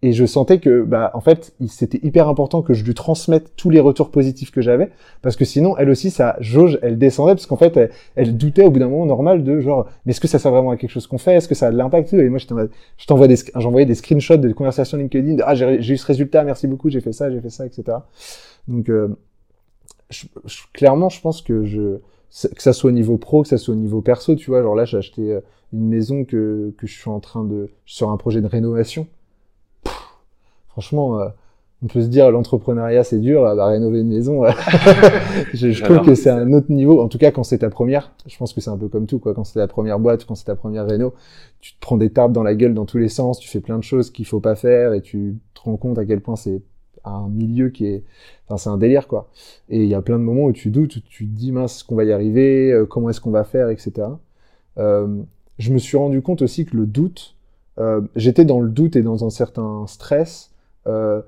Et 0.00 0.12
je 0.12 0.24
sentais 0.26 0.60
que, 0.60 0.82
bah, 0.82 1.10
en 1.14 1.20
fait, 1.20 1.54
c'était 1.66 1.98
hyper 2.04 2.28
important 2.28 2.62
que 2.62 2.72
je 2.72 2.84
lui 2.84 2.94
transmette 2.94 3.56
tous 3.56 3.68
les 3.68 3.80
retours 3.80 4.12
positifs 4.12 4.52
que 4.52 4.60
j'avais, 4.60 4.90
parce 5.22 5.34
que 5.34 5.44
sinon, 5.44 5.76
elle 5.76 5.90
aussi, 5.90 6.10
sa 6.10 6.36
jauge, 6.38 6.78
elle 6.82 6.98
descendait, 6.98 7.34
parce 7.34 7.46
qu'en 7.46 7.56
fait, 7.56 7.90
elle, 8.14 8.36
doutait 8.36 8.64
au 8.64 8.70
bout 8.70 8.78
d'un 8.78 8.88
moment 8.88 9.06
normal 9.06 9.42
de 9.42 9.58
genre, 9.58 9.88
mais 10.06 10.10
est-ce 10.10 10.20
que 10.20 10.28
ça 10.28 10.38
sert 10.38 10.52
vraiment 10.52 10.70
à 10.70 10.76
quelque 10.76 10.90
chose 10.90 11.08
qu'on 11.08 11.18
fait? 11.18 11.34
Est-ce 11.34 11.48
que 11.48 11.56
ça 11.56 11.66
a 11.66 11.70
de 11.72 11.76
l'impact? 11.76 12.12
Et 12.12 12.28
moi, 12.28 12.38
je 12.38 13.06
t'envoie 13.06 13.26
des, 13.26 13.36
j'envoyais 13.56 13.86
des 13.86 13.96
screenshots 13.96 14.36
de 14.36 14.52
conversations 14.52 14.98
LinkedIn, 14.98 15.38
ah, 15.44 15.56
j'ai 15.56 15.94
eu 15.94 15.96
ce 15.96 16.06
résultat, 16.06 16.44
merci 16.44 16.68
beaucoup, 16.68 16.90
j'ai 16.90 17.00
fait 17.00 17.12
ça, 17.12 17.28
j'ai 17.28 17.40
fait 17.40 17.50
ça, 17.50 17.66
etc. 17.66 17.98
Donc, 18.68 18.90
euh, 18.90 19.08
clairement, 20.74 21.08
je 21.08 21.20
pense 21.20 21.42
que 21.42 21.64
je, 21.64 21.98
que 22.54 22.62
ça 22.62 22.72
soit 22.72 22.90
au 22.90 22.94
niveau 22.94 23.16
pro, 23.16 23.42
que 23.42 23.48
ça 23.48 23.58
soit 23.58 23.74
au 23.74 23.78
niveau 23.78 24.00
perso, 24.00 24.36
tu 24.36 24.50
vois, 24.50 24.62
genre 24.62 24.76
là, 24.76 24.84
j'ai 24.84 24.98
acheté 24.98 25.32
euh, 25.32 25.40
une 25.72 25.88
maison 25.88 26.24
que, 26.24 26.72
que 26.78 26.86
je 26.86 26.96
suis 26.96 27.10
en 27.10 27.18
train 27.18 27.42
de, 27.42 27.68
sur 27.84 28.10
un 28.10 28.16
projet 28.16 28.40
de 28.40 28.46
rénovation 28.46 29.08
franchement, 30.78 31.20
euh, 31.20 31.28
on 31.82 31.88
peut 31.88 32.00
se 32.02 32.06
dire 32.06 32.30
l'entrepreneuriat 32.30 33.02
c'est 33.02 33.18
dur, 33.18 33.44
à 33.44 33.66
rénover 33.66 34.00
une 34.00 34.08
maison. 34.08 34.44
je, 35.54 35.82
trouve 35.82 36.02
que 36.02 36.14
c'est 36.14 36.30
un 36.30 36.52
autre 36.52 36.70
niveau. 36.70 37.00
En 37.00 37.08
tout 37.08 37.18
cas, 37.18 37.32
quand 37.32 37.42
c'est 37.42 37.58
ta 37.58 37.68
première, 37.68 38.12
je 38.26 38.36
pense 38.36 38.52
que 38.52 38.60
c'est 38.60 38.70
un 38.70 38.76
peu 38.76 38.86
comme 38.86 39.06
tout, 39.06 39.18
quoi. 39.18 39.34
Quand 39.34 39.42
c'est 39.42 39.58
ta 39.58 39.66
première 39.66 39.98
boîte, 39.98 40.24
quand 40.24 40.36
c'est 40.36 40.44
ta 40.44 40.54
première 40.54 40.86
réno, 40.86 41.14
tu 41.60 41.74
te 41.74 41.80
prends 41.80 41.96
des 41.96 42.10
tartes 42.10 42.32
dans 42.32 42.44
la 42.44 42.54
gueule 42.54 42.74
dans 42.74 42.84
tous 42.84 42.98
les 42.98 43.08
sens, 43.08 43.40
tu 43.40 43.48
fais 43.48 43.58
plein 43.60 43.76
de 43.76 43.82
choses 43.82 44.10
qu'il 44.10 44.24
faut 44.24 44.38
pas 44.38 44.54
faire 44.54 44.92
et 44.92 45.00
tu 45.00 45.36
te 45.54 45.62
rends 45.62 45.76
compte 45.76 45.98
à 45.98 46.04
quel 46.04 46.20
point 46.20 46.36
c'est 46.36 46.62
un 47.04 47.28
milieu 47.28 47.70
qui 47.70 47.86
est, 47.86 48.04
enfin, 48.46 48.56
c'est 48.56 48.70
un 48.70 48.78
délire, 48.78 49.08
quoi. 49.08 49.28
Et 49.68 49.82
il 49.82 49.88
y 49.88 49.94
a 49.94 50.02
plein 50.02 50.18
de 50.18 50.24
moments 50.24 50.44
où 50.44 50.52
tu 50.52 50.70
doutes, 50.70 50.94
où 50.94 51.00
tu 51.00 51.26
te 51.26 51.36
dis 51.36 51.50
mince, 51.50 51.76
est-ce 51.76 51.84
qu'on 51.84 51.96
va 51.96 52.04
y 52.04 52.12
arriver, 52.12 52.70
euh, 52.70 52.86
comment 52.86 53.10
est-ce 53.10 53.20
qu'on 53.20 53.32
va 53.32 53.42
faire, 53.42 53.68
etc. 53.68 54.06
Euh, 54.78 55.22
je 55.58 55.72
me 55.72 55.78
suis 55.78 55.96
rendu 55.96 56.22
compte 56.22 56.42
aussi 56.42 56.66
que 56.66 56.76
le 56.76 56.86
doute, 56.86 57.34
euh, 57.78 58.00
j'étais 58.16 58.44
dans 58.44 58.60
le 58.60 58.68
doute 58.68 58.94
et 58.94 59.02
dans 59.02 59.24
un 59.24 59.30
certain 59.30 59.84
stress 59.86 60.50
euh, 60.88 61.22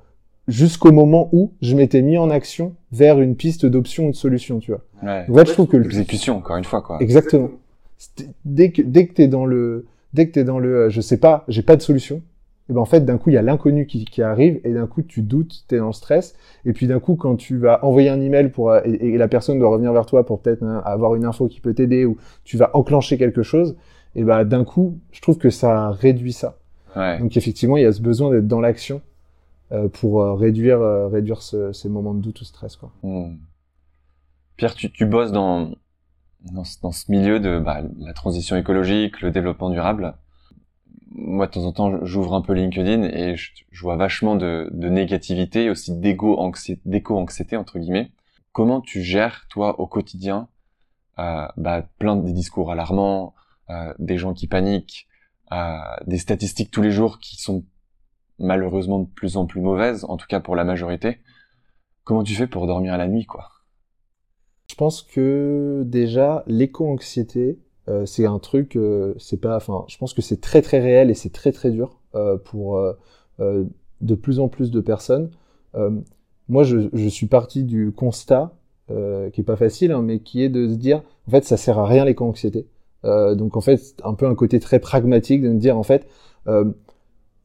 jusqu'au 0.49 0.93
moment 0.93 1.29
où 1.33 1.53
je 1.63 1.77
m'étais 1.77 2.03
mis 2.03 2.19
en 2.19 2.31
action 2.31 2.75
vers 2.93 3.21
une 3.21 3.37
piste 3.37 3.67
d'option 3.67 4.07
ou 4.07 4.11
de 4.11 4.17
solution, 4.17 4.59
tu 4.59 4.73
vois. 4.73 4.83
Ouais. 5.03 5.25
Je 5.47 5.53
trouve 5.53 5.69
que 5.69 5.77
l'exécution, 5.77 6.37
encore 6.37 6.57
une 6.57 6.65
fois, 6.65 6.83
quoi. 6.83 6.99
Exactement. 7.01 7.51
Dès 8.45 8.71
que 8.71 8.83
dès 8.83 9.07
que 9.07 9.13
t'es 9.13 9.29
dans 9.29 9.45
le 9.45 9.87
dès 10.13 10.27
que 10.27 10.33
t'es 10.33 10.45
dans 10.45 10.59
le, 10.59 10.77
euh, 10.77 10.91
je 10.91 11.01
sais 11.01 11.19
pas, 11.19 11.45
j'ai 11.49 11.63
pas 11.63 11.77
de 11.77 11.83
solution. 11.83 12.23
Et 12.69 12.73
ben 12.73 12.81
en 12.81 12.85
fait, 12.85 13.05
d'un 13.05 13.19
coup, 13.19 13.31
il 13.31 13.33
y 13.33 13.37
a 13.37 13.43
l'inconnu 13.43 13.87
qui, 13.87 14.05
qui 14.05 14.23
arrive 14.23 14.61
et 14.63 14.73
d'un 14.73 14.87
coup, 14.87 15.03
tu 15.03 15.23
doutes, 15.23 15.65
t'es 15.67 15.79
dans 15.79 15.89
le 15.89 15.93
stress. 15.93 16.35
Et 16.65 16.73
puis 16.73 16.87
d'un 16.87 17.01
coup, 17.01 17.17
quand 17.17 17.35
tu 17.35 17.59
vas 17.59 17.85
envoyer 17.85 18.09
un 18.09 18.21
email 18.21 18.51
pour 18.51 18.71
euh, 18.71 18.81
et, 18.85 19.19
la 19.19 19.29
personne 19.29 19.59
doit 19.59 19.71
revenir 19.71 19.93
vers 19.93 20.07
toi 20.07 20.25
pour 20.25 20.41
peut-être 20.41 20.63
hein, 20.63 20.81
avoir 20.85 21.15
une 21.17 21.25
info 21.25 21.49
qui 21.49 21.61
peut 21.61 21.75
t'aider 21.75 22.05
ou 22.05 22.17
tu 22.45 22.57
vas 22.57 22.71
enclencher 22.75 23.19
quelque 23.19 23.43
chose, 23.43 23.77
et 24.15 24.25
ben 24.25 24.45
d'un 24.45 24.65
coup, 24.65 24.99
je 25.11 25.21
trouve 25.21 25.39
que 25.39 25.51
ça 25.51 25.91
réduit 25.91 26.33
ça. 26.33 26.59
Ouais. 26.97 27.19
Donc 27.19 27.37
effectivement, 27.37 27.77
il 27.77 27.83
y 27.83 27.87
a 27.87 27.93
ce 27.93 28.03
besoin 28.03 28.31
d'être 28.31 28.47
dans 28.47 28.61
l'action 28.61 29.01
pour 29.93 30.21
euh, 30.21 30.35
réduire 30.35 30.81
euh, 30.81 31.09
réduire 31.09 31.43
ce, 31.43 31.73
ces 31.73 31.89
moments 31.89 32.15
de 32.15 32.21
doute 32.21 32.41
ou 32.41 32.45
stress 32.45 32.77
quoi. 32.77 32.93
Hmm. 33.03 33.37
Pierre, 34.57 34.75
tu, 34.75 34.91
tu 34.91 35.07
bosses 35.07 35.33
dans 35.33 35.71
dans 36.53 36.65
ce, 36.65 36.81
dans 36.81 36.93
ce 36.93 37.11
milieu 37.11 37.39
de 37.39 37.59
bah, 37.59 37.83
la 37.99 38.13
transition 38.13 38.57
écologique, 38.57 39.21
le 39.21 39.31
développement 39.31 39.71
durable. 39.71 40.17
Moi, 41.13 41.47
de 41.47 41.53
temps 41.53 41.65
en 41.65 41.73
temps, 41.73 42.05
j'ouvre 42.05 42.35
un 42.35 42.41
peu 42.41 42.53
LinkedIn 42.53 43.03
et 43.03 43.37
je, 43.37 43.53
je 43.71 43.83
vois 43.83 43.97
vachement 43.97 44.37
de, 44.37 44.69
de 44.73 44.89
négativité, 44.89 45.69
aussi 45.69 45.97
d'éco-anxiété, 45.97 47.57
entre 47.57 47.79
guillemets. 47.79 48.11
Comment 48.53 48.81
tu 48.81 49.03
gères, 49.03 49.47
toi, 49.49 49.81
au 49.81 49.87
quotidien, 49.87 50.49
euh, 51.19 51.47
bah, 51.57 51.83
plein 51.99 52.17
de 52.17 52.31
discours 52.31 52.71
alarmants, 52.71 53.35
euh, 53.69 53.93
des 53.99 54.19
gens 54.19 54.35
qui 54.35 54.47
paniquent, 54.47 55.09
des 56.07 56.19
statistiques 56.19 56.71
tous 56.71 56.81
les 56.83 56.93
jours 56.93 57.19
qui 57.19 57.37
sont 57.37 57.65
malheureusement 58.41 58.99
de 58.99 59.09
plus 59.09 59.37
en 59.37 59.47
plus 59.47 59.61
mauvaises, 59.61 60.05
en 60.09 60.17
tout 60.17 60.27
cas 60.27 60.41
pour 60.41 60.57
la 60.57 60.65
majorité. 60.65 61.19
Comment 62.05 62.25
tu 62.25 62.35
fais 62.35 62.47
pour 62.47 62.67
dormir 62.67 62.95
à 62.95 62.97
la 62.97 63.07
nuit, 63.07 63.27
quoi? 63.27 63.51
Je 64.69 64.75
pense 64.75 65.03
que 65.03 65.83
déjà 65.85 66.45
l'éco-anxiété, 66.47 67.59
euh, 67.89 68.07
c'est 68.07 68.27
un 68.27 68.39
truc, 68.39 68.77
euh, 68.77 69.15
c'est 69.19 69.41
pas, 69.41 69.57
enfin, 69.57 69.85
je 69.89 69.99
pense 69.99 70.15
que 70.15 70.23
c'est 70.23 70.41
très 70.41 70.63
très 70.63 70.79
réel 70.79 71.11
et 71.11 71.15
c'est 71.15 71.33
très 71.33 71.53
très 71.53 71.71
dur 71.71 71.99
euh, 72.15 72.37
pour 72.39 72.81
de 73.39 74.15
plus 74.15 74.39
en 74.39 74.49
plus 74.49 74.71
de 74.71 74.81
personnes. 74.81 75.31
moi, 76.49 76.63
je, 76.65 77.09
suis 77.09 77.27
parti 77.27 77.65
du 77.65 77.93
constat 77.93 78.53
qui 78.89 79.41
est 79.41 79.45
pas 79.45 79.57
facile, 79.57 79.93
hein, 79.93 80.03
mais 80.03 80.21
qui 80.21 80.43
est 80.43 80.49
de 80.49 80.69
se 80.69 80.75
dire, 80.75 81.03
en 81.27 81.31
fait, 81.31 81.45
ça 81.45 81.57
sert 81.57 81.79
à 81.79 81.87
rien 81.87 82.05
l'éco-anxiété. 82.05 82.67
donc 83.05 83.57
en 83.57 83.61
fait, 83.61 83.81
un 84.05 84.15
peu 84.15 84.27
un 84.27 84.35
côté 84.35 84.61
très 84.61 84.79
pragmatique 84.79 85.43
de 85.43 85.49
me 85.49 85.59
dire, 85.59 85.77
en 85.77 85.83
fait, 85.83 86.07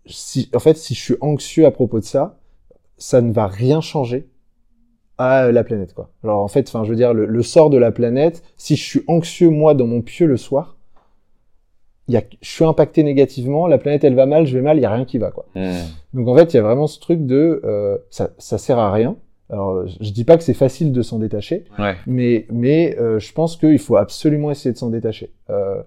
si, 0.05 0.49
en 0.53 0.59
fait, 0.59 0.77
si 0.77 0.93
je 0.93 1.01
suis 1.01 1.15
anxieux 1.21 1.65
à 1.65 1.71
propos 1.71 1.99
de 1.99 2.05
ça, 2.05 2.37
ça 2.97 3.21
ne 3.21 3.31
va 3.31 3.47
rien 3.47 3.81
changer 3.81 4.27
à 5.17 5.51
la 5.51 5.63
planète 5.63 5.93
quoi. 5.93 6.09
Alors 6.23 6.41
en 6.41 6.47
fait, 6.47 6.67
enfin 6.67 6.83
je 6.83 6.89
veux 6.89 6.95
dire 6.95 7.13
le, 7.13 7.43
sort 7.43 7.69
de 7.69 7.77
la 7.77 7.91
planète, 7.91 8.43
si 8.57 8.75
je 8.75 8.83
suis 8.83 9.01
anxieux 9.07 9.49
moi 9.49 9.73
dans 9.73 9.87
mon 9.87 10.01
pieu 10.01 10.27
le 10.27 10.37
soir, 10.37 10.75
y 12.07 12.17
a, 12.17 12.23
je 12.41 12.49
suis 12.49 12.65
impacté 12.65 13.01
négativement, 13.03 13.67
la 13.67 13.77
planète 13.77 14.03
elle 14.03 14.15
va 14.15 14.25
mal, 14.25 14.45
je 14.45 14.57
vais 14.57 14.61
mal, 14.61 14.77
il 14.77 14.81
y 14.81 14.85
a 14.85 14.93
rien 14.93 15.05
qui 15.05 15.17
va 15.17 15.31
quoi. 15.31 15.45
Hmm. 15.55 15.71
Donc 16.13 16.27
en 16.27 16.35
fait, 16.35 16.53
il 16.53 16.57
y 16.57 16.59
a 16.59 16.63
vraiment 16.63 16.87
ce 16.87 16.99
truc 16.99 17.25
de 17.25 17.61
euh, 17.63 17.97
ça 18.09 18.31
ça 18.37 18.57
sert 18.57 18.77
à 18.77 18.91
rien. 18.91 19.15
Alors 19.49 19.87
je 19.87 20.09
dis 20.11 20.23
pas 20.23 20.37
que 20.37 20.43
c'est 20.43 20.55
facile 20.55 20.91
de 20.91 21.01
s'en 21.01 21.19
détacher, 21.19 21.65
mais 22.07 22.45
mais 22.51 22.97
euh, 22.99 23.19
je 23.19 23.31
pense 23.31 23.55
qu'il 23.57 23.79
faut 23.79 23.95
absolument 23.95 24.51
essayer 24.51 24.73
de 24.73 24.77
s'en 24.77 24.89
détacher. 24.89 25.31
Euh, 25.49 25.81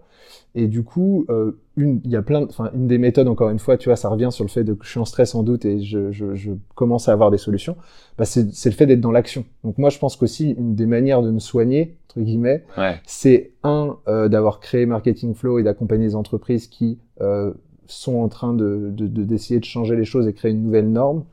et 0.54 0.66
du 0.66 0.82
coup, 0.82 1.26
euh, 1.28 1.60
une, 1.78 2.00
il 2.04 2.10
y 2.10 2.16
a 2.16 2.22
plein, 2.22 2.44
enfin, 2.44 2.70
une 2.74 2.86
des 2.86 2.98
méthodes, 2.98 3.28
encore 3.28 3.50
une 3.50 3.58
fois, 3.58 3.76
tu 3.76 3.88
vois, 3.88 3.96
ça 3.96 4.08
revient 4.08 4.28
sur 4.30 4.44
le 4.44 4.50
fait 4.50 4.64
de 4.64 4.74
que 4.74 4.84
je 4.84 4.90
suis 4.90 5.00
en 5.00 5.04
stress 5.04 5.34
en 5.34 5.42
doute 5.42 5.64
et 5.64 5.80
je, 5.80 6.10
je, 6.10 6.34
je 6.34 6.52
commence 6.74 7.08
à 7.08 7.12
avoir 7.12 7.30
des 7.30 7.38
solutions. 7.38 7.76
Bah, 8.18 8.24
c'est, 8.24 8.64
le 8.64 8.70
fait 8.72 8.86
d'être 8.86 9.00
dans 9.00 9.12
l'action. 9.12 9.44
Donc 9.64 9.78
moi, 9.78 9.90
je 9.90 9.98
pense 9.98 10.16
qu'aussi 10.16 10.50
une 10.58 10.74
des 10.74 10.86
manières 10.86 11.22
de 11.22 11.30
me 11.30 11.38
soigner, 11.38 11.96
entre 12.08 12.20
guillemets, 12.20 12.64
c'est 13.06 13.52
un 13.62 13.96
euh, 14.08 14.28
d'avoir 14.28 14.60
créé 14.60 14.86
Marketing 14.86 15.34
Flow 15.34 15.58
et 15.58 15.62
d'accompagner 15.62 16.04
les 16.04 16.14
entreprises 16.14 16.66
qui 16.66 16.98
euh, 17.20 17.52
sont 17.86 18.16
en 18.16 18.28
train 18.28 18.54
de, 18.54 18.90
de, 18.92 19.06
d'essayer 19.06 19.60
de 19.60 19.64
changer 19.64 19.96
les 19.96 20.04
choses 20.04 20.26
et 20.26 20.32
créer 20.32 20.50
une 20.50 20.62
nouvelle 20.62 20.90
norme. 20.90 21.24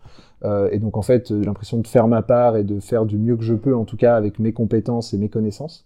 Euh, 0.44 0.70
et 0.72 0.80
donc 0.80 0.98
en 0.98 1.02
fait, 1.02 1.30
j'ai 1.30 1.46
l'impression 1.46 1.80
de 1.80 1.88
faire 1.88 2.08
ma 2.08 2.22
part 2.22 2.56
et 2.56 2.64
de 2.64 2.80
faire 2.80 3.06
du 3.06 3.18
mieux 3.18 3.36
que 3.36 3.44
je 3.44 3.56
peux, 3.56 3.76
en 3.76 3.86
tout 3.86 3.98
cas 3.98 4.16
avec 4.16 4.40
mes 4.40 4.54
compétences 4.54 5.14
et 5.14 5.18
mes 5.18 5.30
connaissances. 5.30 5.86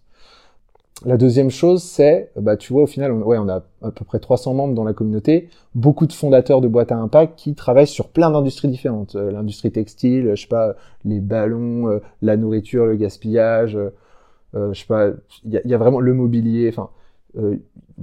La 1.06 1.16
deuxième 1.16 1.48
chose, 1.48 1.82
c'est, 1.82 2.30
bah, 2.36 2.58
tu 2.58 2.74
vois, 2.74 2.82
au 2.82 2.86
final, 2.86 3.10
on, 3.12 3.22
ouais, 3.22 3.38
on 3.38 3.48
a 3.48 3.62
à 3.82 3.90
peu 3.90 4.04
près 4.04 4.18
300 4.18 4.52
membres 4.52 4.74
dans 4.74 4.84
la 4.84 4.92
communauté, 4.92 5.48
beaucoup 5.74 6.06
de 6.06 6.12
fondateurs 6.12 6.60
de 6.60 6.68
boîtes 6.68 6.92
à 6.92 6.96
impact 6.96 7.38
qui 7.38 7.54
travaillent 7.54 7.86
sur 7.86 8.08
plein 8.08 8.30
d'industries 8.30 8.68
différentes. 8.68 9.16
Euh, 9.16 9.30
l'industrie 9.30 9.72
textile, 9.72 10.32
je 10.34 10.42
sais 10.42 10.48
pas, 10.48 10.74
les 11.06 11.20
ballons, 11.20 11.88
euh, 11.88 12.00
la 12.20 12.36
nourriture, 12.36 12.84
le 12.84 12.96
gaspillage, 12.96 13.76
euh, 13.76 14.72
je 14.72 14.80
sais 14.80 14.86
pas, 14.86 15.10
il 15.44 15.62
y 15.64 15.74
a, 15.74 15.78
vraiment 15.78 16.00
le 16.00 16.12
mobilier, 16.12 16.68
enfin, 16.68 16.90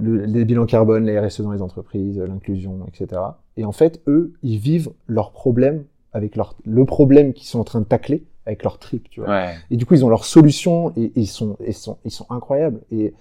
les 0.00 0.44
bilans 0.44 0.66
carbone, 0.66 1.04
la 1.04 1.22
RSE 1.22 1.42
dans 1.42 1.52
les 1.52 1.62
entreprises, 1.62 2.18
l'inclusion, 2.18 2.84
etc. 2.88 3.20
Et 3.56 3.64
en 3.64 3.72
fait, 3.72 4.00
eux, 4.08 4.32
ils 4.42 4.58
vivent 4.58 4.90
leurs 5.06 5.32
problèmes 5.32 5.84
avec 6.12 6.34
leur, 6.34 6.56
le 6.64 6.84
problème 6.84 7.32
qu'ils 7.32 7.46
sont 7.46 7.60
en 7.60 7.64
train 7.64 7.80
de 7.80 7.84
tacler 7.84 8.24
avec 8.48 8.62
leur 8.62 8.78
trip, 8.78 9.08
tu 9.10 9.20
vois. 9.20 9.50
Et 9.70 9.76
du 9.76 9.86
coup, 9.86 9.94
ils 9.94 10.04
ont 10.04 10.08
leurs 10.08 10.24
solutions 10.24 10.92
et, 10.96 11.12
ils 11.14 11.26
sont, 11.26 11.56
ils 11.66 11.74
sont, 11.74 11.98
ils 12.04 12.10
sont 12.10 12.26
incroyables. 12.30 12.80
Et, 12.90 13.14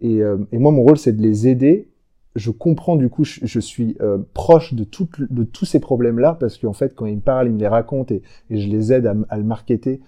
et, 0.00 0.22
euh, 0.22 0.38
et 0.52 0.58
moi, 0.58 0.72
mon 0.72 0.82
rôle, 0.82 0.96
c'est 0.96 1.12
de 1.12 1.20
les 1.20 1.48
aider. 1.48 1.88
Je 2.36 2.52
comprends 2.52 2.94
du 2.94 3.08
coup, 3.08 3.24
je, 3.24 3.60
suis 3.60 3.96
euh, 4.00 4.18
proche 4.32 4.74
de, 4.74 4.84
tout, 4.84 5.08
de 5.18 5.42
tous 5.42 5.64
ces 5.64 5.80
problèmes-là 5.80 6.36
parce 6.38 6.56
qu'en 6.56 6.72
fait, 6.72 6.94
quand 6.94 7.06
ils 7.06 7.16
me 7.16 7.20
parlent, 7.20 7.48
ils 7.48 7.54
me 7.54 7.58
les 7.58 7.66
racontent 7.66 8.14
et, 8.14 8.22
et 8.50 8.58
je 8.58 8.68
les 8.68 8.92
aide 8.92 9.06
à, 9.06 9.16
à 9.28 9.36
le 9.36 9.42
marketer. 9.42 10.00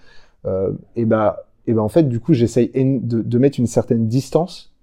Euh, 0.45 0.71
et 0.95 1.03
bah, 1.03 1.47
et 1.67 1.73
ben 1.73 1.81
en 1.81 1.89
fait, 1.89 2.03
du 2.03 2.21
coup, 2.21 2.33
j'essaye 2.33 2.71
de, 2.73 3.21
de, 3.21 3.37
mettre 3.37 3.59
une 3.59 3.67
certaine 3.67 4.07
distance 4.07 4.73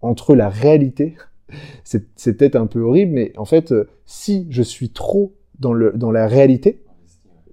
entre 0.00 0.34
la 0.34 0.48
réalité. 0.48 1.16
C'est 1.84 2.36
peut-être 2.36 2.56
un 2.56 2.66
peu 2.66 2.80
horrible, 2.80 3.12
mais 3.12 3.32
en 3.36 3.44
fait, 3.44 3.74
si 4.06 4.46
je 4.48 4.62
suis 4.62 4.88
trop 4.88 5.34
dans, 5.60 5.74
le, 5.74 5.92
dans 5.92 6.10
la 6.10 6.26
réalité, 6.26 6.80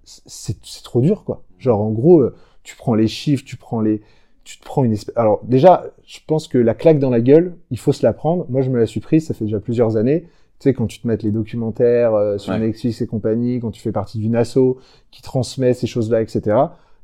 c'est 0.03 0.83
trop 0.83 1.01
dur, 1.01 1.23
quoi. 1.23 1.43
Genre, 1.59 1.79
en 1.79 1.91
gros, 1.91 2.21
euh, 2.21 2.35
tu 2.63 2.75
prends 2.75 2.95
les 2.95 3.07
chiffres, 3.07 3.43
tu 3.45 3.57
prends 3.57 3.81
les, 3.81 4.01
tu 4.43 4.59
te 4.59 4.65
prends 4.65 4.83
une 4.83 4.93
espèce. 4.93 5.15
Alors, 5.17 5.41
déjà, 5.43 5.85
je 6.05 6.19
pense 6.25 6.47
que 6.47 6.57
la 6.57 6.73
claque 6.73 6.99
dans 6.99 7.09
la 7.09 7.21
gueule, 7.21 7.55
il 7.71 7.79
faut 7.79 7.93
se 7.93 8.05
la 8.05 8.13
prendre. 8.13 8.45
Moi, 8.49 8.61
je 8.61 8.69
me 8.69 8.79
la 8.79 8.85
suis 8.85 8.99
prise, 8.99 9.27
ça 9.27 9.33
fait 9.33 9.45
déjà 9.45 9.59
plusieurs 9.59 9.97
années. 9.97 10.23
Tu 10.59 10.69
sais, 10.69 10.73
quand 10.73 10.87
tu 10.87 10.99
te 10.99 11.07
mets 11.07 11.17
les 11.17 11.31
documentaires 11.31 12.13
euh, 12.13 12.37
sur 12.37 12.57
Netflix 12.57 13.01
et 13.01 13.07
compagnie, 13.07 13.59
quand 13.59 13.71
tu 13.71 13.81
fais 13.81 13.91
partie 13.91 14.19
d'une 14.19 14.35
asso 14.35 14.77
qui 15.11 15.21
transmet 15.21 15.73
ces 15.73 15.87
choses-là, 15.87 16.21
etc. 16.21 16.57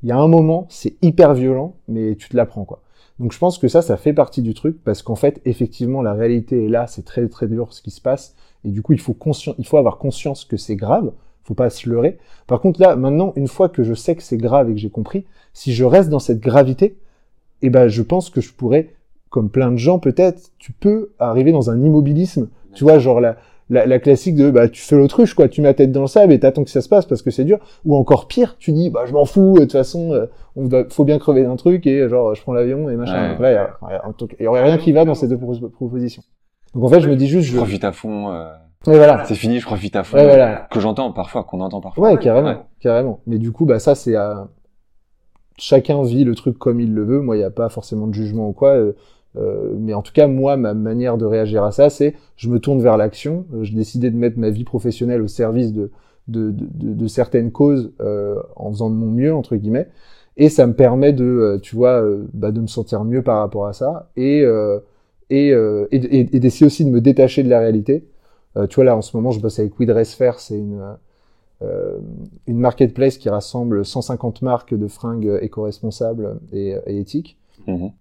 Il 0.04 0.10
y 0.10 0.12
a 0.12 0.18
un 0.18 0.28
moment, 0.28 0.66
c'est 0.70 0.96
hyper 1.02 1.34
violent, 1.34 1.76
mais 1.88 2.16
tu 2.16 2.30
te 2.30 2.38
la 2.38 2.46
prends, 2.46 2.66
quoi. 2.66 2.82
Donc, 3.20 3.34
je 3.34 3.38
pense 3.38 3.58
que 3.58 3.68
ça, 3.68 3.82
ça 3.82 3.98
fait 3.98 4.14
partie 4.14 4.42
du 4.42 4.54
truc 4.54 4.82
parce 4.84 5.02
qu'en 5.02 5.16
fait, 5.16 5.42
effectivement, 5.44 6.02
la 6.02 6.14
réalité 6.14 6.66
est 6.66 6.70
là, 6.70 6.88
c'est 6.88 7.04
très, 7.04 7.28
très 7.28 7.48
dur 7.48 7.74
ce 7.74 7.82
qui 7.82 7.92
se 7.92 8.00
passe. 8.00 8.36
Et 8.64 8.70
du 8.70 8.82
coup, 8.82 8.94
il 8.94 9.00
faut 9.00 9.16
il 9.58 9.66
faut 9.66 9.78
avoir 9.78 9.98
conscience 9.98 10.46
que 10.46 10.58
c'est 10.58 10.78
grave 10.78 11.12
faut 11.50 11.56
pas 11.56 11.72
se 11.72 11.90
leurrer. 11.90 12.20
Par 12.46 12.62
contre, 12.62 12.80
là, 12.80 12.96
maintenant, 12.96 13.34
une 13.36 13.48
fois 13.48 13.70
que 13.70 13.84
je 13.84 13.96
sais 13.96 14.16
que 14.16 14.22
c'est 14.22 14.38
grave 14.38 14.70
et 14.70 14.74
que 14.74 14.80
j'ai 14.80 14.92
compris, 14.92 15.26
si 15.52 15.74
je 15.74 15.84
reste 15.84 16.10
dans 16.10 16.20
cette 16.20 16.40
gravité, 16.40 16.96
eh 17.64 17.72
ben, 17.72 17.88
je 17.88 18.04
pense 18.04 18.30
que 18.30 18.40
je 18.40 18.54
pourrais, 18.54 18.94
comme 19.32 19.50
plein 19.50 19.72
de 19.72 19.78
gens 19.78 19.98
peut-être, 19.98 20.52
tu 20.60 20.72
peux 20.72 21.10
arriver 21.18 21.52
dans 21.52 21.72
un 21.72 21.82
immobilisme. 21.82 22.50
Tu 22.76 22.84
vois, 22.84 23.00
genre 23.00 23.20
la, 23.20 23.36
la, 23.72 24.00
classique 24.00 24.36
de, 24.36 24.52
bah, 24.52 24.70
tu 24.70 24.80
fais 24.84 24.96
l'autruche, 24.96 25.34
quoi. 25.34 25.48
Tu 25.48 25.62
mets 25.62 25.70
la 25.70 25.74
tête 25.74 25.92
dans 25.92 26.02
le 26.02 26.08
sable 26.08 26.34
et 26.34 26.40
t'attends 26.40 26.64
que 26.64 26.70
ça 26.70 26.82
se 26.82 26.90
passe 26.90 27.08
parce 27.08 27.24
que 27.24 27.32
c'est 27.32 27.46
dur. 27.46 27.58
Ou 27.84 27.96
encore 27.96 28.28
pire, 28.28 28.56
tu 28.60 28.72
dis, 28.72 28.92
bah, 28.92 29.06
je 29.08 29.14
m'en 29.14 29.26
fous, 29.26 29.56
de 29.56 29.62
toute 29.62 29.72
façon, 29.72 30.14
euh, 30.14 30.28
on 30.56 30.70
faut 30.90 31.04
bien 31.04 31.18
crever 31.18 31.42
d'un 31.42 31.56
truc 31.56 31.88
et 31.88 32.08
genre, 32.08 32.36
je 32.36 32.42
prends 32.44 32.54
l'avion 32.54 32.92
et 32.92 32.96
machin. 32.96 33.32
Donc 33.32 33.40
là, 33.40 33.76
il 34.40 34.44
y, 34.44 34.48
aurait 34.48 34.64
rien 34.64 34.78
qui 34.78 34.92
va 34.92 35.04
dans 35.04 35.16
ces 35.16 35.28
deux 35.28 35.38
propositions. 35.38 36.22
Donc 36.76 36.84
en 36.84 36.90
fait, 36.90 37.02
je 37.02 37.10
me 37.10 37.16
dis 37.16 37.28
juste, 37.28 37.50
je 37.50 37.58
profite 37.58 37.84
à 37.84 37.92
fond. 37.92 38.32
Euh, 38.32 38.52
voilà. 38.86 39.26
C'est 39.26 39.36
fini, 39.36 39.60
je 39.60 39.66
profite 39.66 39.96
à 39.96 40.04
fond. 40.04 40.18
voilà. 40.18 40.68
Que 40.72 40.80
j'entends 40.80 41.12
parfois, 41.12 41.44
qu'on 41.44 41.62
entend 41.62 41.82
parfois. 41.82 42.12
Ouais, 42.12 42.18
carrément, 42.18 42.66
carrément. 42.80 43.22
Mais 43.28 43.38
du 43.38 43.52
coup, 43.52 43.66
bah 43.66 43.80
ça, 43.80 43.96
c'est 43.96 44.16
à 44.16 44.48
chacun 45.58 46.02
vit 46.04 46.24
le 46.24 46.36
truc 46.36 46.58
comme 46.58 46.80
il 46.80 46.94
le 46.94 47.04
veut. 47.04 47.20
Moi, 47.20 47.36
il 47.36 47.40
n'y 47.40 47.46
a 47.46 47.52
pas 47.52 47.70
forcément 47.70 48.08
de 48.08 48.14
jugement 48.14 48.50
ou 48.50 48.54
quoi. 48.54 48.76
Euh, 48.76 48.94
euh, 49.38 49.74
mais 49.78 49.94
en 49.94 50.02
tout 50.02 50.14
cas, 50.14 50.28
moi, 50.28 50.58
ma 50.58 50.74
manière 50.74 51.18
de 51.18 51.26
réagir 51.26 51.64
à 51.64 51.72
ça, 51.72 51.90
c'est 51.90 52.16
je 52.36 52.50
me 52.50 52.60
tourne 52.60 52.82
vers 52.82 52.98
l'action. 52.98 53.46
Euh, 53.54 53.64
j'ai 53.64 53.76
décidé 53.76 54.10
de 54.10 54.16
mettre 54.16 54.40
ma 54.40 54.50
vie 54.50 54.64
professionnelle 54.64 55.22
au 55.22 55.28
service 55.28 55.74
de 55.74 55.92
de, 56.28 56.52
de, 56.52 56.94
de, 56.94 57.08
certaines 57.08 57.52
causes 57.52 57.92
euh, 58.02 58.36
en 58.56 58.70
faisant 58.72 58.92
de 58.92 58.96
mon 58.96 59.08
mieux 59.08 59.34
entre 59.34 59.56
guillemets. 59.56 59.90
Et 60.38 60.48
ça 60.50 60.68
me 60.68 60.74
permet 60.74 61.12
de, 61.12 61.60
tu 61.64 61.76
vois, 61.76 62.04
bah, 62.34 62.52
de 62.52 62.62
me 62.62 62.68
sentir 62.68 63.04
mieux 63.04 63.24
par 63.24 63.40
rapport 63.40 63.66
à 63.66 63.74
ça 63.74 64.10
et 64.16 64.46
et, 65.32 65.50
et, 65.50 66.36
et 66.36 66.40
d'essayer 66.40 66.66
aussi 66.68 66.86
de 66.86 66.92
me 66.92 67.02
détacher 67.02 67.44
de 67.44 67.50
la 67.50 67.60
réalité 67.60 68.06
euh, 68.58 68.68
tu 68.68 68.76
vois, 68.76 68.86
là, 68.86 68.96
en 68.96 69.02
ce 69.02 69.16
moment, 69.16 69.32
je 69.32 69.40
bosse 69.40 69.60
avec 69.60 69.78
WeDressFair, 69.80 70.40
c'est 70.40 70.58
une, 70.58 70.98
euh, 71.62 71.98
une 72.48 72.60
marketplace 72.60 73.18
qui 73.18 73.30
rassemble 73.30 73.86
150 73.86 74.42
marques 74.42 74.74
de 74.74 74.88
fringues 74.88 75.38
éco-responsables 75.42 76.40
et, 76.52 76.76
et 76.86 77.00
éthiques. 77.00 77.38
Mhm. 77.68 77.92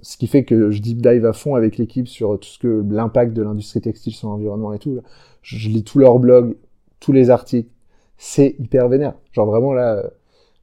Ce 0.00 0.16
qui 0.16 0.28
fait 0.28 0.44
que 0.44 0.70
je 0.70 0.80
deep 0.80 1.02
dive 1.02 1.26
à 1.26 1.32
fond 1.32 1.56
avec 1.56 1.76
l'équipe 1.76 2.06
sur 2.06 2.38
tout 2.38 2.48
ce 2.48 2.58
que 2.58 2.84
l'impact 2.88 3.32
de 3.32 3.42
l'industrie 3.42 3.80
textile 3.80 4.14
sur 4.14 4.28
l'environnement 4.28 4.72
et 4.72 4.78
tout. 4.78 5.00
Je, 5.42 5.68
lis 5.68 5.82
tous 5.82 5.98
leurs 5.98 6.20
blogs, 6.20 6.54
tous 7.00 7.10
les 7.12 7.30
articles. 7.30 7.70
C'est 8.16 8.54
hyper 8.60 8.88
vénère. 8.88 9.14
Genre 9.32 9.46
vraiment 9.46 9.72
là, 9.72 10.04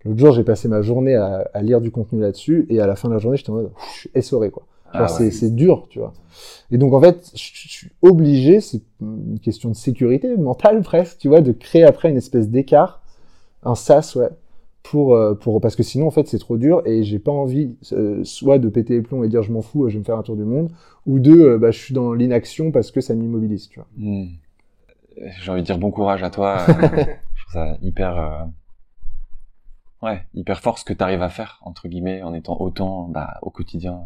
l'autre 0.06 0.20
jour 0.20 0.32
j'ai 0.32 0.46
passé 0.46 0.70
ma 0.70 0.82
journée 0.82 1.16
à, 1.16 1.50
à 1.54 1.62
lire 1.62 1.82
du 1.82 1.92
contenu 1.92 2.22
là-dessus 2.22 2.66
et 2.70 2.80
à 2.80 2.88
la 2.88 2.96
fin 2.96 3.10
de 3.10 3.14
la 3.14 3.20
journée 3.20 3.36
j'étais 3.36 3.50
en 3.50 3.56
mode 3.56 3.72
essoré 4.14 4.52
quoi. 4.52 4.66
Ah 5.00 5.08
c'est 5.08 5.56
dur, 5.56 5.88
tu 5.90 6.00
vois. 6.00 6.14
Et 6.72 6.78
donc 6.78 6.94
en 6.94 7.02
fait, 7.02 7.32
je, 7.36 7.68
suis 7.68 7.92
obligé, 8.02 8.60
c'est 8.60 8.82
une 9.02 9.40
question 9.40 9.70
de 9.70 9.76
sécurité 9.76 10.36
mentale 10.38 10.82
presque, 10.84 11.18
tu 11.20 11.28
vois, 11.28 11.42
de 11.42 11.52
créer 11.52 11.84
après 11.84 12.10
une 12.10 12.18
espèce 12.18 12.50
d'écart, 12.50 13.02
un 13.64 13.76
sas, 13.76 14.16
ouais, 14.16 14.30
pour 14.84 15.16
euh, 15.16 15.34
pour 15.34 15.62
parce 15.62 15.76
que 15.76 15.84
sinon 15.84 16.08
en 16.08 16.12
fait 16.12 16.28
c'est 16.28 16.38
trop 16.40 16.58
dur 16.58 16.82
et 16.86 17.04
j'ai 17.04 17.20
pas 17.20 17.32
envie 17.32 17.76
euh, 17.92 18.24
soit 18.24 18.60
de 18.60 18.70
péter 18.70 18.94
les 18.94 19.02
plombs 19.02 19.24
et 19.24 19.28
dire 19.28 19.42
je 19.42 19.52
m'en 19.52 19.62
fous, 19.62 19.88
je 19.90 19.94
vais 19.94 20.00
me 20.00 20.04
faire 20.04 20.18
un 20.18 20.24
tour 20.24 20.36
du 20.36 20.44
monde, 20.44 20.72
ou 21.06 21.20
de 21.20 21.32
euh, 21.32 21.58
bah 21.58 21.72
je 21.72 21.80
suis 21.80 21.94
dans 21.94 22.14
l'inaction 22.14 22.72
parce 22.72 22.92
que 22.92 23.02
ça 23.02 23.16
m'immobilise, 23.16 23.70
tu 23.70 23.80
vois. 23.80 23.88
Hmm. 23.98 24.28
J'ai 25.42 25.52
envie 25.52 25.62
de 25.62 25.66
dire 25.66 25.78
bon 25.78 25.92
courage 25.92 26.24
à 26.24 26.30
toi. 26.30 26.60
je 26.68 26.74
trouve 26.74 27.54
ça 27.54 27.78
hyper 27.82 28.48
ouais 30.04 30.24
hyper 30.34 30.60
fort 30.60 30.78
ce 30.78 30.86
que 30.86 30.94
tu 30.94 31.04
arrives 31.04 31.22
à 31.22 31.30
faire 31.30 31.60
entre 31.64 31.88
guillemets 31.88 32.22
en 32.22 32.34
étant 32.34 32.58
autant 32.60 33.08
bah, 33.08 33.40
au 33.42 33.50
quotidien 33.50 34.02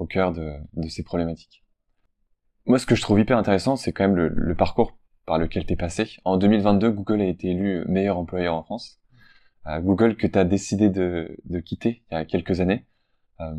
au 0.00 0.06
cœur 0.06 0.32
de, 0.32 0.56
ces 0.88 1.02
problématiques. 1.02 1.62
Moi, 2.66 2.78
ce 2.78 2.86
que 2.86 2.94
je 2.94 3.02
trouve 3.02 3.20
hyper 3.20 3.36
intéressant, 3.36 3.76
c'est 3.76 3.92
quand 3.92 4.08
même 4.08 4.16
le, 4.16 4.54
parcours 4.54 4.98
par 5.26 5.38
lequel 5.38 5.66
tu 5.66 5.74
es 5.74 5.76
passé. 5.76 6.16
En 6.24 6.38
2022, 6.38 6.90
Google 6.90 7.20
a 7.20 7.26
été 7.26 7.50
élu 7.50 7.84
meilleur 7.86 8.18
employeur 8.18 8.54
en 8.54 8.62
France. 8.62 8.98
Euh, 9.66 9.78
Google 9.80 10.16
que 10.16 10.26
tu 10.26 10.38
as 10.38 10.44
décidé 10.44 10.88
de, 10.88 11.36
quitter 11.64 12.02
il 12.10 12.14
y 12.14 12.16
a 12.16 12.24
quelques 12.24 12.60
années. 12.60 12.86
Euh, 13.40 13.54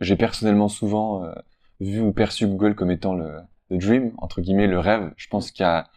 j'ai 0.00 0.16
personnellement 0.16 0.68
souvent 0.68 1.24
euh, 1.24 1.34
vu 1.80 2.00
ou 2.00 2.12
perçu 2.12 2.46
Google 2.46 2.74
comme 2.74 2.90
étant 2.90 3.14
le, 3.14 3.42
dream 3.70 4.12
entre 4.16 4.40
guillemets 4.40 4.66
le 4.66 4.78
rêve. 4.78 5.12
Je 5.16 5.28
pense 5.28 5.50
qu'il 5.50 5.64
y 5.64 5.66
a 5.66 5.90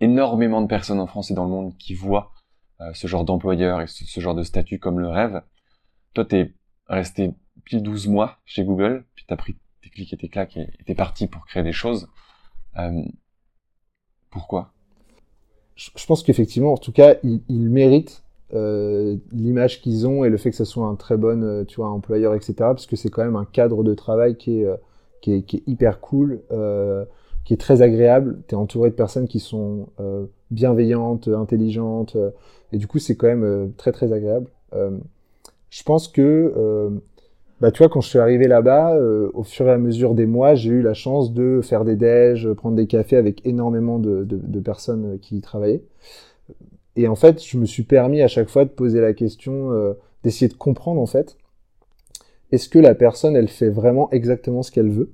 énormément 0.00 0.60
de 0.60 0.66
personnes 0.66 0.98
en 0.98 1.06
France 1.06 1.30
et 1.30 1.34
dans 1.34 1.44
le 1.44 1.50
monde 1.50 1.76
qui 1.76 1.94
voient 1.94 2.32
ce 2.94 3.06
genre 3.06 3.24
d'employeur 3.24 3.80
et 3.80 3.86
ce, 3.86 4.18
genre 4.18 4.34
de 4.34 4.42
statut 4.42 4.80
comme 4.80 4.98
le 4.98 5.08
rêve. 5.08 5.42
Toi, 6.14 6.24
t'es 6.24 6.52
resté 6.88 7.34
pile 7.64 7.82
12 7.82 8.08
mois 8.08 8.38
chez 8.44 8.64
Google, 8.64 9.04
puis 9.14 9.24
t'as 9.26 9.36
pris 9.36 9.56
tes 9.82 9.90
clics 9.90 10.12
et 10.12 10.16
tes 10.16 10.28
claques 10.28 10.56
et 10.56 10.84
t'es 10.86 10.94
parti 10.94 11.26
pour 11.26 11.46
créer 11.46 11.62
des 11.62 11.72
choses. 11.72 12.08
pourquoi? 14.30 14.72
Je 15.76 16.06
pense 16.06 16.22
qu'effectivement, 16.22 16.74
en 16.74 16.76
tout 16.76 16.92
cas, 16.92 17.16
ils, 17.22 17.68
méritent 17.68 18.22
euh, 18.52 19.16
l'image 19.32 19.80
qu'ils 19.80 20.06
ont 20.06 20.24
et 20.24 20.28
le 20.28 20.36
fait 20.36 20.50
que 20.50 20.56
ce 20.56 20.64
soit 20.64 20.86
un 20.86 20.94
très 20.94 21.16
bon 21.16 21.42
euh, 21.42 21.64
tu 21.64 21.76
vois, 21.76 21.88
employeur, 21.88 22.34
etc. 22.34 22.54
Parce 22.58 22.86
que 22.86 22.96
c'est 22.96 23.08
quand 23.08 23.24
même 23.24 23.36
un 23.36 23.46
cadre 23.46 23.82
de 23.82 23.94
travail 23.94 24.36
qui 24.36 24.60
est, 24.60 24.66
euh, 24.66 24.76
qui 25.20 25.32
est, 25.34 25.62
hyper 25.66 26.00
cool, 26.00 26.42
euh, 26.50 27.04
qui 27.44 27.54
est 27.54 27.58
très 27.58 27.80
agréable. 27.82 28.42
Tu 28.48 28.54
es 28.54 28.58
entouré 28.58 28.90
de 28.90 28.94
personnes 28.94 29.28
qui 29.28 29.40
sont 29.40 29.88
euh, 30.00 30.26
bienveillantes, 30.50 31.28
intelligentes. 31.28 32.16
et 32.72 32.78
du 32.78 32.86
coup, 32.86 32.98
c'est 32.98 33.16
quand 33.16 33.28
même 33.28 33.72
très, 33.76 33.92
très 33.92 34.12
agréable. 34.12 34.48
je 35.70 35.82
pense 35.84 36.08
que 36.08 37.00
bah, 37.62 37.70
tu 37.70 37.78
vois, 37.78 37.88
quand 37.88 38.00
je 38.00 38.08
suis 38.08 38.18
arrivé 38.18 38.48
là-bas, 38.48 38.96
euh, 38.96 39.30
au 39.34 39.44
fur 39.44 39.68
et 39.68 39.70
à 39.70 39.78
mesure 39.78 40.16
des 40.16 40.26
mois, 40.26 40.56
j'ai 40.56 40.70
eu 40.70 40.82
la 40.82 40.94
chance 40.94 41.32
de 41.32 41.60
faire 41.62 41.84
des 41.84 41.94
déj, 41.94 42.52
prendre 42.54 42.74
des 42.74 42.88
cafés 42.88 43.16
avec 43.16 43.46
énormément 43.46 44.00
de, 44.00 44.24
de, 44.24 44.58
personnes 44.58 45.20
qui 45.20 45.36
y 45.36 45.40
travaillaient. 45.40 45.84
Et 46.96 47.06
en 47.06 47.14
fait, 47.14 47.40
je 47.40 47.56
me 47.58 47.64
suis 47.64 47.84
permis 47.84 48.20
à 48.20 48.26
chaque 48.26 48.48
fois 48.48 48.64
de 48.64 48.70
poser 48.70 49.00
la 49.00 49.12
question, 49.12 49.70
euh, 49.70 49.92
d'essayer 50.24 50.48
de 50.48 50.54
comprendre 50.54 51.00
en 51.00 51.06
fait, 51.06 51.36
est-ce 52.50 52.68
que 52.68 52.80
la 52.80 52.96
personne, 52.96 53.36
elle 53.36 53.46
fait 53.46 53.70
vraiment 53.70 54.10
exactement 54.10 54.64
ce 54.64 54.72
qu'elle 54.72 54.90
veut? 54.90 55.12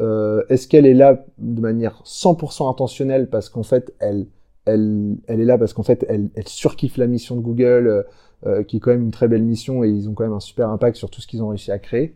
Euh, 0.00 0.42
Est-ce 0.48 0.66
qu'elle 0.66 0.86
est 0.86 0.94
là 0.94 1.26
de 1.36 1.60
manière 1.60 2.02
100% 2.06 2.70
intentionnelle 2.70 3.28
parce 3.28 3.50
qu'en 3.50 3.64
fait, 3.64 3.92
elle, 3.98 4.28
elle, 4.66 5.18
est 5.26 5.36
là 5.36 5.58
parce 5.58 5.72
qu'en 5.72 5.82
fait, 5.82 6.04
elle, 6.08 6.30
elle 6.34 6.48
surkiffe 6.48 6.96
la 6.96 7.06
mission 7.06 7.36
de 7.36 7.40
Google 7.40 8.04
euh, 8.46 8.62
qui 8.62 8.78
est 8.78 8.80
quand 8.80 8.90
même 8.90 9.02
une 9.02 9.10
très 9.10 9.28
belle 9.28 9.42
mission 9.42 9.84
et 9.84 9.90
ils 9.90 10.08
ont 10.08 10.14
quand 10.14 10.24
même 10.24 10.32
un 10.32 10.40
super 10.40 10.70
impact 10.70 10.96
sur 10.96 11.10
tout 11.10 11.20
ce 11.20 11.26
qu'ils 11.26 11.42
ont 11.42 11.48
réussi 11.48 11.72
à 11.72 11.78
créer. 11.78 12.14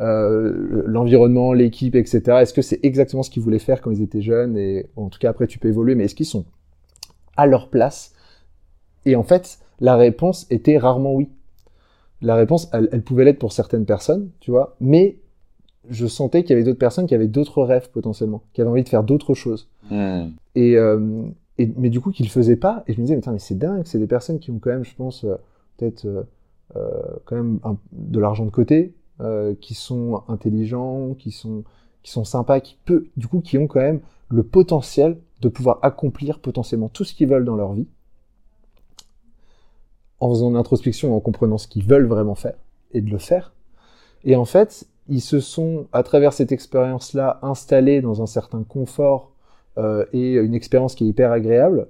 Euh, 0.00 0.82
l'environnement, 0.86 1.52
l'équipe, 1.52 1.94
etc. 1.94 2.20
Est-ce 2.40 2.54
que 2.54 2.62
c'est 2.62 2.80
exactement 2.82 3.22
ce 3.22 3.28
qu'ils 3.28 3.42
voulaient 3.42 3.58
faire 3.58 3.82
quand 3.82 3.90
ils 3.90 4.00
étaient 4.00 4.22
jeunes 4.22 4.56
et 4.56 4.88
en 4.96 5.08
tout 5.08 5.18
cas 5.18 5.28
après 5.28 5.46
tu 5.46 5.58
peux 5.58 5.68
évoluer, 5.68 5.94
mais 5.94 6.04
est-ce 6.04 6.14
qu'ils 6.14 6.24
sont 6.24 6.46
à 7.36 7.46
leur 7.46 7.68
place? 7.68 8.14
Et 9.04 9.16
en 9.16 9.22
fait, 9.22 9.58
la 9.80 9.96
réponse 9.96 10.46
était 10.48 10.78
rarement 10.78 11.12
oui. 11.12 11.28
La 12.22 12.34
réponse, 12.34 12.70
elle 12.72 13.02
pouvait 13.02 13.24
l'être 13.24 13.38
pour 13.38 13.52
certaines 13.52 13.84
personnes, 13.84 14.30
tu 14.40 14.50
vois, 14.50 14.76
mais 14.80 15.18
je 15.90 16.06
sentais 16.06 16.42
qu'il 16.42 16.50
y 16.50 16.54
avait 16.54 16.64
d'autres 16.64 16.78
personnes 16.78 17.06
qui 17.06 17.14
avaient 17.14 17.28
d'autres 17.28 17.62
rêves 17.62 17.90
potentiellement, 17.90 18.42
qui 18.52 18.60
avaient 18.60 18.70
envie 18.70 18.84
de 18.84 18.88
faire 18.88 19.04
d'autres 19.04 19.34
choses. 19.34 19.68
Hmm. 19.90 20.28
Et, 20.54 20.76
euh, 20.76 21.22
et, 21.58 21.72
mais 21.76 21.90
du 21.90 22.00
coup, 22.00 22.10
qu'ils 22.10 22.26
le 22.26 22.30
faisaient 22.30 22.56
pas. 22.56 22.84
Et 22.86 22.92
je 22.92 23.00
me 23.00 23.06
disais, 23.06 23.16
mais, 23.16 23.32
mais 23.32 23.38
c'est 23.38 23.58
dingue, 23.58 23.82
c'est 23.84 23.98
des 23.98 24.06
personnes 24.06 24.38
qui 24.38 24.50
ont 24.50 24.58
quand 24.58 24.70
même, 24.70 24.84
je 24.84 24.94
pense, 24.94 25.24
euh, 25.24 25.36
peut-être 25.76 26.04
euh, 26.06 26.22
euh, 26.76 27.02
quand 27.24 27.36
même 27.36 27.60
de 27.92 28.20
l'argent 28.20 28.44
de 28.44 28.50
côté, 28.50 28.94
euh, 29.20 29.54
qui 29.60 29.74
sont 29.74 30.22
intelligents, 30.28 31.14
qui 31.14 31.30
sont, 31.30 31.64
qui 32.02 32.10
sont 32.10 32.24
sympas, 32.24 32.60
qui 32.60 32.76
peut, 32.84 33.06
du 33.16 33.28
coup, 33.28 33.40
qui 33.40 33.58
ont 33.58 33.66
quand 33.66 33.80
même 33.80 34.00
le 34.28 34.42
potentiel 34.42 35.18
de 35.40 35.48
pouvoir 35.48 35.78
accomplir 35.82 36.40
potentiellement 36.40 36.88
tout 36.88 37.04
ce 37.04 37.14
qu'ils 37.14 37.28
veulent 37.28 37.44
dans 37.44 37.56
leur 37.56 37.72
vie, 37.72 37.86
en 40.18 40.30
faisant 40.30 40.50
une 40.50 40.56
introspection, 40.56 41.14
en 41.14 41.20
comprenant 41.20 41.58
ce 41.58 41.68
qu'ils 41.68 41.84
veulent 41.84 42.06
vraiment 42.06 42.34
faire, 42.34 42.56
et 42.92 43.00
de 43.00 43.10
le 43.10 43.18
faire. 43.18 43.52
Et 44.24 44.34
en 44.34 44.44
fait, 44.44 44.88
ils 45.08 45.20
se 45.20 45.40
sont, 45.40 45.86
à 45.92 46.02
travers 46.02 46.32
cette 46.32 46.52
expérience-là, 46.52 47.38
installés 47.42 48.00
dans 48.00 48.22
un 48.22 48.26
certain 48.26 48.62
confort 48.64 49.32
euh, 49.78 50.04
et 50.12 50.34
une 50.34 50.54
expérience 50.54 50.94
qui 50.94 51.04
est 51.04 51.08
hyper 51.08 51.32
agréable, 51.32 51.88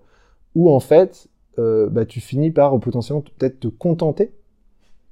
où 0.54 0.70
en 0.70 0.80
fait, 0.80 1.28
euh, 1.58 1.88
bah, 1.88 2.04
tu 2.04 2.20
finis 2.20 2.50
par 2.50 2.78
potentiellement 2.80 3.22
peut-être 3.22 3.60
te 3.60 3.68
contenter, 3.68 4.32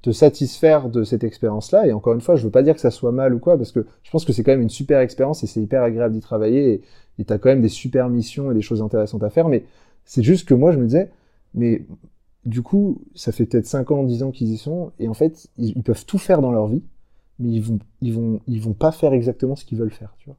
te 0.01 0.11
satisfaire 0.11 0.89
de 0.89 1.03
cette 1.03 1.23
expérience-là. 1.23 1.87
Et 1.87 1.93
encore 1.93 2.13
une 2.13 2.21
fois, 2.21 2.35
je 2.35 2.43
veux 2.43 2.51
pas 2.51 2.63
dire 2.63 2.75
que 2.75 2.81
ça 2.81 2.91
soit 2.91 3.11
mal 3.11 3.33
ou 3.33 3.39
quoi, 3.39 3.57
parce 3.57 3.71
que 3.71 3.85
je 4.03 4.11
pense 4.11 4.25
que 4.25 4.33
c'est 4.33 4.43
quand 4.43 4.51
même 4.51 4.61
une 4.61 4.69
super 4.69 4.99
expérience 4.99 5.43
et 5.43 5.47
c'est 5.47 5.61
hyper 5.61 5.81
agréable 5.81 6.13
d'y 6.13 6.21
travailler 6.21 6.81
et 7.17 7.25
tu 7.25 7.33
as 7.33 7.37
quand 7.39 7.49
même 7.49 7.61
des 7.61 7.69
super 7.69 8.09
missions 8.09 8.51
et 8.51 8.53
des 8.53 8.61
choses 8.61 8.81
intéressantes 8.81 9.23
à 9.23 9.29
faire. 9.29 9.47
Mais 9.47 9.65
c'est 10.03 10.21
juste 10.21 10.47
que 10.47 10.53
moi, 10.53 10.71
je 10.71 10.77
me 10.77 10.85
disais, 10.85 11.09
mais 11.55 11.85
du 12.45 12.61
coup, 12.61 13.01
ça 13.15 13.31
fait 13.31 13.45
peut-être 13.45 13.65
5 13.65 13.91
ans, 13.91 14.03
10 14.03 14.23
ans 14.23 14.31
qu'ils 14.31 14.51
y 14.51 14.57
sont, 14.57 14.91
et 14.99 15.07
en 15.07 15.13
fait, 15.13 15.47
ils, 15.57 15.81
peuvent 15.81 16.05
tout 16.05 16.19
faire 16.19 16.41
dans 16.41 16.51
leur 16.51 16.67
vie, 16.67 16.83
mais 17.39 17.49
ils 17.49 17.61
vont, 17.61 17.79
ils 18.01 18.13
vont, 18.13 18.39
ils 18.47 18.61
vont 18.61 18.73
pas 18.73 18.91
faire 18.91 19.13
exactement 19.13 19.55
ce 19.55 19.65
qu'ils 19.65 19.77
veulent 19.77 19.91
faire, 19.91 20.13
tu 20.17 20.27
vois. 20.27 20.37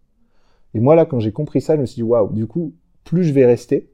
Et 0.75 0.81
moi, 0.81 0.95
là, 0.95 1.07
quand 1.07 1.21
j'ai 1.21 1.33
compris 1.33 1.61
ça, 1.61 1.77
je 1.77 1.81
me 1.81 1.87
suis 1.87 1.97
dit, 1.97 2.03
waouh, 2.03 2.33
du 2.33 2.47
coup, 2.47 2.75
plus 3.05 3.25
je 3.25 3.33
vais 3.33 3.47
rester, 3.47 3.89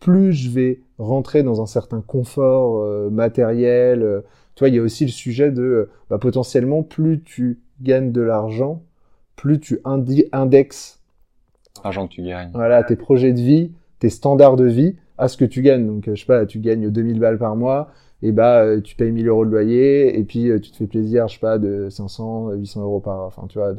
plus 0.00 0.32
je 0.32 0.50
vais 0.50 0.80
rentrer 0.98 1.42
dans 1.42 1.62
un 1.62 1.66
certain 1.66 2.00
confort 2.00 2.82
euh, 2.82 3.10
matériel. 3.10 4.02
Euh, 4.02 4.20
tu 4.54 4.60
vois, 4.60 4.68
il 4.68 4.74
y 4.74 4.78
a 4.78 4.82
aussi 4.82 5.04
le 5.04 5.10
sujet 5.10 5.50
de, 5.50 5.62
euh, 5.62 5.90
bah, 6.10 6.18
potentiellement, 6.18 6.82
plus 6.82 7.22
tu 7.22 7.60
gagnes 7.80 8.12
de 8.12 8.20
l'argent, 8.20 8.82
plus 9.36 9.60
tu 9.60 9.78
indexes 9.84 11.00
l'argent 11.82 12.06
que 12.06 12.14
tu 12.14 12.22
gagnes. 12.22 12.50
Voilà, 12.54 12.82
tes 12.82 12.96
projets 12.96 13.32
de 13.32 13.40
vie, 13.40 13.72
tes 13.98 14.10
standards 14.10 14.56
de 14.56 14.66
vie 14.66 14.96
à 15.16 15.28
ce 15.28 15.36
que 15.36 15.44
tu 15.44 15.62
gagnes. 15.62 15.86
Donc, 15.86 16.04
je 16.06 16.14
sais 16.14 16.26
pas, 16.26 16.46
tu 16.46 16.58
gagnes 16.58 16.90
2000 16.90 17.20
balles 17.20 17.38
par 17.38 17.56
mois, 17.56 17.90
et 18.24 18.32
bah, 18.32 18.80
tu 18.82 18.96
payes 18.96 19.12
1000 19.12 19.28
euros 19.28 19.44
de 19.44 19.50
loyer, 19.50 20.18
et 20.18 20.24
puis 20.24 20.50
tu 20.60 20.70
te 20.70 20.76
fais 20.76 20.86
plaisir, 20.86 21.28
je 21.28 21.34
sais 21.34 21.40
pas, 21.40 21.58
de 21.58 21.88
500, 21.90 22.52
800 22.52 22.82
euros 22.82 23.00
par, 23.00 23.20
enfin, 23.20 23.46
tu 23.48 23.58
vois, 23.58 23.72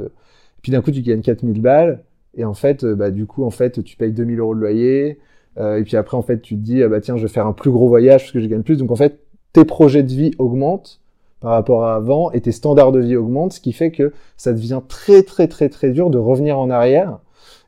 puis 0.66 0.72
d'un 0.72 0.82
coup, 0.82 0.90
tu 0.90 1.04
gagnes 1.04 1.22
4000 1.22 1.62
balles. 1.62 2.04
Et 2.34 2.44
en 2.44 2.56
fait, 2.56 2.84
euh, 2.84 2.96
bah, 2.96 3.12
du 3.12 3.28
coup, 3.28 3.44
en 3.44 3.52
fait, 3.52 3.84
tu 3.84 3.98
payes 3.98 4.12
2000 4.12 4.40
euros 4.40 4.56
de 4.56 4.60
loyer. 4.62 5.20
Euh, 5.60 5.78
et 5.78 5.84
puis 5.84 5.96
après, 5.96 6.18
en 6.18 6.24
fait, 6.24 6.42
tu 6.42 6.56
te 6.56 6.60
dis, 6.60 6.82
ah 6.82 6.88
bah 6.90 7.02
tiens, 7.02 7.18
je 7.18 7.22
vais 7.22 7.28
faire 7.28 7.46
un 7.46 7.54
plus 7.54 7.70
gros 7.70 7.88
voyage 7.88 8.24
parce 8.24 8.32
que 8.32 8.40
je 8.40 8.48
gagne 8.48 8.64
plus. 8.64 8.78
Donc 8.78 8.90
en 8.90 8.96
fait, 8.96 9.20
tes 9.54 9.64
projets 9.64 10.02
de 10.02 10.12
vie 10.12 10.32
augmentent 10.40 11.02
par 11.40 11.52
rapport 11.52 11.86
à 11.86 11.94
avant 11.94 12.32
et 12.32 12.42
tes 12.42 12.52
standards 12.52 12.94
de 12.94 13.00
vie 13.00 13.16
augmentent, 13.16 13.54
ce 13.54 13.60
qui 13.60 13.74
fait 13.74 13.92
que 13.92 14.12
ça 14.38 14.54
devient 14.54 14.82
très 14.88 15.22
très 15.22 15.48
très 15.48 15.70
très 15.70 15.92
dur 15.92 16.10
de 16.10 16.18
revenir 16.18 16.58
en 16.58 16.72
arrière. 16.72 17.20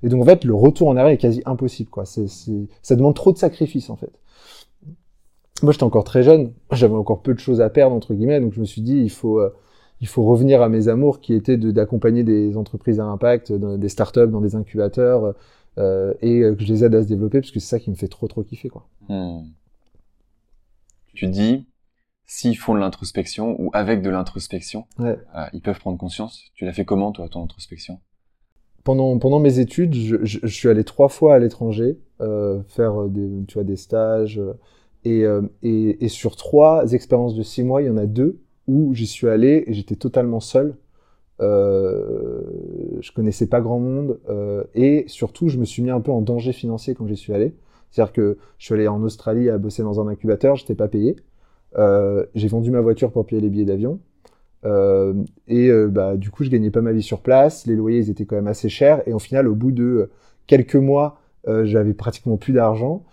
Et 0.02 0.10
donc 0.10 0.24
en 0.24 0.26
fait, 0.26 0.44
le 0.44 0.56
retour 0.56 0.88
en 0.88 0.98
arrière 0.98 1.13
est 1.13 1.18
quasi 1.18 1.44
impossible. 1.46 1.92
Quoi. 1.92 2.06
C'est, 2.06 2.26
ça 2.82 2.96
demande 2.96 3.13
trop 3.13 3.32
de 3.32 3.38
sacrifices 3.38 3.92
en 3.92 3.96
fait. 3.96 4.12
Moi, 5.63 5.72
j'étais 5.72 5.84
encore 5.84 6.04
très 6.04 6.24
jeune, 6.24 6.54
j'avais 6.72 6.96
encore 6.96 7.22
peu 7.22 7.34
de 7.34 7.39
choses 7.39 7.62
à 7.62 7.70
perdre 7.70 7.96
entre 7.96 8.13
guillemets, 8.13 8.39
donc 8.39 8.54
je 8.54 8.60
me 8.60 8.65
suis 8.65 8.82
dit, 8.82 8.98
il 8.98 9.12
faut 9.12 9.39
euh, 9.39 9.56
il 10.00 10.08
faut 10.08 10.24
revenir 10.24 10.62
à 10.62 10.70
mes 10.70 10.89
amours 10.89 11.20
qui 11.20 11.34
étaient 11.34 11.58
d'accompagner 11.58 12.24
des 12.24 12.56
entreprises 12.56 13.00
à 13.00 13.06
impact, 13.06 13.52
dans 13.52 13.78
des 13.78 13.89
startups, 13.89 14.28
dans 14.28 14.41
des 14.41 14.56
incubateurs, 14.56 15.34
euh, 15.80 16.13
et 16.22 16.41
que 16.41 16.58
je 16.60 16.67
les 16.67 16.86
aide 16.86 16.93
à 16.93 17.02
se 17.02 17.08
développer 17.08 17.41
parce 17.41 17.52
que 17.52 17.60
c'est 17.60 17.67
ça 17.67 17.80
qui 17.80 17.89
me 17.89 17.96
fait 17.96 18.08
trop 18.08 18.28
trop 18.28 18.43
kiffer 18.43 18.70
quoi. 18.70 18.88
Hmm. 19.10 19.41
Tu 21.13 21.28
dis 21.28 21.65
s'ils 22.28 22.58
font 22.58 22.76
de 22.76 22.80
l'introspection 22.80 23.56
ou 23.60 23.72
avec 23.74 24.02
de 24.02 24.10
l'introspection, 24.10 24.86
ouais. 25.00 25.17
euh, 25.36 25.46
ils 25.54 25.62
peuvent 25.62 25.80
prendre 25.80 25.98
conscience. 25.98 26.43
Tu 26.54 26.65
l'as 26.65 26.74
fait 26.74 26.86
comment 26.86 27.12
toi 27.12 27.28
ton 27.30 27.43
introspection? 27.43 28.00
Pendant, 28.84 29.17
pendant 29.17 29.39
mes 29.39 29.60
études, 29.60 29.96
je, 29.96 30.17
je, 30.24 30.39
je 30.43 30.54
suis 30.54 30.67
allé 30.67 30.84
trois 30.84 31.10
fois 31.10 31.36
à 31.36 31.39
l'étranger 31.39 31.98
euh, 32.22 32.62
faire 32.67 33.06
des, 33.06 33.46
tu 33.48 33.56
vois, 33.56 33.63
des 33.63 33.78
stages. 33.78 34.41
Et, 35.08 35.24
euh, 35.24 35.41
et, 35.63 36.10
sur 36.10 36.36
trois 36.36 36.91
expériences 36.91 37.34
de 37.34 37.41
six 37.41 37.63
mois, 37.63 37.82
il 37.82 37.88
y 37.88 37.89
en 37.89 37.96
a 37.96 38.06
deux 38.06 38.41
où 38.67 38.93
j'y 38.93 39.08
suis 39.08 39.30
allé 39.30 39.63
et 39.65 39.72
j'étais 39.74 39.96
totalement 39.96 40.41
seul. 40.41 40.76
Euh, 41.39 42.41
je 43.00 43.12
connaissais 43.13 43.48
pas 43.48 43.62
grand 43.62 43.80
monde 43.80 44.20
euh, 44.28 44.63
et 44.74 45.06
surtout 45.08 45.50
je 45.50 45.60
me 45.60 45.65
suis 45.65 45.84
mis 45.84 45.91
un 45.91 46.02
peu 46.02 46.12
en 46.12 46.22
danger 46.22 46.52
financier 46.52 46.93
quand 46.93 47.08
j'y 47.08 47.15
suis 47.15 47.32
allé. 47.32 47.56
C'est-à-dire 47.89 48.12
que 48.12 48.38
je 48.58 48.65
suis 48.65 48.74
allé 48.74 48.89
en 48.89 49.02
Australie 49.02 49.50
à 49.50 49.58
bosser 49.58 49.82
dans 49.82 50.02
un 50.02 50.10
incubateur, 50.10 50.58
j'étais 50.58 50.76
pas 50.76 50.89
payé. 50.89 51.15
Euh, 51.78 52.26
j'ai 52.36 52.50
vendu 52.50 52.70
ma 52.70 52.82
voiture 52.82 53.13
pour 53.13 53.26
payer 53.26 53.41
les 53.41 53.50
billets 53.50 53.65
d'avion. 53.65 54.00
Et 55.48 55.72
bah, 55.88 56.17
du 56.17 56.30
coup, 56.30 56.43
je 56.43 56.50
gagnais 56.50 56.72
pas 56.72 56.82
ma 56.82 56.91
vie 56.91 57.02
sur 57.02 57.22
place. 57.22 57.65
Les 57.65 57.76
loyers, 57.78 58.00
ils 58.00 58.10
étaient 58.10 58.26
quand 58.26 58.36
même 58.36 58.48
assez 58.48 58.67
chers. 58.67 59.08
Et 59.08 59.13
au 59.13 59.20
final, 59.20 59.48
au 59.48 59.56
bout 59.56 59.72
de 59.72 60.10
quelques 60.46 60.76
mois, 60.76 61.22
j'avais 61.63 61.93
pratiquement 61.93 62.36
plus 62.36 62.52
d'argent. 62.52 63.06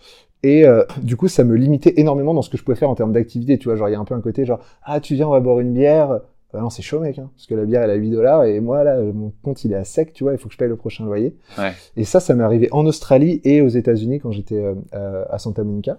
Et 0.44 0.66
euh, 0.66 0.84
du 1.00 1.16
coup, 1.16 1.26
ça 1.26 1.42
me 1.42 1.56
limitait 1.56 1.94
énormément 1.96 2.34
dans 2.34 2.42
ce 2.42 2.50
que 2.50 2.58
je 2.58 2.62
pouvais 2.62 2.76
faire 2.76 2.90
en 2.90 2.94
termes 2.94 3.12
d'activité. 3.12 3.56
Tu 3.58 3.64
vois, 3.64 3.76
genre, 3.76 3.88
il 3.88 3.92
y 3.92 3.94
a 3.94 3.98
un 3.98 4.04
peu 4.04 4.14
un 4.14 4.20
côté 4.20 4.44
genre, 4.44 4.60
ah, 4.82 5.00
tu 5.00 5.14
viens, 5.14 5.26
on 5.26 5.30
va 5.30 5.40
boire 5.40 5.58
une 5.58 5.72
bière. 5.72 6.20
Bah 6.52 6.60
non, 6.60 6.68
c'est 6.68 6.82
chaud, 6.82 7.00
mec, 7.00 7.18
hein, 7.18 7.30
parce 7.34 7.46
que 7.46 7.54
la 7.54 7.64
bière, 7.64 7.82
elle 7.82 7.90
a 7.90 7.94
8 7.94 8.10
dollars 8.10 8.44
et 8.44 8.60
moi, 8.60 8.84
là, 8.84 9.00
mon 9.02 9.32
compte, 9.42 9.64
il 9.64 9.72
est 9.72 9.76
à 9.76 9.84
sec, 9.84 10.12
tu 10.12 10.22
vois, 10.22 10.34
il 10.34 10.38
faut 10.38 10.46
que 10.46 10.52
je 10.52 10.58
paye 10.58 10.68
le 10.68 10.76
prochain 10.76 11.04
loyer. 11.04 11.34
Ouais. 11.58 11.72
Et 11.96 12.04
ça, 12.04 12.20
ça 12.20 12.34
m'est 12.34 12.44
arrivé 12.44 12.68
en 12.72 12.86
Australie 12.86 13.40
et 13.42 13.60
aux 13.60 13.68
États-Unis 13.68 14.20
quand 14.20 14.30
j'étais 14.30 14.62
euh, 14.94 15.24
à 15.30 15.38
Santa 15.38 15.64
Monica. 15.64 15.98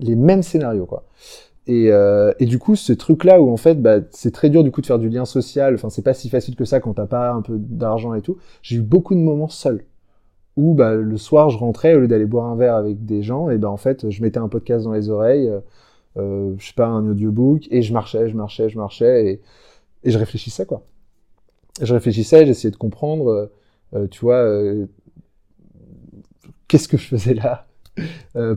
Les 0.00 0.16
mêmes 0.16 0.42
scénarios, 0.42 0.84
quoi. 0.84 1.04
Et, 1.68 1.90
euh, 1.90 2.32
et 2.38 2.46
du 2.46 2.58
coup, 2.58 2.76
ce 2.76 2.92
truc-là 2.92 3.40
où 3.40 3.50
en 3.50 3.56
fait, 3.56 3.80
bah, 3.80 4.00
c'est 4.10 4.32
très 4.32 4.50
dur 4.50 4.62
du 4.62 4.70
coup 4.70 4.80
de 4.80 4.86
faire 4.86 4.98
du 4.98 5.08
lien 5.08 5.24
social. 5.24 5.74
Enfin, 5.74 5.88
c'est 5.88 6.02
pas 6.02 6.14
si 6.14 6.28
facile 6.28 6.56
que 6.56 6.64
ça 6.64 6.80
quand 6.80 6.94
t'as 6.94 7.06
pas 7.06 7.30
un 7.30 7.42
peu 7.42 7.56
d'argent 7.58 8.12
et 8.14 8.22
tout. 8.22 8.36
J'ai 8.62 8.76
eu 8.76 8.82
beaucoup 8.82 9.14
de 9.14 9.20
moments 9.20 9.48
seuls 9.48 9.84
où 10.56 10.74
bah, 10.74 10.94
le 10.94 11.16
soir 11.16 11.50
je 11.50 11.58
rentrais 11.58 11.94
au 11.94 12.00
lieu 12.00 12.08
d'aller 12.08 12.26
boire 12.26 12.46
un 12.46 12.56
verre 12.56 12.76
avec 12.76 13.04
des 13.04 13.22
gens 13.22 13.50
et 13.50 13.58
ben 13.58 13.68
en 13.68 13.76
fait 13.76 14.10
je 14.10 14.22
mettais 14.22 14.38
un 14.38 14.48
podcast 14.48 14.84
dans 14.84 14.92
les 14.92 15.10
oreilles 15.10 15.48
euh, 15.48 15.60
euh, 16.16 16.54
je 16.58 16.66
sais 16.66 16.74
pas 16.74 16.86
un 16.86 17.06
audiobook 17.08 17.66
et 17.70 17.82
je 17.82 17.92
marchais 17.92 18.28
je 18.28 18.36
marchais 18.36 18.68
je 18.68 18.78
marchais 18.78 19.26
et, 19.26 19.40
et 20.04 20.10
je 20.10 20.18
réfléchissais 20.18 20.64
quoi 20.66 20.82
je 21.82 21.92
réfléchissais, 21.92 22.46
j'essayais 22.46 22.70
de 22.70 22.76
comprendre, 22.76 23.50
euh, 23.94 24.06
tu 24.08 24.20
vois, 24.20 24.36
euh, 24.36 24.86
qu'est-ce 26.68 26.88
que 26.88 26.96
je 26.96 27.06
faisais 27.06 27.34
là, 27.34 27.66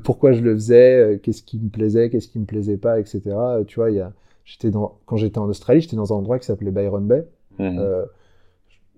pourquoi 0.04 0.34
je 0.34 0.42
le 0.42 0.54
faisais, 0.54 1.20
qu'est-ce 1.24 1.44
qui 1.44 1.60
me 1.60 1.70
plaisait, 1.70 2.10
qu'est-ce 2.10 2.28
qui 2.28 2.40
me 2.40 2.46
plaisait 2.46 2.78
pas, 2.78 3.00
etc. 3.00 3.22
tu 3.68 3.80
vois, 3.80 3.92
il 3.92 3.98
y 3.98 4.02
a, 4.02 4.14
j'étais 4.46 4.70
dans, 4.70 4.98
quand 5.06 5.18
j'étais 5.18 5.38
en 5.38 5.48
Australie, 5.48 5.82
j'étais 5.82 5.96
dans 5.96 6.14
un 6.14 6.18
endroit 6.18 6.40
qui 6.40 6.46
s'appelait 6.46 6.72
Byron 6.72 7.06
Bay. 7.06 7.26
Mhm. 7.58 8.06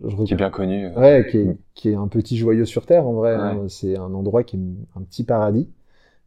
Je 0.04 0.24
qui 0.24 0.34
est 0.34 0.38
bien 0.38 0.50
connu. 0.50 0.88
Ouais, 0.96 1.28
qui 1.30 1.38
est, 1.38 1.58
qui 1.74 1.90
est, 1.90 1.96
un 1.96 2.08
petit 2.08 2.38
joyau 2.38 2.66
sur 2.66 2.86
terre 2.86 3.08
en 3.08 3.14
vrai. 3.14 3.36
Hein. 3.36 3.66
C'est 3.68 3.98
un 3.98 4.14
endroit 4.14 4.44
qui 4.44 4.58
est 4.58 4.60
un 4.96 5.02
petit 5.02 5.24
paradis. 5.24 5.70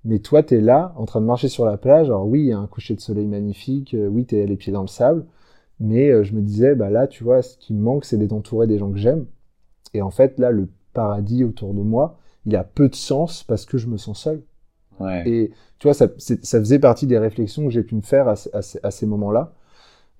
Mais 0.05 0.18
toi, 0.18 0.43
tu 0.43 0.57
es 0.57 0.61
là, 0.61 0.93
en 0.97 1.07
train 1.07 1.20
de 1.20 1.27
marcher 1.27 1.49
sur 1.49 1.64
la 1.64 1.77
plage. 1.77 2.07
Alors 2.07 2.27
oui, 2.27 2.41
il 2.41 2.47
y 2.47 2.53
a 2.53 2.59
un 2.59 2.66
coucher 2.66 2.95
de 2.95 3.01
soleil 3.01 3.27
magnifique. 3.27 3.97
oui, 3.99 4.27
tu 4.27 4.37
es 4.37 4.47
les 4.47 4.57
pieds 4.57 4.72
dans 4.72 4.83
le 4.83 4.89
sable. 4.89 5.25
Mais 5.81 6.22
je 6.25 6.35
me 6.35 6.41
disais, 6.41 6.75
bah 6.75 6.91
là, 6.91 7.07
tu 7.07 7.25
vois, 7.25 7.43
ce 7.43 7.57
qui 7.57 7.75
me 7.75 7.83
manque, 7.83 8.05
c'est 8.05 8.16
d'être 8.16 8.33
entouré 8.33 8.66
des 8.66 8.79
gens 8.79 8.91
que 8.91 8.99
j'aime. 8.99 9.27
Et 9.93 10.03
en 10.03 10.11
fait, 10.11 10.39
là, 10.39 10.51
le 10.51 10.68
paradis 10.93 11.43
autour 11.43 11.75
de 11.75 11.81
moi, 11.81 12.18
il 12.47 12.55
a 12.57 12.64
peu 12.64 12.89
de 12.89 12.95
sens 12.95 13.43
parce 13.43 13.64
que 13.64 13.79
je 13.79 13.89
me 13.89 13.97
sens 13.97 14.22
seul. 14.22 14.43
Ouais. 15.01 15.29
Et 15.29 15.51
tu 15.79 15.89
vois, 15.89 15.95
ça, 15.95 16.09
ça, 16.18 16.59
faisait 16.59 16.79
partie 16.79 17.07
des 17.07 17.18
réflexions 17.18 17.64
que 17.64 17.70
j'ai 17.70 17.83
pu 17.83 17.95
me 17.95 18.01
faire 18.01 18.29
à, 18.29 18.35
à, 18.53 18.61
à 18.83 18.91
ces 18.91 19.07
moments-là. 19.07 19.53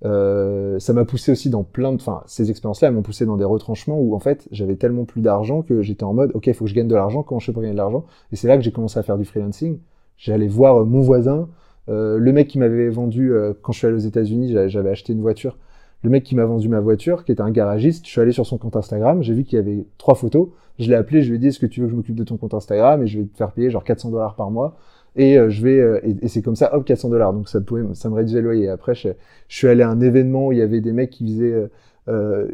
Euh, 0.05 0.77
ça 0.79 0.93
m'a 0.93 1.03
poussé 1.03 1.31
aussi 1.31 1.49
dans 1.49 1.63
plein 1.63 1.91
de, 1.91 1.95
enfin, 1.95 2.21
ces 2.27 2.51
expériences-là 2.51 2.91
m'ont 2.91 3.01
poussé 3.01 3.25
dans 3.25 3.37
des 3.37 3.43
retranchements 3.43 3.99
où 3.99 4.15
en 4.15 4.19
fait 4.19 4.47
j'avais 4.51 4.75
tellement 4.75 5.05
plus 5.05 5.21
d'argent 5.21 5.63
que 5.63 5.81
j'étais 5.81 6.03
en 6.03 6.13
mode, 6.13 6.31
ok, 6.35 6.47
il 6.47 6.53
faut 6.53 6.65
que 6.65 6.69
je 6.69 6.75
gagne 6.75 6.87
de 6.87 6.95
l'argent. 6.95 7.23
Comment 7.23 7.39
je 7.39 7.51
peux 7.51 7.59
gagner 7.59 7.73
de 7.73 7.77
l'argent? 7.77 8.05
Et 8.31 8.35
c'est 8.35 8.47
là 8.47 8.55
que 8.55 8.63
j'ai 8.63 8.71
commencé 8.71 8.99
à 8.99 9.03
faire 9.03 9.17
du 9.17 9.25
freelancing. 9.25 9.79
J'allais 10.17 10.47
voir 10.47 10.81
euh, 10.81 10.85
mon 10.85 11.01
voisin, 11.01 11.49
euh, 11.89 12.17
le 12.17 12.31
mec 12.31 12.47
qui 12.47 12.59
m'avait 12.59 12.89
vendu 12.89 13.33
quand 13.61 13.71
je 13.71 13.79
suis 13.79 13.87
allé 13.87 13.95
aux 13.95 13.99
États-Unis, 13.99 14.55
j'avais 14.67 14.89
acheté 14.89 15.13
une 15.13 15.21
voiture 15.21 15.57
le 16.05 16.11
mec 16.11 16.23
qui 16.23 16.35
m'a 16.35 16.45
vendu 16.45 16.69
ma 16.69 16.79
voiture, 16.79 17.25
qui 17.25 17.31
était 17.31 17.41
un 17.41 17.49
garagiste, 17.49 18.05
je 18.05 18.11
suis 18.11 18.21
allé 18.21 18.31
sur 18.31 18.45
son 18.45 18.59
compte 18.59 18.75
Instagram, 18.75 19.23
j'ai 19.23 19.33
vu 19.33 19.43
qu'il 19.43 19.57
y 19.57 19.59
avait 19.59 19.85
trois 19.97 20.13
photos, 20.13 20.49
je 20.77 20.87
l'ai 20.87 20.95
appelé, 20.95 21.23
je 21.23 21.29
lui 21.29 21.37
ai 21.37 21.39
dit 21.39 21.47
est-ce 21.47 21.59
que 21.59 21.65
tu 21.65 21.81
veux 21.81 21.87
que 21.87 21.91
je 21.91 21.95
m'occupe 21.95 22.15
de 22.15 22.23
ton 22.23 22.37
compte 22.37 22.53
Instagram? 22.53 23.01
Et 23.01 23.07
je 23.07 23.19
vais 23.19 23.25
te 23.25 23.35
faire 23.35 23.51
payer 23.51 23.71
genre 23.71 23.83
400 23.83 24.11
dollars 24.11 24.35
par 24.35 24.51
mois 24.51 24.77
et 25.15 25.37
euh, 25.37 25.49
je 25.49 25.61
vais 25.63 25.79
euh, 25.79 25.99
et, 26.03 26.27
c'est 26.27 26.41
comme 26.41 26.55
ça 26.55 26.75
hop 26.75 26.85
400 26.85 27.09
dollars 27.09 27.33
donc 27.33 27.47
ça 27.47 27.61
pouvait 27.61 27.83
ça 27.93 28.09
me 28.09 28.15
réduisait 28.15 28.41
le 28.41 28.47
loyer. 28.47 28.69
Après 28.69 28.95
je, 28.95 29.09
suis 29.47 29.67
allé 29.67 29.83
à 29.83 29.89
un 29.89 30.01
événement 30.01 30.47
où 30.47 30.51
il 30.51 30.57
y 30.57 30.61
avait 30.61 30.81
des 30.81 30.91
mecs 30.91 31.11
qui 31.11 31.25
faisaient 31.25 31.69
euh, 32.07 32.47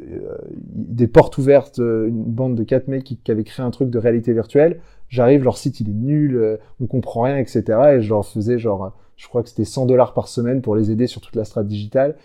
des 0.59 1.07
portes 1.07 1.38
ouvertes, 1.38 1.80
une 1.80 2.24
bande 2.24 2.55
de 2.55 2.64
quatre 2.64 2.88
mecs 2.88 3.03
qui, 3.03 3.18
qui 3.18 3.32
avaient 3.32 3.43
créé 3.43 3.66
un 3.66 3.72
truc 3.72 3.89
de 3.89 3.97
réalité 3.97 4.34
virtuelle. 4.34 4.80
J'arrive, 5.09 5.43
leur 5.43 5.57
site 5.57 5.80
il 5.80 5.89
est 5.89 5.93
nul, 5.93 6.59
on 6.80 6.86
comprend 6.86 7.22
rien, 7.24 7.38
etc. 7.38 7.64
Et 7.95 8.01
je 8.01 8.09
leur 8.09 8.26
faisais 8.26 8.57
genre, 8.59 8.95
je 9.18 9.28
crois 9.28 9.43
que 9.43 9.49
c'était 9.49 9.66
100 9.66 9.88
dollars 9.88 10.14
par 10.14 10.28
semaine 10.28 10.62
pour 10.62 10.76
les 10.76 10.91
aider 10.91 11.07
sur 11.07 11.20
toute 11.20 11.36
la 11.36 11.43
strate 11.43 11.68
digitale. 11.68 12.16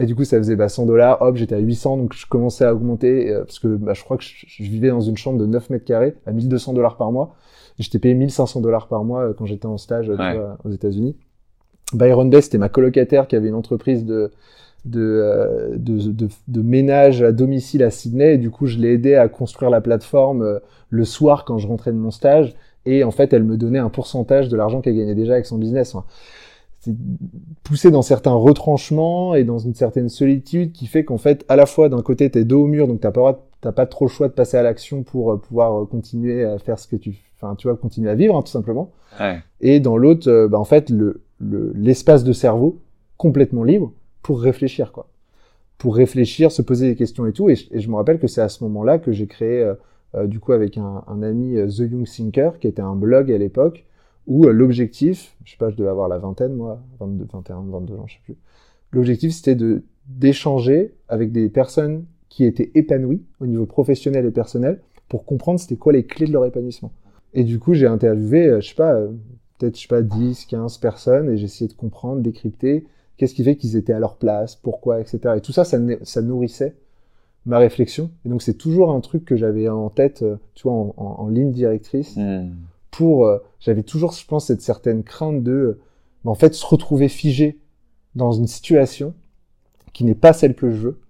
Et 0.00 0.06
du 0.06 0.16
coup, 0.16 0.24
ça 0.24 0.38
faisait 0.38 0.56
bah, 0.56 0.68
100 0.68 0.86
dollars. 0.86 1.20
Hop, 1.20 1.36
j'étais 1.36 1.54
à 1.54 1.58
800, 1.58 1.98
donc 1.98 2.14
je 2.14 2.26
commençais 2.26 2.64
à 2.64 2.74
augmenter 2.74 3.32
parce 3.46 3.58
que 3.60 3.68
bah, 3.68 3.92
je 3.94 4.02
crois 4.02 4.16
que 4.16 4.24
je, 4.24 4.62
vivais 4.62 4.88
dans 4.88 5.00
une 5.00 5.16
chambre 5.16 5.38
de 5.38 5.46
9 5.46 5.70
mètres 5.70 5.84
carrés 5.84 6.16
à 6.26 6.32
1200 6.32 6.72
dollars 6.72 6.96
par 6.96 7.12
mois. 7.12 7.36
J'étais 7.80 7.98
payé 7.98 8.14
1500 8.14 8.60
dollars 8.60 8.86
par 8.86 9.02
mois 9.04 9.22
euh, 9.22 9.34
quand 9.36 9.46
j'étais 9.46 9.66
en 9.66 9.78
stage 9.78 10.08
euh, 10.08 10.54
aux 10.64 10.70
États-Unis. 10.70 11.16
Byron 11.92 12.30
Bay, 12.30 12.40
c'était 12.40 12.58
ma 12.58 12.68
colocataire 12.68 13.26
qui 13.26 13.34
avait 13.34 13.48
une 13.48 13.54
entreprise 13.54 14.04
de 14.04 14.30
de, 14.86 15.74
de, 15.76 16.10
de, 16.10 16.28
de, 16.48 16.62
ménage 16.62 17.22
à 17.22 17.32
domicile 17.32 17.82
à 17.82 17.90
Sydney. 17.90 18.36
Et 18.36 18.38
du 18.38 18.50
coup, 18.50 18.64
je 18.64 18.78
l'ai 18.78 18.94
aidé 18.94 19.14
à 19.14 19.28
construire 19.28 19.70
la 19.70 19.82
plateforme 19.82 20.60
le 20.88 21.04
soir 21.04 21.44
quand 21.44 21.58
je 21.58 21.68
rentrais 21.68 21.92
de 21.92 21.98
mon 21.98 22.10
stage. 22.10 22.54
Et 22.86 23.04
en 23.04 23.10
fait, 23.10 23.34
elle 23.34 23.44
me 23.44 23.58
donnait 23.58 23.78
un 23.78 23.90
pourcentage 23.90 24.48
de 24.48 24.56
l'argent 24.56 24.80
qu'elle 24.80 24.96
gagnait 24.96 25.14
déjà 25.14 25.34
avec 25.34 25.44
son 25.44 25.58
business 25.58 25.94
c'est 26.80 26.94
poussé 27.62 27.90
dans 27.90 28.02
certains 28.02 28.32
retranchements 28.32 29.34
et 29.34 29.44
dans 29.44 29.58
une 29.58 29.74
certaine 29.74 30.08
solitude 30.08 30.72
qui 30.72 30.86
fait 30.86 31.04
qu'en 31.04 31.18
fait, 31.18 31.44
à 31.48 31.56
la 31.56 31.66
fois 31.66 31.90
d'un 31.90 32.02
côté, 32.02 32.30
t'es 32.30 32.44
dos 32.44 32.64
au 32.64 32.66
mur, 32.66 32.88
donc 32.88 33.00
t'as 33.00 33.10
pas, 33.10 33.46
t'as 33.60 33.72
pas 33.72 33.86
trop 33.86 34.06
le 34.06 34.10
choix 34.10 34.28
de 34.28 34.32
passer 34.32 34.56
à 34.56 34.62
l'action 34.62 35.02
pour 35.02 35.32
euh, 35.32 35.36
pouvoir 35.36 35.82
euh, 35.82 35.84
continuer 35.84 36.44
à 36.44 36.58
faire 36.58 36.78
ce 36.78 36.88
que 36.88 36.96
tu, 36.96 37.29
enfin, 37.40 37.54
tu 37.56 37.68
vois, 37.68 37.76
continuer 37.76 38.10
à 38.10 38.14
vivre, 38.14 38.36
hein, 38.36 38.42
tout 38.42 38.50
simplement. 38.50 38.92
Ouais. 39.18 39.40
Et 39.60 39.80
dans 39.80 39.96
l'autre, 39.96 40.28
euh, 40.28 40.48
bah, 40.48 40.58
en 40.58 40.64
fait, 40.64 40.90
le, 40.90 41.22
l'espace 41.40 42.24
de 42.24 42.32
cerveau 42.32 42.80
complètement 43.16 43.64
libre 43.64 43.92
pour 44.22 44.40
réfléchir, 44.40 44.92
quoi. 44.92 45.08
Pour 45.78 45.96
réfléchir, 45.96 46.52
se 46.52 46.60
poser 46.60 46.88
des 46.88 46.96
questions 46.96 47.26
et 47.26 47.32
tout. 47.32 47.48
Et, 47.48 47.56
je 47.56 47.88
me 47.88 47.94
rappelle 47.94 48.18
que 48.18 48.26
c'est 48.26 48.42
à 48.42 48.48
ce 48.48 48.62
moment-là 48.64 48.98
que 48.98 49.12
j'ai 49.12 49.26
créé, 49.26 49.72
du 50.24 50.38
coup, 50.38 50.52
avec 50.52 50.76
un, 50.76 51.02
un 51.06 51.22
ami, 51.22 51.54
The 51.54 51.90
Young 51.90 52.06
Thinker, 52.06 52.58
qui 52.58 52.68
était 52.68 52.82
un 52.82 52.94
blog 52.94 53.32
à 53.32 53.38
l'époque, 53.38 53.86
où 54.26 54.46
euh, 54.46 54.52
l'objectif, 54.52 55.36
je 55.44 55.50
sais 55.52 55.56
pas, 55.56 55.70
je 55.70 55.76
devais 55.76 55.90
avoir 55.90 56.08
la 56.08 56.18
vingtaine, 56.18 56.54
moi, 56.54 56.80
22, 57.00 57.26
21, 57.32 57.62
22 57.68 57.94
ans, 57.94 58.06
je 58.06 58.14
sais 58.14 58.20
plus. 58.24 58.36
L'objectif, 58.92 59.32
c'était 59.32 59.56
de 59.56 59.82
d'échanger 60.06 60.94
avec 61.08 61.30
des 61.30 61.48
personnes 61.48 62.04
qui 62.28 62.44
étaient 62.44 62.72
épanouies 62.74 63.22
au 63.38 63.46
niveau 63.46 63.64
professionnel 63.64 64.26
et 64.26 64.32
personnel 64.32 64.80
pour 65.08 65.24
comprendre 65.24 65.60
c'était 65.60 65.76
quoi 65.76 65.92
les 65.92 66.04
clés 66.04 66.26
de 66.26 66.32
leur 66.32 66.44
épanouissement. 66.44 66.90
Et 67.34 67.44
du 67.44 67.58
coup, 67.58 67.74
j'ai 67.74 67.86
interviewé, 67.86 68.46
euh, 68.46 68.60
je 68.60 68.68
sais 68.68 68.74
pas, 68.74 68.94
euh, 68.94 69.08
peut-être, 69.58 69.76
je 69.76 69.82
sais 69.82 69.88
pas, 69.88 70.02
10, 70.02 70.46
15 70.46 70.78
personnes 70.78 71.30
et 71.30 71.36
j'ai 71.36 71.44
essayé 71.44 71.68
de 71.68 71.74
comprendre, 71.74 72.20
décrypter 72.20 72.86
qu'est-ce 73.16 73.34
qui 73.34 73.44
fait 73.44 73.56
qu'ils 73.56 73.76
étaient 73.76 73.92
à 73.92 73.98
leur 73.98 74.16
place, 74.16 74.56
pourquoi, 74.56 75.00
etc. 75.00 75.34
Et 75.36 75.40
tout 75.40 75.52
ça, 75.52 75.64
ça, 75.64 75.78
ça 76.02 76.22
nourrissait 76.22 76.74
ma 77.46 77.58
réflexion. 77.58 78.10
Et 78.24 78.28
donc, 78.28 78.42
c'est 78.42 78.54
toujours 78.54 78.92
un 78.92 79.00
truc 79.00 79.24
que 79.24 79.36
j'avais 79.36 79.68
en 79.68 79.90
tête, 79.90 80.24
tu 80.54 80.62
vois, 80.62 80.72
en, 80.72 80.94
en, 80.96 81.28
ligne 81.28 81.52
directrice. 81.52 82.16
Hmm 82.16 82.50
pour, 82.90 83.26
euh, 83.26 83.38
j'avais 83.60 83.82
toujours, 83.82 84.12
je 84.12 84.26
pense, 84.26 84.46
cette 84.46 84.62
certaine 84.62 85.02
crainte 85.02 85.42
de, 85.42 85.52
euh, 85.52 85.80
en 86.24 86.34
fait, 86.34 86.54
se 86.54 86.66
retrouver 86.66 87.08
figé 87.08 87.58
dans 88.14 88.32
une 88.32 88.46
situation 88.46 89.14
qui 89.92 90.04
n'est 90.04 90.14
pas 90.14 90.32
celle 90.32 90.54
que 90.54 90.70
je 90.70 90.76
veux, 90.76 91.00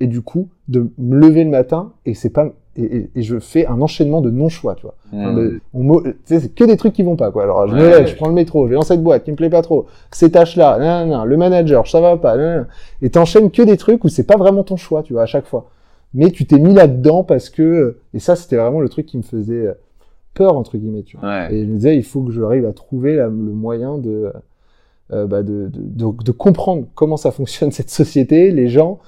et 0.00 0.06
du 0.06 0.22
coup, 0.22 0.48
de 0.68 0.90
me 0.98 1.16
lever 1.16 1.44
le 1.44 1.50
matin 1.50 1.92
et 2.06 2.14
c'est 2.14 2.30
pas, 2.30 2.48
et, 2.76 3.10
et, 3.14 3.22
je 3.22 3.38
fais 3.38 3.66
un 3.66 3.80
enchaînement 3.80 4.20
de 4.20 4.30
non-choix, 4.30 4.74
tu 4.74 4.82
vois. 4.82 4.94
Mmh. 5.12 6.12
c'est 6.24 6.54
que 6.54 6.64
des 6.64 6.76
trucs 6.76 6.92
qui 6.94 7.02
vont 7.02 7.16
pas, 7.16 7.30
quoi. 7.30 7.42
Alors, 7.42 7.68
je 7.68 7.74
me 7.74 7.80
lève, 7.80 8.06
je 8.06 8.14
prends 8.14 8.28
le 8.28 8.34
métro, 8.34 8.66
je 8.66 8.70
vais 8.70 8.76
dans 8.76 8.82
cette 8.82 9.02
boîte 9.02 9.24
qui 9.24 9.30
me 9.32 9.36
plaît 9.36 9.50
pas 9.50 9.62
trop, 9.62 9.86
ces 10.10 10.30
tâches-là, 10.30 10.78
nan, 10.78 11.08
nan, 11.08 11.26
le 11.26 11.36
manager, 11.36 11.86
ça 11.86 12.00
va 12.00 12.16
pas, 12.16 12.36
nan, 12.36 12.66
et 13.02 13.10
t'enchaînes 13.10 13.50
que 13.50 13.62
des 13.62 13.76
trucs 13.76 14.04
où 14.04 14.08
c'est 14.08 14.26
pas 14.26 14.36
vraiment 14.36 14.62
ton 14.62 14.76
choix, 14.76 15.02
tu 15.02 15.12
vois, 15.12 15.22
à 15.22 15.26
chaque 15.26 15.46
fois. 15.46 15.68
Mais 16.14 16.30
tu 16.30 16.46
t'es 16.46 16.58
mis 16.58 16.74
là-dedans 16.74 17.22
parce 17.24 17.50
que, 17.50 17.98
et 18.14 18.18
ça, 18.20 18.36
c'était 18.36 18.56
vraiment 18.56 18.80
le 18.80 18.88
truc 18.88 19.06
qui 19.06 19.18
me 19.18 19.22
faisait, 19.22 19.66
euh, 19.66 19.74
peur 20.34 20.56
entre 20.56 20.76
guillemets 20.76 21.02
tu 21.02 21.16
vois. 21.16 21.50
et 21.50 21.64
je 21.64 21.66
me 21.66 21.76
disais 21.76 21.96
il 21.96 22.04
faut 22.04 22.22
que 22.22 22.32
je 22.32 22.42
arrive 22.42 22.66
à 22.66 22.72
trouver 22.72 23.16
le 23.16 23.30
moyen 23.30 23.98
de, 23.98 24.32
euh, 25.12 25.26
bah 25.26 25.42
de, 25.42 25.70
de, 25.72 26.06
de, 26.24 26.32
comprendre 26.32 26.86
comment 26.94 27.16
ça 27.16 27.32
fonctionne 27.32 27.70
cette 27.72 27.90
société 27.90 28.50
les 28.50 28.68
gens 28.68 29.00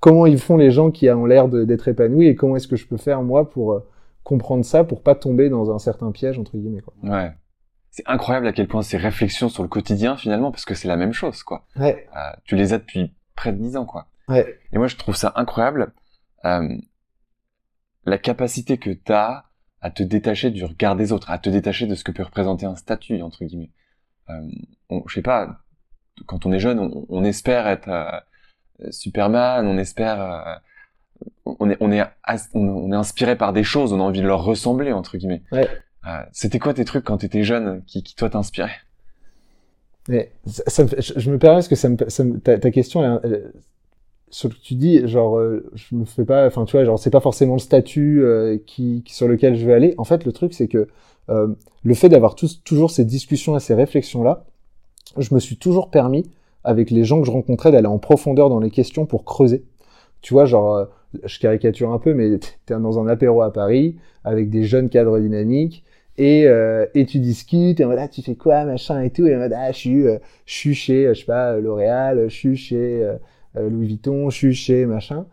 comment 0.00 0.26
ils 0.26 0.38
font 0.38 0.56
les 0.56 0.70
gens 0.70 0.90
qui 0.90 1.10
ont 1.10 1.26
l'air 1.26 1.48
d'être 1.48 1.88
épanouis 1.88 2.26
et 2.26 2.34
comment 2.34 2.56
est-ce 2.56 2.68
que 2.68 2.76
je 2.76 2.86
peux 2.86 2.96
faire 2.96 3.22
moi 3.22 3.48
pour 3.48 3.72
euh, 3.72 3.88
comprendre 4.22 4.64
ça 4.64 4.84
pour 4.84 5.02
pas 5.02 5.14
tomber 5.14 5.48
dans 5.48 5.70
un 5.74 5.78
certain 5.78 6.12
piège 6.12 6.38
entre 6.38 6.56
guillemets 6.56 6.80
quoi. 6.82 6.94
Ouais. 7.02 7.32
C'est 7.90 8.04
incroyable 8.06 8.46
à 8.46 8.52
quel 8.52 8.68
point 8.68 8.82
ces 8.82 8.96
réflexions 8.96 9.48
sur 9.48 9.62
le 9.62 9.68
quotidien 9.68 10.16
finalement 10.16 10.50
parce 10.50 10.64
que 10.64 10.74
c'est 10.74 10.88
la 10.88 10.96
même 10.96 11.12
chose 11.12 11.42
quoi. 11.42 11.66
Ouais. 11.76 12.06
Euh, 12.16 12.36
tu 12.44 12.54
les 12.54 12.72
as 12.72 12.78
depuis 12.78 13.14
près 13.34 13.52
de 13.52 13.58
dix 13.58 13.76
ans 13.76 13.86
quoi. 13.86 14.06
Ouais. 14.28 14.58
Et 14.72 14.78
moi 14.78 14.86
je 14.86 14.96
trouve 14.96 15.16
ça 15.16 15.32
incroyable 15.36 15.92
euh, 16.44 16.76
la 18.04 18.18
capacité 18.18 18.78
que 18.78 18.90
tu 18.90 19.12
as 19.12 19.44
à 19.80 19.90
te 19.90 20.02
détacher 20.02 20.50
du 20.50 20.64
regard 20.64 20.96
des 20.96 21.12
autres, 21.12 21.30
à 21.30 21.38
te 21.38 21.48
détacher 21.48 21.86
de 21.86 21.94
ce 21.94 22.04
que 22.04 22.12
peut 22.12 22.22
représenter 22.22 22.66
un 22.66 22.76
statut 22.76 23.22
entre 23.22 23.44
guillemets. 23.44 23.70
Euh, 24.28 24.42
on, 24.90 25.02
je 25.06 25.14
sais 25.14 25.22
pas, 25.22 25.60
quand 26.26 26.44
on 26.46 26.52
est 26.52 26.58
jeune, 26.58 26.78
on, 26.78 27.06
on 27.08 27.24
espère 27.24 27.66
être 27.66 27.88
Superman, 28.90 29.66
on 29.66 29.78
espère, 29.78 30.20
euh, 30.20 30.54
on 31.58 31.70
est 31.70 31.76
on 31.80 31.92
est 31.92 32.02
on 32.54 32.92
est 32.92 32.96
inspiré 32.96 33.36
par 33.36 33.52
des 33.52 33.64
choses, 33.64 33.92
on 33.92 34.00
a 34.00 34.02
envie 34.02 34.22
de 34.22 34.26
leur 34.26 34.44
ressembler 34.44 34.92
entre 34.92 35.16
guillemets. 35.16 35.42
Ouais. 35.52 35.68
Euh, 36.06 36.22
C'était 36.32 36.58
quoi 36.58 36.74
tes 36.74 36.84
trucs 36.84 37.04
quand 37.04 37.18
t'étais 37.18 37.42
jeune 37.42 37.82
qui, 37.86 38.02
qui 38.02 38.14
toi 38.14 38.30
t'inspiraient? 38.30 38.80
Mais 40.08 40.32
ça, 40.46 40.62
ça 40.66 40.84
me, 40.84 40.88
je, 41.00 41.30
me 41.30 41.38
permets 41.38 41.56
parce 41.56 41.68
que 41.68 41.74
ça 41.74 41.88
me, 41.88 41.96
ça 42.08 42.24
me 42.24 42.38
ta, 42.40 42.58
ta, 42.58 42.70
question, 42.70 43.20
elle, 43.22 43.52
ce 44.30 44.48
que 44.48 44.54
tu 44.54 44.74
dis, 44.74 45.06
genre, 45.06 45.38
euh, 45.38 45.70
je 45.74 45.94
me 45.94 46.04
fais 46.04 46.24
pas, 46.24 46.46
enfin, 46.46 46.64
tu 46.64 46.72
vois, 46.72 46.84
genre, 46.84 46.98
c'est 46.98 47.10
pas 47.10 47.20
forcément 47.20 47.54
le 47.54 47.60
statut 47.60 48.22
euh, 48.22 48.58
qui, 48.66 49.02
sur 49.06 49.28
lequel 49.28 49.56
je 49.56 49.66
vais 49.66 49.74
aller. 49.74 49.94
En 49.98 50.04
fait, 50.04 50.24
le 50.24 50.32
truc, 50.32 50.54
c'est 50.54 50.68
que 50.68 50.88
euh, 51.30 51.48
le 51.82 51.94
fait 51.94 52.08
d'avoir 52.08 52.34
toujours 52.34 52.90
ces 52.90 53.04
discussions 53.04 53.56
et 53.56 53.60
ces 53.60 53.74
réflexions-là, 53.74 54.44
je 55.16 55.34
me 55.34 55.40
suis 55.40 55.56
toujours 55.56 55.90
permis, 55.90 56.30
avec 56.68 56.90
les 56.90 57.04
gens 57.04 57.20
que 57.20 57.26
je 57.26 57.30
rencontrais, 57.30 57.72
d'aller 57.72 57.86
en 57.86 57.98
profondeur 57.98 58.48
dans 58.50 58.60
les 58.60 58.70
questions 58.70 59.06
pour 59.06 59.24
creuser. 59.24 59.64
Tu 60.20 60.34
vois, 60.34 60.44
genre, 60.44 60.86
je 61.24 61.38
caricature 61.38 61.92
un 61.92 61.98
peu, 61.98 62.14
mais 62.14 62.38
t'es 62.66 62.78
dans 62.78 62.98
un 62.98 63.06
apéro 63.08 63.42
à 63.42 63.52
Paris 63.52 63.96
avec 64.24 64.50
des 64.50 64.64
jeunes 64.64 64.88
cadres 64.88 65.18
dynamiques 65.18 65.84
et, 66.18 66.46
et 66.94 67.06
tu 67.06 67.20
discutes 67.20 67.78
et 67.78 67.84
en 67.84 67.88
mode 67.88 67.98
ah 68.00 68.08
tu 68.08 68.22
fais 68.22 68.34
quoi 68.34 68.64
machin 68.64 69.00
et 69.02 69.10
tout 69.10 69.24
et 69.28 69.36
en 69.36 69.38
mode 69.38 69.52
ah 69.56 69.70
je 69.70 69.78
suis 69.78 70.02
je 70.02 70.18
suis 70.52 70.74
chez 70.74 71.06
je 71.14 71.20
sais 71.20 71.24
pas 71.24 71.56
L'Oréal 71.58 72.24
je 72.28 72.34
suis 72.34 72.56
chez 72.56 73.08
euh, 73.56 73.68
Louis 73.68 73.86
Vuitton, 73.86 74.30
je 74.30 74.36
suis 74.36 74.54
chez 74.54 74.86
machin. 74.86 75.26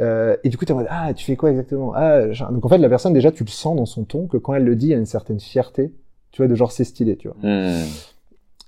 Euh, 0.00 0.36
et 0.44 0.48
du 0.48 0.56
coup, 0.56 0.64
tu 0.64 0.72
es 0.72 0.74
en 0.74 0.78
mode, 0.78 0.88
ah, 0.90 1.12
tu 1.14 1.24
fais 1.24 1.36
quoi 1.36 1.50
exactement? 1.50 1.92
Ah, 1.94 2.26
Donc 2.50 2.64
en 2.64 2.68
fait, 2.68 2.78
la 2.78 2.88
personne, 2.88 3.12
déjà, 3.12 3.32
tu 3.32 3.44
le 3.44 3.50
sens 3.50 3.76
dans 3.76 3.86
son 3.86 4.04
ton 4.04 4.26
que 4.26 4.36
quand 4.36 4.54
elle 4.54 4.64
le 4.64 4.76
dit, 4.76 4.86
il 4.86 4.90
y 4.90 4.94
a 4.94 4.98
une 4.98 5.06
certaine 5.06 5.40
fierté, 5.40 5.92
tu 6.32 6.42
vois, 6.42 6.48
de 6.48 6.54
genre 6.54 6.72
c'est 6.72 6.84
stylé, 6.84 7.16
tu 7.16 7.28
vois. 7.28 7.36
Hmm. 7.42 7.84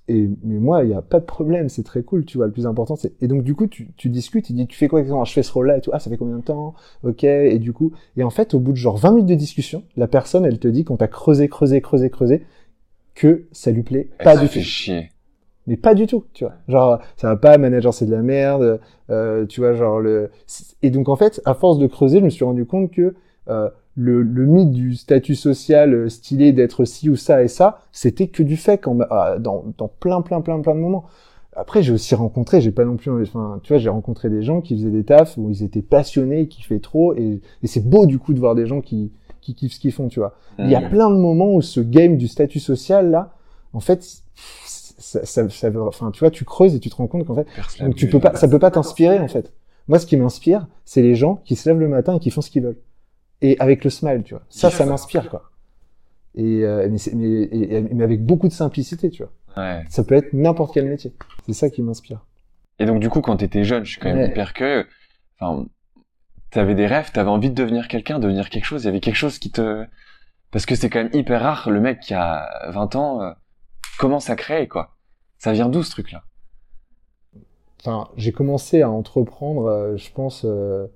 Et, 0.09 0.29
mais 0.43 0.59
moi, 0.59 0.85
il 0.85 0.89
n'y 0.89 0.95
a 0.95 1.03
pas 1.03 1.21
de 1.21 1.25
problème, 1.25 1.69
c'est 1.69 1.83
très 1.83 2.03
cool, 2.03 2.25
tu 2.25 2.39
vois. 2.39 2.47
Le 2.47 2.53
plus 2.53 2.67
important, 2.67 2.97
c'est. 2.97 3.13
Et 3.23 3.29
donc, 3.29 3.43
du 3.45 3.55
coup, 3.55 3.67
tu, 3.67 3.89
tu 3.97 4.09
discutes, 4.09 4.47
tu 4.47 4.53
dis, 4.55 4.67
tu 4.67 4.77
fais 4.77 4.89
quoi 4.89 5.01
exactement? 5.01 5.25
Je 5.25 5.33
fais 5.35 5.43
ce 5.43 5.53
rôle-là 5.53 5.77
et 5.77 5.81
tout. 5.83 5.91
Ah, 5.93 5.99
ça 5.99 6.11
fait 6.11 6.17
combien 6.17 6.37
de 6.39 6.43
temps? 6.43 6.75
Ok. 7.05 7.25
Et 7.25 7.59
du 7.59 7.73
coup, 7.73 7.93
et 8.17 8.25
en 8.25 8.31
fait, 8.31 8.55
au 8.55 8.59
bout 8.61 8.73
de 8.73 8.77
genre 8.77 8.97
20 8.97 9.11
minutes 9.13 9.27
de 9.29 9.35
discussion, 9.35 9.85
la 9.97 10.09
personne, 10.09 10.45
elle 10.47 10.59
te 10.59 10.69
dit 10.69 10.85
qu'on 10.85 10.97
t'a 10.97 11.09
creusé, 11.09 11.49
creusé, 11.49 11.81
creusé, 11.83 12.09
creusé, 12.11 12.43
que 13.15 13.45
ça 13.53 13.71
lui 13.71 13.83
plaît 13.83 14.09
Et 14.21 14.25
pas 14.25 14.35
ça 14.37 14.41
du 14.41 14.49
fait 14.49 14.61
tout. 14.61 14.65
chier. 14.67 15.11
Mais 15.67 15.77
pas 15.77 15.95
du 15.95 16.07
tout, 16.07 16.25
tu 16.33 16.45
vois. 16.45 16.55
Genre, 16.69 16.99
ça 17.17 17.29
va 17.29 17.37
pas, 17.37 17.59
manager, 17.59 17.93
c'est 17.93 18.07
de 18.07 18.13
la 18.13 18.23
merde, 18.23 18.81
euh, 19.11 19.45
tu 19.45 19.61
vois, 19.61 19.75
genre 19.75 20.01
le. 20.01 20.31
Et 20.83 20.91
donc, 20.91 21.11
en 21.11 21.17
fait, 21.17 21.43
à 21.45 21.53
force 21.53 21.79
de 21.79 21.87
creuser, 21.87 22.21
je 22.21 22.25
me 22.25 22.31
suis 22.31 22.45
rendu 22.45 22.65
compte 22.65 22.91
que 22.91 23.15
euh, 23.51 23.69
le, 23.99 24.23
le 24.23 24.47
mythe 24.47 24.71
du 24.71 24.95
statut 24.95 25.35
social 25.35 25.93
euh, 25.93 26.09
stylé 26.09 26.53
d'être 26.53 26.85
ci 26.85 27.11
ou 27.11 27.17
ça 27.17 27.43
et 27.43 27.49
ça, 27.49 27.81
c'était 27.91 28.29
que 28.29 28.45
du 28.45 28.57
fait 28.57 28.79
quand, 28.79 28.97
ah, 29.11 29.37
dans, 29.41 29.65
dans 29.77 29.89
plein, 29.89 30.23
plein, 30.23 30.41
plein, 30.41 30.61
plein 30.61 30.75
de 30.75 30.81
moments. 30.81 31.05
Après, 31.57 31.83
j'ai 31.83 31.93
aussi 31.93 32.15
rencontré, 32.15 32.61
j'ai 32.61 32.71
pas 32.71 32.85
non 32.85 32.97
plus, 32.97 33.11
enfin, 33.23 33.59
tu 33.65 33.73
vois, 33.73 33.79
j'ai 33.79 33.89
rencontré 33.89 34.31
des 34.31 34.43
gens 34.43 34.61
qui 34.61 34.77
faisaient 34.77 34.91
des 34.93 35.03
tafs 35.03 35.37
où 35.37 35.51
ils 35.51 35.65
étaient 35.65 35.83
passionnés, 35.83 36.47
qui 36.47 36.63
fait 36.63 36.79
trop, 36.79 37.15
et, 37.15 37.41
et 37.63 37.67
c'est 37.67 37.85
beau 37.85 38.07
du 38.07 38.21
coup 38.21 38.33
de 38.33 38.39
voir 38.39 38.55
des 38.55 38.67
gens 38.67 38.81
qui, 38.81 39.11
qui 39.41 39.55
kiffent 39.57 39.73
ce 39.75 39.81
qu'ils 39.81 39.93
font, 39.93 40.07
tu 40.07 40.21
vois. 40.21 40.35
Il 40.59 40.71
y 40.71 40.75
a 40.77 40.81
plein 40.89 41.11
de 41.11 41.17
moments 41.17 41.53
où 41.55 41.61
ce 41.63 41.81
game 41.81 42.17
du 42.17 42.29
statut 42.29 42.61
social 42.61 43.11
là, 43.11 43.35
en 43.73 43.81
fait, 43.81 44.05
ça, 44.99 45.25
ça, 45.25 45.49
ça 45.49 45.71
veut- 45.71 45.83
enfin, 45.83 46.11
tu 46.13 46.21
vois, 46.21 46.31
tu 46.31 46.45
creuses 46.45 46.75
et 46.75 46.81
tu 46.81 46.91
te 46.91 46.97
rends 46.97 47.07
compte 47.09 47.25
qu'en 47.27 47.35
fait, 47.35 47.47
donc 47.87 47.95
tu 47.97 48.07
peux 48.09 48.21
pas, 48.21 48.31
ça 48.37 48.47
peut 48.49 48.59
pas 48.59 48.71
t'inspirer 48.71 49.19
en 49.19 49.29
fait. 49.29 49.53
Moi, 49.89 49.99
ce 49.99 50.07
qui 50.07 50.17
m'inspire, 50.17 50.67
c'est 50.85 51.03
les 51.03 51.15
gens 51.15 51.41
qui 51.45 51.57
se 51.57 51.69
lèvent 51.69 51.79
le 51.81 51.89
matin 51.89 52.15
et 52.17 52.19
qui 52.21 52.31
font 52.31 52.41
ce 52.43 52.51
qu'ils 52.51 52.63
veulent, 52.63 52.77
et 53.43 53.57
avec 53.61 53.85
le 53.85 53.91
smile, 53.91 54.23
tu 54.25 54.35
vois. 54.35 54.43
Ça, 54.49 54.71
ça 54.71 54.85
m'inspire 54.87 55.29
quoi. 55.31 55.51
Et 56.35 56.63
euh, 56.65 56.89
mais, 56.91 56.99
mais, 57.15 57.43
et- 57.51 57.81
mais 57.83 58.05
avec 58.05 58.25
beaucoup 58.25 58.49
de 58.49 58.53
simplicité, 58.53 59.11
tu 59.11 59.23
vois. 59.25 59.33
Ouais. 59.57 59.85
Ça 59.89 60.05
peut 60.05 60.15
être 60.15 60.33
n'importe 60.33 60.75
quel 60.75 60.87
métier. 60.87 61.13
C'est 61.47 61.53
ça 61.53 61.71
qui 61.71 61.83
m'inspire. 61.83 62.25
Et 62.79 62.87
donc, 62.87 63.01
du 63.01 63.09
coup, 63.09 63.21
quand 63.21 63.37
t'étais 63.39 63.65
jeune, 63.65 63.85
je 63.85 63.91
suis 63.93 64.01
quand 64.01 64.09
même 64.09 64.19
Ouais. 64.19 64.29
hyper 64.31 64.53
curieux. 64.53 64.87
Enfin, 65.41 65.67
t'avais 66.51 66.75
des 66.77 66.87
rêves, 66.87 67.11
t'avais 67.13 67.31
envie 67.31 67.51
de 67.51 67.55
devenir 67.55 67.89
quelqu'un, 67.89 68.19
devenir 68.21 68.51
quelque 68.51 68.65
chose. 68.67 68.85
Il 68.85 68.87
y 68.87 68.89
avait 68.89 69.01
quelque 69.01 69.17
chose 69.17 69.39
qui 69.41 69.51
te, 69.51 69.85
parce 70.53 70.65
que 70.67 70.75
c'est 70.77 70.89
quand 70.91 71.03
même 71.03 71.11
hyper 71.13 71.41
rare, 71.41 71.71
le 71.71 71.81
mec 71.81 72.01
qui 72.01 72.15
a 72.15 72.69
20 72.71 72.95
ans, 72.95 73.23
euh, 73.23 73.33
commence 73.99 74.31
à 74.31 74.37
créer, 74.37 74.69
quoi. 74.69 74.97
Ça 75.39 75.53
vient 75.53 75.69
d'où, 75.69 75.83
ce 75.83 75.91
truc-là? 75.91 76.23
Enfin, 77.81 78.09
j'ai 78.17 78.33
commencé 78.33 78.83
à 78.83 78.91
entreprendre, 78.91 79.67
euh, 79.67 79.97
je 79.97 80.11
pense, 80.13 80.43
euh, 80.45 80.87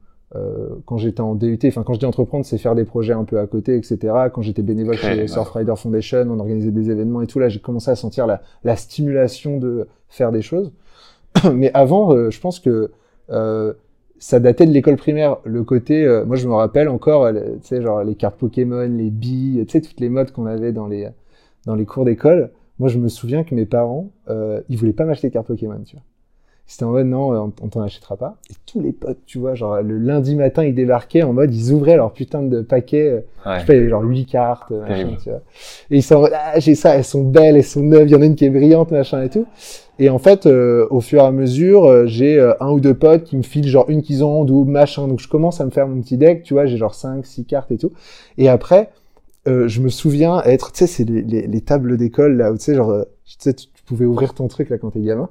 quand 0.87 0.97
j'étais 0.97 1.21
en 1.21 1.35
DUT. 1.35 1.59
Enfin, 1.67 1.83
quand 1.83 1.95
je 1.95 1.99
dis 1.99 2.07
entreprendre, 2.07 2.45
c'est 2.45 2.59
faire 2.59 2.75
des 2.75 2.85
projets 2.85 3.13
un 3.13 3.25
peu 3.25 3.39
à 3.39 3.47
côté, 3.47 3.77
etc. 3.77 3.99
Quand 4.33 4.43
j'étais 4.43 4.63
bénévole 4.63 4.97
chez 4.97 5.15
ouais. 5.15 5.29
Surfrider 5.29 5.75
Foundation, 5.77 6.27
on 6.31 6.39
organisait 6.39 6.71
des 6.71 6.91
événements 6.91 7.21
et 7.23 7.27
tout. 7.27 7.39
Là, 7.39 7.49
j'ai 7.49 7.61
commencé 7.61 7.91
à 7.91 7.97
sentir 7.97 8.27
la, 8.27 8.41
la 8.65 8.77
stimulation 8.77 9.59
de 9.59 9.89
faire 10.09 10.33
des 10.33 10.43
choses. 10.43 10.73
Mais 11.55 11.71
avant, 11.75 12.15
euh, 12.15 12.31
je 12.31 12.41
pense 12.41 12.61
que 12.61 12.91
euh, 13.31 13.75
ça 14.23 14.39
datait 14.39 14.67
de 14.67 14.73
l'école 14.73 14.97
primaire. 14.97 15.39
Le 15.45 15.65
côté, 15.65 16.05
euh, 16.05 16.25
moi, 16.25 16.37
je 16.37 16.47
me 16.47 16.55
rappelle 16.55 16.89
encore, 16.89 17.25
euh, 17.25 17.33
tu 17.61 17.67
sais, 17.67 17.83
genre 17.83 18.05
les 18.05 18.15
cartes 18.15 18.39
Pokémon, 18.39 18.89
les 18.89 19.11
billes, 19.11 19.65
tu 19.67 19.73
sais, 19.73 19.81
toutes 19.81 19.99
les 19.99 20.09
modes 20.09 20.31
qu'on 20.31 20.47
avait 20.47 20.73
dans 20.73 20.87
les 20.87 21.09
dans 21.67 21.75
les 21.75 21.85
cours 21.85 22.05
d'école. 22.05 22.53
Moi, 22.79 22.89
je 22.89 22.99
me 22.99 23.09
souviens 23.09 23.43
que 23.43 23.55
mes 23.55 23.67
parents, 23.67 24.11
euh, 24.29 24.61
ils 24.69 24.79
voulaient 24.79 24.93
pas 24.93 25.05
m'acheter 25.05 25.27
des 25.27 25.33
cartes 25.33 25.49
Pokémon, 25.49 25.81
tu 25.85 25.97
vois. 25.97 26.05
C'était 26.67 26.85
en 26.85 26.91
mode 26.93 27.07
non, 27.07 27.53
on, 27.63 27.69
t'en 27.69 27.83
achètera 27.83 28.17
pas. 28.17 28.37
Et 28.51 28.55
tous 28.65 28.81
les 28.81 28.93
potes, 28.93 29.19
tu 29.27 29.39
vois, 29.39 29.55
genre 29.55 29.83
le 29.83 29.99
lundi 29.99 30.35
matin, 30.37 30.65
ils 30.65 30.75
débarquaient 30.75 31.23
en 31.23 31.35
mode, 31.35 31.55
ils 31.55 31.71
ouvraient 31.73 31.97
leur 31.97 32.13
putain 32.13 32.43
de 32.43 32.63
paquet. 32.63 33.09
euh, 33.09 33.21
Ouais. 33.45 33.57
Je 33.57 33.61
sais 33.61 33.67
pas, 33.67 33.73
il 33.75 33.77
y 33.77 33.81
avait 33.81 33.89
genre 33.91 34.03
8 34.05 34.25
cartes, 34.25 34.71
euh, 34.73 34.81
machin, 34.89 35.17
tu 35.23 35.29
vois. 35.29 35.41
Et 35.91 35.97
ils 35.97 36.03
sont 36.03 36.29
ah, 36.33 36.59
j'ai 36.61 36.75
ça, 36.75 36.95
elles 36.97 37.05
sont 37.05 37.25
belles, 37.25 37.57
elles 37.57 37.65
sont 37.65 37.83
neuves, 37.83 38.07
il 38.09 38.13
y 38.13 38.15
en 38.15 38.23
a 38.23 38.25
une 38.25 38.37
qui 38.37 38.45
est 38.47 38.51
brillante, 38.51 38.91
machin 38.93 39.23
et 39.23 39.29
tout. 39.29 39.47
Et 39.99 40.09
en 40.09 40.19
fait, 40.19 40.47
euh, 40.47 40.87
au 40.91 41.01
fur 41.01 41.21
et 41.21 41.27
à 41.27 41.31
mesure, 41.33 41.85
euh, 41.85 42.07
j'ai 42.07 42.39
euh, 42.39 42.55
un 42.61 42.71
ou 42.71 42.81
deux 42.81 42.95
potes 42.95 43.25
qui 43.25 43.37
me 43.37 43.43
filent 43.43 43.69
genre 43.69 43.85
une 43.91 44.01
qu'ils 44.01 44.25
ont 44.25 44.43
ou 44.49 44.65
machin. 44.65 45.09
Donc 45.09 45.21
je 45.21 45.29
commence 45.29 45.61
à 45.61 45.67
me 45.67 45.71
faire 45.71 45.87
mon 45.89 46.01
petit 46.01 46.17
deck, 46.17 46.45
tu 46.45 46.55
vois, 46.55 46.65
j'ai 46.67 46.77
genre 46.79 46.95
5, 46.95 47.27
6 47.27 47.45
cartes 47.45 47.71
et 47.73 47.79
tout. 47.79 47.93
Et 48.39 48.49
après, 48.49 48.91
je 49.45 49.81
me 49.81 49.89
souviens 49.89 50.41
être, 50.45 50.71
tu 50.73 50.79
sais, 50.79 50.87
c'est 50.87 51.05
les, 51.05 51.23
les, 51.23 51.47
les 51.49 51.61
tables 51.61 51.97
d'école 51.97 52.37
là 52.37 52.53
où 52.53 52.57
tu 52.57 52.63
sais, 52.63 52.75
genre, 52.77 53.05
tu 53.27 53.35
sais, 53.41 53.53
tu 53.55 53.67
pouvais 53.85 54.05
ouvrir 54.07 54.35
ton 54.35 54.47
truc 54.47 54.71
là 54.71 54.79
quand 54.79 54.93
t'es 54.93 55.01
gamin. 55.01 55.29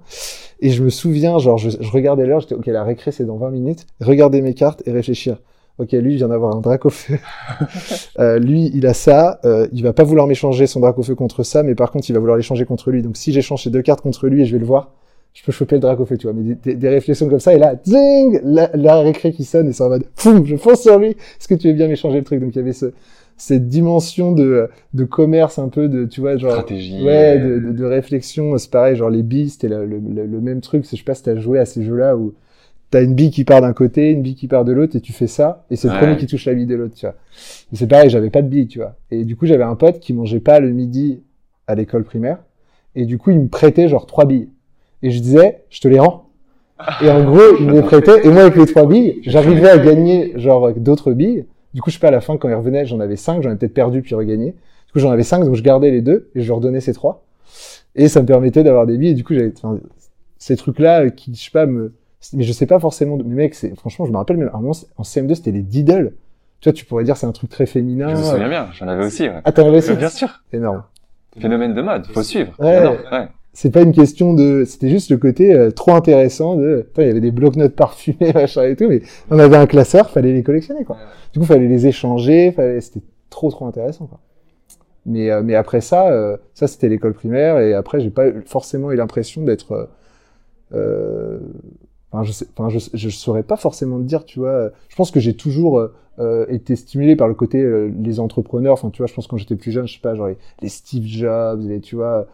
Et 0.61 0.69
je 0.69 0.83
me 0.83 0.89
souviens, 0.89 1.39
genre, 1.39 1.57
je, 1.57 1.69
je 1.79 1.91
regardais 1.91 2.25
l'heure, 2.25 2.39
j'étais, 2.41 2.55
ok, 2.55 2.67
la 2.67 2.83
récré 2.83 3.11
c'est 3.11 3.25
dans 3.25 3.37
20 3.37 3.49
minutes. 3.51 3.85
Regarder 3.99 4.41
mes 4.41 4.53
cartes 4.53 4.83
et 4.85 4.91
réfléchir. 4.91 5.37
Ok, 5.79 5.93
lui, 5.93 6.13
il 6.13 6.17
vient 6.17 6.27
d'avoir 6.27 6.55
un 6.55 6.61
drac 6.61 6.85
au 6.85 6.89
feu. 6.89 7.17
Euh, 8.19 8.39
lui, 8.39 8.69
il 8.73 8.85
a 8.87 8.93
ça. 8.93 9.39
Euh, 9.45 9.67
il 9.71 9.83
va 9.83 9.93
pas 9.93 10.03
vouloir 10.03 10.27
m'échanger 10.27 10.67
son 10.67 10.79
drac 10.81 10.97
au 10.99 11.03
feu 11.03 11.15
contre 11.15 11.43
ça, 11.43 11.63
mais 11.63 11.75
par 11.75 11.91
contre, 11.91 12.09
il 12.09 12.13
va 12.13 12.19
vouloir 12.19 12.37
l'échanger 12.37 12.65
contre 12.65 12.91
lui. 12.91 13.01
Donc, 13.01 13.17
si 13.17 13.31
j'échange 13.33 13.63
ces 13.63 13.69
deux 13.69 13.81
cartes 13.81 14.01
contre 14.01 14.27
lui 14.27 14.41
et 14.41 14.45
je 14.45 14.51
vais 14.53 14.59
le 14.59 14.65
voir, 14.65 14.91
je 15.33 15.43
peux 15.43 15.51
choper 15.51 15.75
le 15.75 15.79
drac 15.81 15.99
au 15.99 16.05
feu, 16.05 16.17
tu 16.17 16.27
vois. 16.27 16.33
Mais 16.33 16.43
des, 16.43 16.55
des- 16.55 16.75
des 16.75 16.89
réflexions 16.89 17.29
comme 17.29 17.39
ça, 17.39 17.53
et 17.53 17.57
là, 17.57 17.75
zing, 17.85 18.39
la, 18.43 18.69
la 18.73 18.99
récré 18.99 19.31
qui 19.31 19.45
sonne 19.45 19.69
et 19.69 19.73
ça 19.73 19.87
va 19.87 19.99
de, 19.99 20.05
foum, 20.15 20.45
je 20.45 20.55
fonce 20.57 20.81
sur 20.81 20.99
lui. 20.99 21.09
Est-ce 21.11 21.47
que 21.47 21.55
tu 21.55 21.67
veux 21.69 21.73
bien 21.73 21.87
m'échanger 21.87 22.17
le 22.19 22.23
truc? 22.25 22.41
Donc, 22.41 22.51
il 22.53 22.57
y 22.57 22.61
avait 22.61 22.73
ce, 22.73 22.87
cette 23.41 23.67
dimension 23.67 24.31
de, 24.33 24.69
de 24.93 25.03
commerce 25.03 25.57
un 25.59 25.69
peu 25.69 25.87
de, 25.87 26.05
tu 26.05 26.21
vois, 26.21 26.37
genre, 26.37 26.51
Stratégie. 26.51 27.01
Ouais, 27.03 27.37
euh, 27.37 27.59
de, 27.59 27.59
de, 27.67 27.71
de 27.73 27.85
réflexion, 27.85 28.57
c'est 28.57 28.69
pareil, 28.69 28.95
genre 28.95 29.09
les 29.09 29.23
billes, 29.23 29.49
c'était 29.49 29.67
le, 29.69 29.85
le, 29.85 29.99
le- 29.99 30.25
le 30.27 30.41
même 30.41 30.61
truc, 30.61 30.83
je 30.89 30.95
sais 30.95 31.03
pas 31.03 31.15
si 31.15 31.23
t'as 31.23 31.35
joué 31.37 31.59
à 31.59 31.65
ces 31.65 31.83
jeux-là 31.83 32.15
où 32.15 32.33
t'as 32.91 33.03
une 33.03 33.15
bille 33.15 33.31
qui 33.31 33.43
part 33.45 33.61
d'un 33.61 33.73
côté, 33.73 34.11
une 34.11 34.21
bille 34.21 34.35
qui 34.35 34.47
part 34.47 34.65
de 34.65 34.73
l'autre, 34.73 34.95
et 34.97 35.01
tu 35.01 35.13
fais 35.13 35.27
ça, 35.27 35.65
et 35.71 35.75
c'est 35.77 35.87
le 35.87 35.93
Ouais. 35.93 35.99
premier 35.99 36.17
qui 36.17 36.27
touche 36.27 36.45
la 36.45 36.53
bille 36.53 36.67
de 36.67 36.75
l'autre, 36.75 36.95
tu 36.95 37.05
vois. 37.05 37.15
C'est 37.73 37.87
pareil, 37.87 38.09
j'avais 38.09 38.29
pas 38.29 38.41
de 38.43 38.49
bille, 38.49 38.67
tu 38.67 38.79
vois. 38.79 38.95
Et 39.11 39.25
du 39.25 39.35
coup, 39.35 39.45
j'avais 39.47 39.63
un 39.63 39.75
pote 39.75 39.99
qui 39.99 40.13
mangeait 40.13 40.39
pas 40.41 40.59
le 40.59 40.71
midi 40.71 41.21
à 41.67 41.75
l'école 41.75 42.03
primaire, 42.05 42.39
et 42.95 43.05
du 43.05 43.17
coup, 43.17 43.31
il 43.31 43.39
me 43.39 43.47
prêtait 43.49 43.87
genre 43.89 44.05
trois 44.07 44.25
billes. 44.25 44.49
Et 45.03 45.11
je 45.11 45.19
disais, 45.21 45.63
je 45.69 45.81
te 45.81 45.87
les 45.87 45.99
rends. 45.99 46.29
Et 46.99 47.09
en 47.09 47.23
gros, 47.23 47.57
il 47.59 47.67
me 47.67 47.73
les 47.73 47.81
prêtait, 47.83 48.25
et 48.25 48.29
moi, 48.29 48.43
avec 48.43 48.55
les 48.57 48.65
trois 48.67 48.85
billes, 48.87 49.19
j'arrivais 49.25 49.69
à 49.69 49.79
gagner 49.79 50.33
genre 50.37 50.71
d'autres 50.73 51.13
billes. 51.13 51.45
Du 51.73 51.81
coup, 51.81 51.89
je 51.89 51.95
sais 51.95 51.99
pas, 51.99 52.09
à 52.09 52.11
la 52.11 52.21
fin, 52.21 52.37
quand 52.37 52.49
il 52.49 52.55
revenait, 52.55 52.85
j'en 52.85 52.99
avais 52.99 53.15
cinq, 53.15 53.41
j'en 53.41 53.51
ai 53.51 53.55
peut-être 53.55 53.73
perdu 53.73 54.01
puis 54.01 54.15
regagné. 54.15 54.51
Du 54.51 54.93
coup, 54.93 54.99
j'en 54.99 55.11
avais 55.11 55.23
cinq, 55.23 55.43
donc 55.45 55.55
je 55.55 55.63
gardais 55.63 55.91
les 55.91 56.01
deux, 56.01 56.29
et 56.35 56.41
je 56.41 56.47
leur 56.47 56.59
donnais 56.59 56.81
ces 56.81 56.93
trois. 56.93 57.23
Et 57.95 58.07
ça 58.07 58.21
me 58.21 58.25
permettait 58.25 58.63
d'avoir 58.63 58.85
des 58.85 58.97
billes, 58.97 59.11
et 59.11 59.13
du 59.13 59.23
coup, 59.23 59.33
j'avais, 59.33 59.53
enfin, 59.55 59.79
ces 60.37 60.57
trucs-là, 60.57 61.03
euh, 61.03 61.09
qui, 61.09 61.33
je 61.33 61.43
sais 61.43 61.51
pas, 61.51 61.65
me, 61.65 61.93
mais 62.33 62.43
je 62.43 62.51
sais 62.51 62.65
pas 62.65 62.79
forcément, 62.79 63.17
mais 63.17 63.35
mec, 63.35 63.55
c'est, 63.55 63.75
franchement, 63.75 64.05
je 64.05 64.11
me 64.11 64.17
rappelle 64.17 64.37
même, 64.37 64.49
à 64.53 64.57
un 64.57 64.61
moment, 64.61 64.73
en 64.97 65.03
CM2, 65.03 65.35
c'était 65.35 65.51
les 65.51 65.61
diddles. 65.61 66.13
Tu 66.59 66.69
vois, 66.69 66.73
tu 66.73 66.85
pourrais 66.85 67.03
dire, 67.03 67.17
c'est 67.17 67.25
un 67.25 67.31
truc 67.31 67.49
très 67.49 67.65
féminin. 67.65 68.09
Je 68.09 68.21
me 68.21 68.23
souviens 68.23 68.49
bien, 68.49 68.67
j'en 68.73 68.87
avais 68.87 69.05
aussi, 69.05 69.23
ouais. 69.23 69.41
Ah, 69.43 69.51
t'en 69.51 69.67
avais 69.67 69.77
aussi? 69.77 69.95
Bien 69.95 70.09
sûr. 70.09 70.43
Énorme. 70.53 70.83
Phénomène 71.39 71.73
de 71.73 71.81
mode, 71.81 72.05
faut 72.07 72.21
suivre. 72.23 72.53
Ouais. 72.59 73.27
C'est 73.53 73.71
pas 73.71 73.81
une 73.81 73.91
question 73.91 74.33
de 74.33 74.63
c'était 74.65 74.89
juste 74.89 75.11
le 75.11 75.17
côté 75.17 75.53
euh, 75.53 75.71
trop 75.71 75.91
intéressant 75.91 76.55
de 76.55 76.87
il 76.97 77.05
y 77.05 77.09
avait 77.09 77.19
des 77.19 77.31
blocs-notes 77.31 77.75
parfumés 77.75 78.31
machin 78.33 78.63
et 78.63 78.75
tout 78.77 78.87
mais 78.87 79.01
on 79.29 79.39
avait 79.39 79.57
un 79.57 79.67
classeur 79.67 80.09
fallait 80.09 80.31
les 80.31 80.43
collectionner 80.43 80.85
quoi. 80.85 80.97
Du 81.33 81.39
coup 81.39 81.45
fallait 81.45 81.67
les 81.67 81.85
échanger 81.85 82.53
fallait 82.53 82.79
c'était 82.79 83.01
trop 83.29 83.51
trop 83.51 83.65
intéressant 83.65 84.05
quoi. 84.05 84.19
Mais 85.05 85.29
euh, 85.31 85.41
mais 85.43 85.55
après 85.55 85.81
ça 85.81 86.11
euh, 86.11 86.37
ça 86.53 86.67
c'était 86.67 86.87
l'école 86.87 87.13
primaire 87.13 87.59
et 87.59 87.73
après 87.73 87.99
j'ai 87.99 88.09
pas 88.09 88.27
forcément 88.45 88.89
eu 88.91 88.95
l'impression 88.95 89.43
d'être 89.43 89.89
enfin 90.71 92.23
je 92.23 92.31
sais 92.31 92.45
enfin 92.55 92.69
je, 92.69 92.79
je 92.93 93.09
saurais 93.09 93.43
pas 93.43 93.57
forcément 93.57 93.97
te 93.97 94.03
dire 94.03 94.23
tu 94.23 94.39
vois. 94.39 94.69
Je 94.87 94.95
pense 94.95 95.11
que 95.11 95.19
j'ai 95.19 95.35
toujours 95.35 95.89
été 96.47 96.77
stimulé 96.77 97.17
par 97.17 97.27
le 97.27 97.33
côté 97.33 97.89
les 97.99 98.21
entrepreneurs. 98.21 98.73
Enfin 98.73 98.91
tu 98.91 98.99
vois 98.99 99.07
je 99.07 99.13
pense 99.13 99.27
quand 99.27 99.35
j'étais 99.35 99.57
plus 99.57 99.73
jeune 99.73 99.87
je 99.89 99.95
sais 99.95 99.99
pas 100.01 100.15
genre 100.15 100.27
les, 100.27 100.37
les 100.61 100.69
Steve 100.69 101.05
Jobs 101.05 101.63
les 101.67 101.81
tu 101.81 101.97
vois 101.97 102.27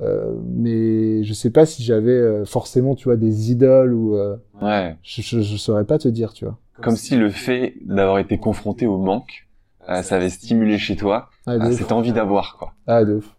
euh, 0.00 0.34
mais 0.46 1.22
je 1.24 1.32
sais 1.34 1.50
pas 1.50 1.66
si 1.66 1.82
j'avais 1.82 2.10
euh, 2.12 2.44
forcément, 2.44 2.94
tu 2.94 3.04
vois, 3.04 3.16
des 3.16 3.50
idoles 3.52 3.92
ou 3.94 4.16
euh, 4.16 4.36
Ouais. 4.60 4.96
je, 5.02 5.22
je, 5.22 5.40
je 5.40 5.56
saurais 5.56 5.84
pas 5.84 5.98
te 5.98 6.08
dire, 6.08 6.32
tu 6.32 6.44
vois. 6.44 6.58
Comme 6.82 6.96
si 6.96 7.16
le 7.16 7.30
fait 7.30 7.74
d'avoir 7.84 8.18
été 8.18 8.38
confronté 8.38 8.86
au 8.86 8.98
manque, 8.98 9.46
euh, 9.88 10.02
ça 10.02 10.16
avait 10.16 10.30
stimulé 10.30 10.78
chez 10.78 10.96
toi 10.96 11.28
Ah, 11.46 11.58
de 11.58 11.64
euh, 11.64 11.68
ouf. 11.68 11.74
cette 11.78 11.92
envie 11.92 12.12
d'avoir, 12.12 12.56
quoi. 12.58 12.72
Ah, 12.86 13.04
de 13.04 13.14
ouf. 13.14 13.34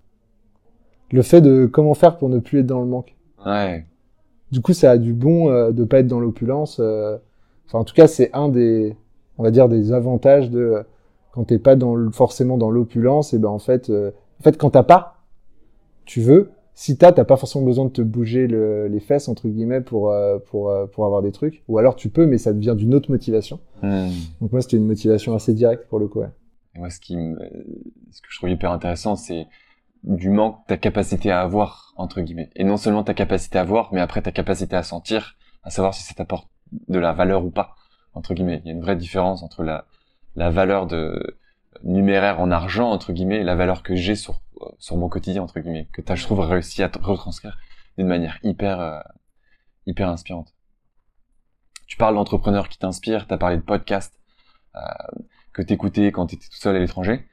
Le 1.11 1.21
fait 1.21 1.41
de 1.41 1.65
comment 1.65 1.93
faire 1.93 2.17
pour 2.17 2.29
ne 2.29 2.39
plus 2.39 2.59
être 2.59 2.65
dans 2.67 2.79
le 2.79 2.87
manque. 2.87 3.15
Ouais. 3.45 3.85
Du 4.51 4.61
coup, 4.61 4.73
ça 4.73 4.91
a 4.91 4.97
du 4.97 5.13
bon 5.13 5.49
euh, 5.49 5.71
de 5.71 5.83
pas 5.83 5.99
être 5.99 6.07
dans 6.07 6.19
l'opulence. 6.19 6.77
euh. 6.79 7.17
Enfin, 7.67 7.79
en 7.79 7.83
tout 7.83 7.93
cas, 7.93 8.07
c'est 8.07 8.29
un 8.33 8.49
des, 8.49 8.95
on 9.37 9.43
va 9.43 9.51
dire, 9.51 9.67
des 9.69 9.91
avantages 9.91 10.49
de 10.49 10.83
quand 11.31 11.43
t'es 11.45 11.59
pas 11.59 11.75
dans 11.75 11.95
le- 11.95 12.09
forcément 12.11 12.57
dans 12.57 12.69
l'opulence. 12.71 13.33
Et 13.33 13.37
ben 13.39 13.49
en 13.49 13.59
fait, 13.59 13.89
euh, 13.89 14.11
en 14.39 14.43
fait, 14.43 14.57
quand 14.57 14.69
t'as 14.71 14.83
pas, 14.83 15.14
tu 16.05 16.21
veux. 16.21 16.51
Si 16.73 16.97
t'as, 16.97 17.13
t'as 17.13 17.23
pas 17.23 17.37
forcément 17.37 17.63
besoin 17.63 17.85
de 17.85 17.89
te 17.91 18.01
bouger 18.01 18.47
le- 18.47 18.87
les 18.87 18.99
fesses 18.99 19.29
entre 19.29 19.47
guillemets 19.47 19.79
pour 19.79 20.11
euh, 20.11 20.39
pour 20.39 20.69
euh, 20.69 20.87
pour 20.87 21.05
avoir 21.05 21.21
des 21.21 21.31
trucs. 21.31 21.63
Ou 21.69 21.77
alors 21.77 21.95
tu 21.95 22.09
peux, 22.09 22.25
mais 22.25 22.37
ça 22.37 22.51
devient 22.51 22.75
d'une 22.77 22.93
autre 22.93 23.09
motivation. 23.09 23.59
Hmm. 23.81 24.09
Donc 24.41 24.51
moi, 24.51 24.61
c'était 24.61 24.77
une 24.77 24.85
motivation 24.87 25.33
assez 25.33 25.53
directe 25.53 25.87
pour 25.87 25.99
le 25.99 26.07
coup. 26.07 26.19
Ouais. 26.19 26.29
Et 26.75 26.79
moi, 26.79 26.89
ce 26.89 26.99
qui 26.99 27.15
me, 27.15 27.39
ce 28.11 28.21
que 28.21 28.27
je 28.29 28.37
trouve 28.37 28.49
hyper 28.49 28.71
intéressant, 28.71 29.15
c'est 29.15 29.47
du 30.03 30.29
manque 30.29 30.57
ta 30.67 30.75
capacité 30.75 31.31
à 31.31 31.39
avoir, 31.41 31.93
entre 31.95 32.19
guillemets. 32.19 32.49
Et 32.57 32.65
non 32.65 32.75
seulement 32.75 33.03
ta 33.03 33.13
capacité 33.13 33.57
à 33.57 33.63
voir, 33.63 33.89
mais 33.93 34.01
après 34.01 34.21
ta 34.21 34.31
capacité 34.31 34.75
à 34.75 34.83
sentir, 34.83 35.37
à 35.63 35.69
savoir 35.69 35.93
si 35.93 36.03
ça 36.03 36.13
t'apporte 36.13 36.49
de 36.89 36.99
la 36.99 37.13
valeur 37.13 37.45
ou 37.45 37.49
pas, 37.51 37.75
entre 38.13 38.33
guillemets. 38.33 38.61
Il 38.65 38.67
y 38.67 38.71
a 38.71 38.73
une 38.73 38.81
vraie 38.81 38.97
différence 38.97 39.41
entre 39.43 39.63
la, 39.63 39.85
la 40.35 40.49
valeur 40.49 40.87
de, 40.87 41.37
numéraire 41.85 42.39
en 42.39 42.51
argent 42.51 42.89
entre 42.89 43.13
guillemets 43.13 43.43
la 43.43 43.55
valeur 43.55 43.83
que 43.83 43.95
j'ai 43.95 44.15
sur 44.15 44.41
sur 44.79 44.97
mon 44.97 45.09
quotidien 45.09 45.43
entre 45.43 45.59
guillemets 45.59 45.87
que 45.93 46.01
t'as 46.01 46.15
je 46.15 46.23
trouve 46.23 46.39
réussi 46.39 46.81
à 46.83 46.89
retranscrire 47.01 47.57
d'une 47.97 48.07
manière 48.07 48.39
hyper 48.43 49.03
hyper 49.85 50.09
inspirante. 50.09 50.53
Tu 51.87 51.97
parles 51.97 52.15
d'entrepreneurs 52.15 52.69
qui 52.69 52.79
t'inspirent, 52.79 53.27
tu 53.27 53.33
as 53.33 53.37
parlé 53.37 53.57
de 53.57 53.61
podcasts 53.61 54.19
euh, 54.75 54.79
que 55.53 55.61
t'écoutais 55.61 56.11
quand 56.11 56.27
tu 56.27 56.35
étais 56.35 56.47
tout 56.47 56.57
seul 56.57 56.75
à 56.75 56.79
l'étranger. 56.79 57.23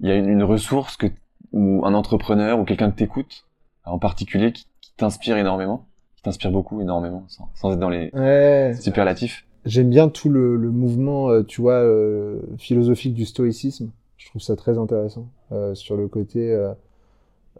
Il 0.00 0.08
y 0.08 0.12
a 0.12 0.16
une, 0.16 0.28
une, 0.28 0.42
ressource 0.42 0.96
que 0.96 1.06
ou 1.52 1.84
un 1.84 1.94
entrepreneur 1.94 2.58
ou 2.58 2.64
quelqu'un 2.64 2.90
que 2.90 2.96
t'écoutes 2.96 3.46
en 3.84 3.98
particulier 3.98 4.52
qui, 4.52 4.66
qui 4.80 4.92
t'inspire 4.96 5.36
énormément, 5.36 5.86
qui 6.16 6.22
t'inspire 6.22 6.50
beaucoup 6.50 6.80
énormément, 6.80 7.24
sans, 7.28 7.48
sans 7.54 7.72
être 7.72 7.78
dans 7.78 7.88
les 7.88 8.10
ouais. 8.12 8.74
superlatifs. 8.80 9.46
J'aime 9.64 9.90
bien 9.90 10.08
tout 10.08 10.28
le, 10.28 10.56
le 10.56 10.70
mouvement, 10.70 11.30
euh, 11.30 11.42
tu 11.42 11.60
vois, 11.60 11.74
euh, 11.74 12.40
philosophique 12.58 13.14
du 13.14 13.24
stoïcisme. 13.24 13.90
Je 14.22 14.28
trouve 14.28 14.42
ça 14.42 14.54
très 14.54 14.78
intéressant 14.78 15.28
euh, 15.50 15.74
sur 15.74 15.96
le 15.96 16.06
côté. 16.06 16.56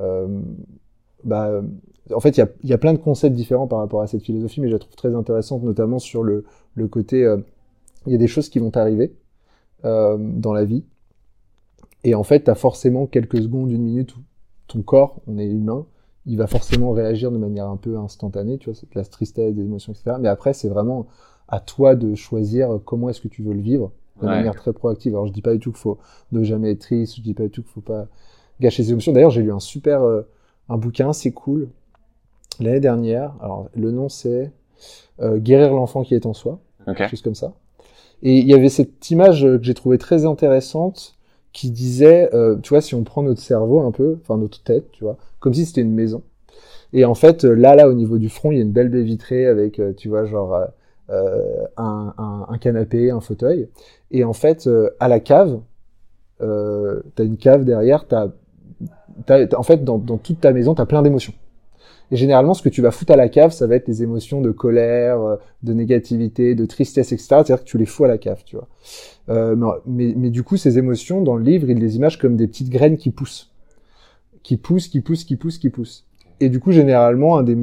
Euh, 0.01 0.29
bah, 1.25 1.61
en 2.15 2.21
fait, 2.21 2.37
il 2.37 2.47
y 2.69 2.73
a, 2.73 2.79
plein 2.79 2.93
de 2.93 2.99
concepts 2.99 3.35
différents 3.35 3.67
par 3.67 3.81
rapport 3.81 4.01
à 4.01 4.07
cette 4.07 4.23
philosophie, 4.23 4.61
mais 4.61 4.69
je 4.69 4.75
la 4.75 4.79
trouve 4.79 4.95
très 4.95 5.15
intéressante, 5.15 5.63
notamment 5.63 5.99
sur 5.99 6.23
le, 6.23 6.45
le 6.75 6.89
côté. 6.89 7.21
Il 8.07 8.13
y 8.13 8.15
a 8.15 8.19
des 8.19 8.27
choses 8.27 8.49
qui 8.49 8.59
vont 8.59 8.71
t'arriver 8.71 9.15
dans 9.83 10.53
la 10.53 10.65
vie, 10.65 10.85
et 12.05 12.15
en 12.15 12.23
fait, 12.23 12.45
tu 12.45 12.51
as 12.51 12.55
forcément 12.55 13.07
quelques 13.07 13.43
secondes, 13.43 13.71
une 13.71 13.83
minute 13.83 14.17
où 14.17 14.21
ton 14.67 14.83
corps, 14.83 15.21
on 15.27 15.39
est 15.39 15.47
humain, 15.47 15.87
il 16.27 16.39
va 16.39 16.47
forcément 16.47 16.93
réagir 16.93 17.31
de 17.31 17.39
manière 17.39 17.69
un 17.69 17.77
peu 17.77 17.99
instantanée, 17.99 18.59
tu 18.59 18.71
vois, 18.71 18.79
c'est 18.79 18.93
la 18.95 19.05
tristesse, 19.05 19.55
des 19.55 19.63
émotions, 19.63 19.93
etc. 19.93 20.17
Mais 20.21 20.29
après, 20.29 20.53
c'est 20.53 20.69
vraiment 20.69 21.07
à 21.49 21.61
toi 21.61 21.95
de 21.95 22.15
choisir 22.15 22.81
comment 22.85 23.09
est-ce 23.09 23.21
que 23.21 23.29
tu 23.29 23.43
veux 23.43 23.53
le 23.53 23.61
vivre 23.61 23.93
de 24.27 24.31
Ouais. 24.31 24.37
manière 24.37 24.55
très 24.55 24.73
proactive. 24.73 25.13
Alors, 25.15 25.27
je 25.27 25.33
dis 25.33 25.43
pas 25.43 25.53
du 25.53 25.59
tout 25.61 25.71
qu'il 25.73 25.81
faut 25.81 25.99
ne 26.33 26.43
jamais 26.43 26.73
être 26.73 26.81
triste, 26.81 27.17
je 27.17 27.23
dis 27.23 27.35
pas 27.35 27.45
du 27.45 27.51
tout 27.51 27.63
qu'il 27.63 27.73
faut 27.73 27.81
pas 27.81 28.07
gâcher 28.61 28.83
ses 28.83 28.91
émotions. 28.93 29.13
D'ailleurs, 29.13 29.31
j'ai 29.31 29.43
lu 29.43 29.53
un 29.53 29.61
super, 29.61 30.03
euh, 30.03 30.23
un 30.69 30.77
bouquin, 30.77 31.13
c'est 31.13 31.33
cool, 31.33 31.69
l'année 32.61 32.81
dernière. 32.81 33.35
Alors, 33.41 33.69
le 33.75 33.91
nom 33.91 34.09
c'est 34.09 34.53
euh, 35.21 35.39
Guérir 35.39 35.73
l'enfant 35.75 36.03
qui 36.03 36.15
est 36.15 36.27
en 36.27 36.33
soi, 36.35 36.59
Ok. 36.87 36.97
quelque 36.97 37.11
chose 37.11 37.23
comme 37.23 37.35
ça. 37.35 37.53
Et 38.23 38.39
il 38.39 38.47
y 38.47 38.55
avait 38.55 38.69
cette 38.69 39.11
image 39.11 39.45
euh, 39.45 39.59
que 39.59 39.65
j'ai 39.65 39.75
trouvée 39.75 39.99
très 39.99 40.25
intéressante 40.25 41.17
qui 41.53 41.71
disait, 41.71 42.31
euh, 42.35 42.57
tu 42.63 42.71
vois, 42.71 42.81
si 42.81 42.95
on 42.95 43.05
prend 43.05 43.23
notre 43.23 43.41
cerveau 43.41 43.81
un 43.81 43.91
peu, 43.91 44.19
enfin 44.23 44.39
notre 44.39 44.63
tête, 44.63 44.91
tu 44.93 45.05
vois, 45.05 45.17
comme 45.41 45.53
si 45.55 45.67
c'était 45.67 45.83
une 45.83 45.93
maison. 45.93 46.23
Et 46.95 47.05
en 47.05 47.15
fait, 47.15 47.45
là, 47.45 47.75
là, 47.75 47.89
au 47.89 47.95
niveau 47.95 48.19
du 48.19 48.29
front, 48.29 48.53
il 48.53 48.57
y 48.57 48.61
a 48.61 48.63
une 48.63 48.73
belle 48.73 48.89
baie 48.89 49.03
vitrée 49.03 49.47
avec, 49.47 49.81
tu 49.97 50.09
vois, 50.09 50.25
genre 50.25 50.67
euh, 51.11 51.67
un, 51.77 52.59
canapé, 52.61 53.11
un 53.11 53.21
fauteuil. 53.21 53.69
Et 54.13 54.25
en 54.25 54.33
fait, 54.33 54.67
euh, 54.67 54.91
à 55.01 55.09
la 55.09 55.21
cave, 55.21 55.61
euh, 56.41 57.01
t'as 57.17 57.25
une 57.25 57.37
cave 57.37 57.65
derrière, 57.65 58.07
t'as, 58.07 58.29
en 59.57 59.63
fait, 59.63 59.85
dans, 59.85 59.99
toute 59.99 60.41
ta 60.41 60.53
maison, 60.53 60.75
t'as 60.75 60.87
plein 60.87 61.03
d'émotions. 61.03 61.35
Et 62.13 62.17
généralement, 62.17 62.55
ce 62.55 62.63
que 62.63 62.69
tu 62.69 62.83
vas 62.83 62.91
foutre 62.91 63.13
à 63.13 63.17
la 63.17 63.29
cave, 63.29 63.51
ça 63.51 63.67
va 63.67 63.75
être 63.77 63.87
des 63.87 64.03
émotions 64.03 64.41
de 64.41 64.51
colère, 64.53 65.39
de 65.63 65.73
négativité, 65.73 66.55
de 66.55 66.67
tristesse, 66.67 67.11
etc. 67.13 67.27
C'est-à-dire 67.29 67.61
que 67.61 67.69
tu 67.69 67.79
les 67.79 67.87
fous 67.87 68.05
à 68.05 68.09
la 68.09 68.19
cave, 68.19 68.43
tu 68.45 68.57
vois. 68.57 68.69
Mais, 69.87 70.31
du 70.31 70.43
coup, 70.43 70.57
ces 70.57 70.79
émotions, 70.79 71.23
dans 71.23 71.37
le 71.37 71.43
livre, 71.43 71.69
il 71.69 71.79
les 71.79 71.97
image 71.97 72.19
comme 72.19 72.37
des 72.37 72.47
petites 72.47 72.71
graines 72.71 72.97
qui 72.97 73.11
poussent. 73.11 73.51
Qui 74.43 74.57
poussent, 74.57 74.89
qui 74.89 75.01
poussent, 75.01 75.25
qui 75.25 75.37
poussent, 75.37 75.59
qui 75.59 75.71
poussent. 75.71 76.07
Et 76.41 76.49
du 76.49 76.61
coup, 76.61 76.73
généralement, 76.73 77.39
un 77.39 77.43
des 77.43 77.55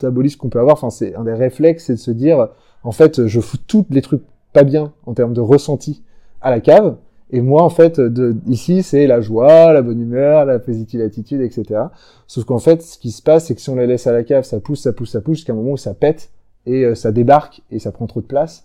qu'on 0.00 0.48
peut 0.48 0.60
avoir, 0.60 0.76
enfin, 0.76 0.90
c'est 0.90 1.14
un 1.14 1.24
des 1.24 1.34
réflexes, 1.34 1.86
c'est 1.86 1.94
de 1.94 1.98
se 1.98 2.10
dire, 2.10 2.48
en 2.82 2.92
fait, 2.92 3.26
je 3.26 3.40
fous 3.40 3.58
tous 3.66 3.86
les 3.90 4.02
trucs 4.02 4.22
pas 4.52 4.64
bien 4.64 4.92
en 5.06 5.14
termes 5.14 5.34
de 5.34 5.40
ressenti 5.40 6.02
à 6.40 6.50
la 6.50 6.60
cave. 6.60 6.96
Et 7.30 7.40
moi, 7.40 7.62
en 7.62 7.70
fait, 7.70 8.00
de, 8.00 8.36
ici, 8.46 8.82
c'est 8.82 9.06
la 9.06 9.20
joie, 9.20 9.72
la 9.72 9.82
bonne 9.82 10.00
humeur, 10.00 10.44
la 10.44 10.58
positive 10.58 11.00
attitude, 11.00 11.40
etc. 11.40 11.80
Sauf 12.26 12.44
qu'en 12.44 12.58
fait, 12.58 12.82
ce 12.82 12.98
qui 12.98 13.10
se 13.10 13.22
passe, 13.22 13.46
c'est 13.46 13.54
que 13.54 13.60
si 13.60 13.70
on 13.70 13.74
la 13.74 13.86
laisse 13.86 14.06
à 14.06 14.12
la 14.12 14.22
cave, 14.22 14.44
ça 14.44 14.60
pousse, 14.60 14.82
ça 14.82 14.92
pousse, 14.92 15.10
ça 15.10 15.20
pousse, 15.20 15.38
jusqu'à 15.38 15.52
un 15.52 15.56
moment 15.56 15.72
où 15.72 15.76
ça 15.76 15.94
pète 15.94 16.30
et 16.66 16.84
euh, 16.84 16.94
ça 16.94 17.12
débarque 17.12 17.62
et 17.70 17.78
ça 17.78 17.92
prend 17.92 18.06
trop 18.06 18.20
de 18.20 18.26
place. 18.26 18.64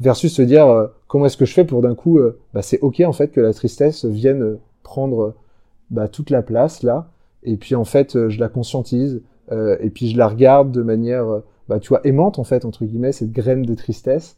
Versus 0.00 0.32
se 0.32 0.42
dire, 0.42 0.66
euh, 0.66 0.86
comment 1.08 1.26
est-ce 1.26 1.36
que 1.36 1.44
je 1.44 1.52
fais 1.52 1.64
pour 1.64 1.82
d'un 1.82 1.94
coup, 1.94 2.18
euh, 2.18 2.38
bah, 2.54 2.62
c'est 2.62 2.80
ok 2.80 3.00
en 3.00 3.12
fait 3.12 3.28
que 3.28 3.40
la 3.40 3.52
tristesse 3.52 4.04
vienne 4.04 4.58
prendre 4.82 5.34
bah, 5.90 6.08
toute 6.08 6.30
la 6.30 6.42
place 6.42 6.82
là. 6.82 7.10
Et 7.42 7.56
puis 7.56 7.74
en 7.74 7.84
fait, 7.84 8.28
je 8.28 8.40
la 8.40 8.48
conscientise 8.48 9.22
euh, 9.52 9.76
et 9.80 9.90
puis 9.90 10.08
je 10.08 10.16
la 10.16 10.28
regarde 10.28 10.72
de 10.72 10.82
manière, 10.82 11.28
euh, 11.28 11.40
bah, 11.68 11.78
tu 11.78 11.88
vois, 11.88 12.00
aimante 12.04 12.38
en 12.38 12.44
fait 12.44 12.64
entre 12.64 12.84
guillemets 12.84 13.12
cette 13.12 13.32
graine 13.32 13.62
de 13.62 13.74
tristesse. 13.74 14.36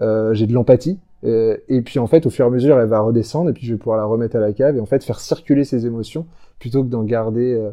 Euh, 0.00 0.32
j'ai 0.34 0.46
de 0.46 0.52
l'empathie. 0.52 0.98
Euh, 1.24 1.56
et 1.68 1.82
puis 1.82 1.98
en 1.98 2.06
fait, 2.06 2.26
au 2.26 2.30
fur 2.30 2.44
et 2.44 2.48
à 2.48 2.50
mesure, 2.50 2.78
elle 2.78 2.88
va 2.88 3.00
redescendre 3.00 3.50
et 3.50 3.52
puis 3.52 3.66
je 3.66 3.74
vais 3.74 3.78
pouvoir 3.78 3.98
la 3.98 4.04
remettre 4.04 4.36
à 4.36 4.40
la 4.40 4.52
cave 4.52 4.76
et 4.76 4.80
en 4.80 4.86
fait 4.86 5.02
faire 5.02 5.18
circuler 5.18 5.64
ces 5.64 5.86
émotions 5.86 6.26
plutôt 6.60 6.84
que 6.84 6.88
d'en 6.88 7.02
garder, 7.02 7.70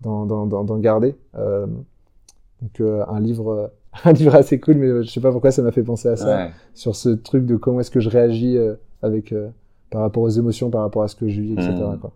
d'en, 0.00 0.78
garder. 0.78 1.14
Donc 1.34 2.80
un 2.80 3.20
livre, 3.20 3.72
un 4.04 4.12
livre 4.12 4.34
assez 4.34 4.58
cool, 4.58 4.74
mais 4.74 5.04
je 5.04 5.10
sais 5.10 5.20
pas 5.20 5.30
pourquoi 5.30 5.52
ça 5.52 5.62
m'a 5.62 5.70
fait 5.70 5.84
penser 5.84 6.08
à 6.08 6.16
ça, 6.16 6.36
Ouais. 6.36 6.50
sur 6.74 6.96
ce 6.96 7.10
truc 7.10 7.46
de 7.46 7.54
comment 7.54 7.80
est-ce 7.80 7.90
que 7.92 8.00
je 8.00 8.10
réagis 8.10 8.58
avec 9.00 9.32
par 9.90 10.00
rapport 10.00 10.24
aux 10.24 10.30
émotions, 10.30 10.68
par 10.68 10.80
rapport 10.80 11.04
à 11.04 11.08
ce 11.08 11.14
que 11.14 11.28
je 11.28 11.40
vis, 11.40 11.52
etc. 11.52 11.72
Quoi. 12.00 12.12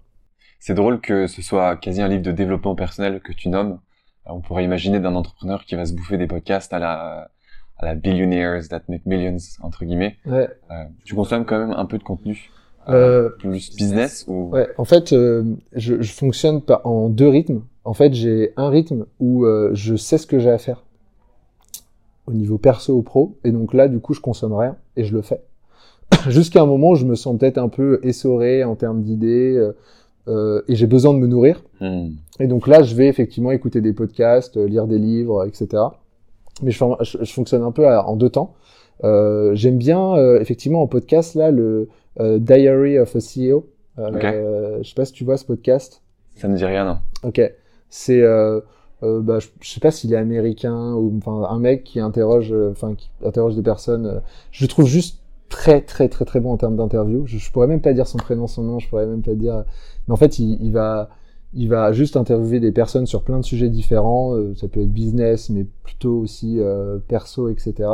C'est 0.59 0.75
drôle 0.75 1.01
que 1.01 1.27
ce 1.27 1.43
soit 1.43 1.77
quasi 1.77 2.03
un 2.03 2.09
livre 2.09 2.23
de 2.23 2.33
développement 2.33 2.75
personnel 2.75 3.21
que 3.21 3.33
tu 3.33 3.49
nommes. 3.49 3.79
Euh, 4.27 4.33
On 4.33 4.41
pourrait 4.41 4.65
imaginer 4.65 5.01
d'un 5.01 5.15
entrepreneur 5.15 5.65
qui 5.65 5.75
va 5.75 5.85
se 5.87 5.93
bouffer 5.95 6.19
des 6.19 6.27
podcasts 6.27 6.73
à 6.73 6.79
la 6.79 7.31
à 7.79 7.85
la 7.85 7.95
billionaires 7.95 8.67
that 8.69 8.81
make 8.89 9.05
millions 9.05 9.37
entre 9.63 9.85
guillemets. 9.85 10.17
Ouais. 10.25 10.49
Euh, 10.71 10.85
tu 11.05 11.15
consommes 11.15 11.45
quand 11.45 11.59
même 11.59 11.73
un 11.77 11.85
peu 11.85 11.99
de 11.99 12.05
contenu 12.05 12.51
Euh, 12.89 13.29
plus 13.39 13.75
business 13.77 14.25
ou 14.29 14.51
Ouais, 14.51 14.69
en 14.79 14.85
fait, 14.85 15.13
euh, 15.13 15.45
je, 15.75 16.01
je 16.01 16.13
fonctionne 16.13 16.63
par, 16.63 16.87
en 16.87 17.09
deux 17.11 17.29
rythmes. 17.29 17.63
En 17.85 17.93
fait, 17.95 18.15
j'ai 18.15 18.53
un 18.57 18.69
rythme 18.71 19.05
où 19.21 19.45
euh, 19.45 19.71
je 19.75 19.95
sais 19.97 20.17
ce 20.19 20.27
que 20.27 20.39
j'ai 20.39 20.51
à 20.51 20.59
faire 20.59 20.85
au 22.27 22.33
niveau 22.33 22.57
perso 22.59 22.95
ou 22.95 23.03
pro, 23.03 23.37
et 23.45 23.53
donc 23.53 23.75
là, 23.75 23.89
du 23.89 24.01
coup, 24.01 24.15
je 24.15 24.21
consomme 24.21 24.55
rien 24.55 24.77
et 24.97 25.05
je 25.05 25.15
le 25.15 25.23
fais. 25.23 25.43
Jusqu'à 26.29 26.63
un 26.63 26.67
moment 26.67 26.91
où 26.91 26.95
je 26.97 27.05
me 27.05 27.15
sens 27.15 27.37
peut-être 27.39 27.59
un 27.59 27.69
peu 27.69 28.01
essoré 28.03 28.65
en 28.65 28.75
termes 28.75 29.03
d'idées 29.03 29.61
euh, 30.29 30.63
et 30.69 30.75
j'ai 30.77 30.87
besoin 30.87 31.15
de 31.15 31.19
me 31.19 31.27
nourrir. 31.27 31.63
Hmm. 31.81 32.09
Et 32.41 32.47
donc 32.47 32.67
là, 32.67 32.83
je 32.83 32.95
vais 32.95 33.07
effectivement 33.09 33.51
écouter 33.53 33.81
des 33.81 33.93
podcasts, 33.93 34.57
euh, 34.57 34.67
lire 34.67 34.87
des 34.87 34.99
livres, 34.99 35.45
etc. 35.47 35.83
Mais 36.63 36.71
je, 36.71 36.79
fon- 36.79 36.97
je- 37.01 37.19
je 37.23 37.33
fonctionne 37.33 37.63
un 37.63 37.73
peu 37.73 37.87
à- 37.87 38.07
en 38.07 38.17
deux 38.17 38.31
temps. 38.31 38.55
Euh, 39.05 39.55
J'aime 39.55 39.77
bien 39.79 40.17
euh, 40.17 40.41
effectivement 40.41 40.81
en 40.83 40.87
podcast 40.87 41.35
là 41.35 41.51
le 41.51 41.89
Diary 42.19 42.99
of 42.99 43.15
a 43.15 43.19
CEO. 43.21 43.67
Ok. 43.99 44.25
euh, 44.25 44.79
je 44.83 44.89
sais 44.89 44.95
pas 44.95 45.05
si 45.05 45.13
tu 45.13 45.25
vois 45.25 45.37
ce 45.37 45.45
podcast. 45.45 46.03
Ça 46.35 46.49
ne 46.49 46.57
dit 46.57 46.65
rien, 46.65 46.85
non 46.85 46.99
Ok. 47.29 47.41
C'est 47.91 48.23
bah, 49.03 49.39
je, 49.39 49.49
je 49.61 49.71
sais 49.71 49.81
pas 49.81 49.91
s'il 49.91 50.13
est 50.13 50.17
américain 50.17 50.95
ou 50.95 51.13
enfin 51.19 51.47
un 51.49 51.59
mec 51.59 51.85
qui 51.85 52.01
interroge 52.01 52.53
enfin 52.71 52.95
qui 52.95 53.11
interroge 53.25 53.55
des 53.55 53.63
personnes. 53.63 54.21
je 54.51 54.65
le 54.65 54.69
trouve 54.69 54.87
juste 54.87 55.21
très 55.49 55.81
très 55.83 56.09
très 56.09 56.25
très 56.25 56.41
bon 56.41 56.53
en 56.53 56.57
termes 56.57 56.77
d'interview. 56.77 57.25
Je, 57.27 57.39
je 57.39 57.53
pourrais 57.53 57.67
même 57.69 57.81
pas 57.83 57.93
dire 57.93 58.07
son 58.07 58.19
prénom, 58.19 58.47
son 58.47 58.63
nom. 58.63 58.79
Je 58.79 58.89
pourrais 58.89 59.07
même 59.07 59.23
pas 59.23 59.35
dire. 59.35 59.65
Mais 60.07 60.13
en 60.13 60.17
fait, 60.17 60.39
il, 60.39 60.59
il 60.63 60.73
va 60.73 61.11
il 61.57 61.69
va 61.69 61.93
juste 61.93 62.17
interviewer 62.17 62.61
des 62.61 62.71
personnes 62.71 63.07
sur 63.07 63.23
plein 63.23 63.41
de 63.41 63.45
sujets 63.45 63.71
différents. 63.71 64.35
euh, 64.35 64.55
ça 64.55 64.69
peut 64.69 64.81
être 64.81 64.93
business, 64.93 65.49
mais 65.51 65.65
plutôt 65.83 66.19
aussi 66.19 66.61
euh, 66.61 66.99
perso, 66.99 67.49
etc. 67.49 67.89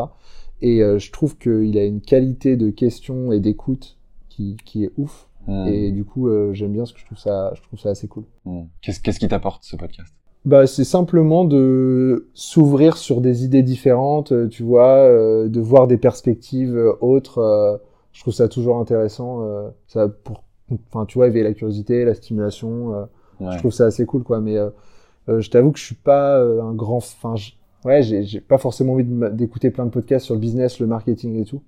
Et 0.61 0.83
euh, 0.83 0.99
je 0.99 1.11
trouve 1.13 1.39
qu'il 1.39 1.79
a 1.79 1.85
une 1.85 2.01
qualité 2.01 2.57
de 2.57 2.71
questions 2.71 3.33
et 3.33 3.41
d'écoute 3.41 3.99
qui, 4.29 4.57
qui 4.65 4.85
est 4.85 4.91
ouf. 4.97 5.29
Hmm. 5.47 5.67
Et 5.67 5.91
du 5.91 6.05
coup, 6.05 6.29
j'aime 6.53 6.73
bien 6.73 6.87
ce 6.87 6.93
que 6.93 7.01
je 7.01 7.07
trouve 7.07 7.19
ça, 7.19 7.53
je 7.57 7.63
trouve 7.63 7.79
ça 7.79 7.91
assez 7.91 8.07
cool. 8.07 8.25
Hmm. 8.45 8.63
Qu'est-ce 8.81 9.01
qu'est-ce 9.01 9.19
qui 9.19 9.27
t'apporte 9.27 9.65
ce 9.65 9.75
podcast? 9.77 10.13
Bah, 10.45 10.67
c'est 10.67 10.85
simplement 10.85 11.45
de 11.45 12.29
s'ouvrir 12.35 12.97
sur 12.97 13.21
des 13.21 13.45
idées 13.45 13.63
différentes, 13.63 14.33
tu 14.51 14.63
vois, 14.63 15.09
de 15.09 15.61
voir 15.61 15.89
des 15.89 15.99
perspectives 15.99 16.77
autres. 17.01 17.81
je 18.13 18.21
trouve 18.21 18.35
ça 18.35 18.49
toujours 18.49 18.79
intéressant. 18.79 19.45
ça 19.89 20.09
pour, 20.09 20.45
enfin, 20.89 21.07
tu 21.07 21.19
vois, 21.19 21.27
éveiller 21.29 21.45
la 21.45 21.55
curiosité, 21.55 22.05
la 22.05 22.15
stimulation. 22.15 22.95
euh, 22.95 23.05
Ouais. 23.41 23.51
Je 23.53 23.59
trouve 23.59 23.73
ça 23.73 23.87
assez 23.87 24.07
cool, 24.07 24.23
quoi. 24.23 24.41
Mais 24.41 24.57
euh, 24.57 24.71
euh, 25.29 25.41
je 25.41 25.51
t'avoue 25.51 25.73
que 25.73 25.79
je 25.79 25.85
suis 25.85 25.95
pas 25.97 26.39
un 26.41 26.75
grand, 26.75 26.99
enfin, 26.99 27.35
ouais, 27.85 28.03
j'ai 28.03 28.41
pas 28.41 28.59
forcément 28.59 28.93
envie 28.93 29.05
d'écouter 29.33 29.71
plein 29.71 29.85
de 29.87 29.91
podcasts 29.91 30.27
sur 30.27 30.35
le 30.35 30.41
business, 30.41 30.79
le 30.79 30.87
marketing 30.87 31.41
et 31.41 31.45
tout. 31.45 31.61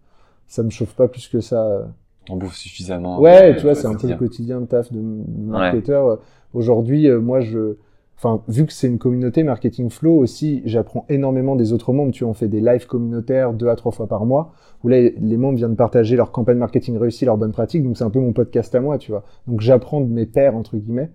Ça 0.47 0.63
me 0.63 0.71
chauffe 0.71 0.95
pas 0.95 1.09
plus 1.09 1.27
que 1.27 1.41
ça. 1.41 1.65
euh. 1.67 1.85
On 2.31 2.37
bouffe 2.37 2.55
suffisamment. 2.57 3.19
Ouais, 3.21 3.57
tu 3.57 3.63
vois, 3.63 3.75
c'est 3.75 3.87
un 3.89 3.95
peu 3.97 4.07
le 4.09 4.15
quotidien. 4.17 4.61
de 4.61 4.67
taf 4.67 4.93
de, 4.93 5.01
marketeur. 5.01 6.07
Euh, 6.07 6.17
Aujourd'hui, 6.53 7.11
moi, 7.11 7.41
je, 7.41 7.75
enfin, 8.17 8.43
vu 8.49 8.67
que 8.67 8.73
c'est 8.73 8.87
une 8.87 8.99
communauté 8.99 9.43
marketing 9.43 9.91
flow 9.91 10.17
aussi, 10.17 10.63
j'apprends 10.65 11.05
énormément 11.09 11.57
des 11.57 11.73
autres 11.73 11.93
membres. 11.93 12.13
Tu 12.13 12.25
on 12.25 12.35
fait 12.35 12.49
des 12.49 12.61
lives 12.61 12.87
communautaires 12.87 13.53
deux 13.53 13.69
à 13.69 13.77
trois 13.77 13.93
fois 13.93 14.07
par 14.07 14.27
mois, 14.27 14.53
où 14.83 14.89
là, 14.89 15.01
les 15.01 15.37
membres 15.37 15.57
viennent 15.57 15.77
partager 15.77 16.17
leur 16.17 16.33
campagne 16.33 16.59
marketing 16.59 16.97
réussie, 16.99 17.25
leurs 17.25 17.39
bonnes 17.39 17.53
pratiques. 17.53 17.83
Donc, 17.83 17.97
c'est 17.97 18.05
un 18.05 18.11
peu 18.11 18.21
mon 18.21 18.33
podcast 18.33 18.75
à 18.75 18.81
moi, 18.81 18.99
tu 18.99 19.11
vois. 19.11 19.25
Donc, 19.47 19.61
j'apprends 19.61 20.01
de 20.01 20.13
mes 20.13 20.27
pairs 20.27 20.57
entre 20.57 20.77
guillemets. 20.77 21.11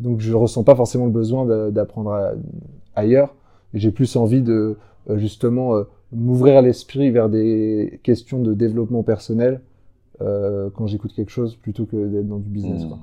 Donc, 0.00 0.20
je 0.20 0.34
ressens 0.34 0.64
pas 0.64 0.74
forcément 0.74 1.06
le 1.06 1.12
besoin 1.12 1.70
d'apprendre 1.70 2.34
ailleurs. 2.94 3.34
J'ai 3.74 3.90
plus 3.90 4.16
envie 4.16 4.42
de 4.42 4.76
euh, 5.10 5.18
justement 5.18 5.74
euh, 5.74 5.84
m'ouvrir 6.12 6.62
l'esprit 6.62 7.10
vers 7.10 7.28
des 7.28 8.00
questions 8.02 8.40
de 8.40 8.54
développement 8.54 9.02
personnel 9.02 9.60
euh, 10.20 10.70
quand 10.74 10.86
j'écoute 10.86 11.12
quelque 11.14 11.30
chose 11.30 11.56
plutôt 11.56 11.86
que 11.86 12.08
d'être 12.08 12.28
dans 12.28 12.38
du 12.38 12.48
business. 12.48 12.84
Hmm. 12.84 12.88
Quoi. 12.88 12.98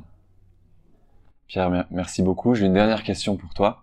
Pierre, 1.49 1.71
mer- 1.71 1.87
merci 1.89 2.21
beaucoup. 2.21 2.53
J'ai 2.53 2.67
une 2.67 2.73
dernière 2.73 3.03
question 3.03 3.35
pour 3.35 3.53
toi. 3.55 3.79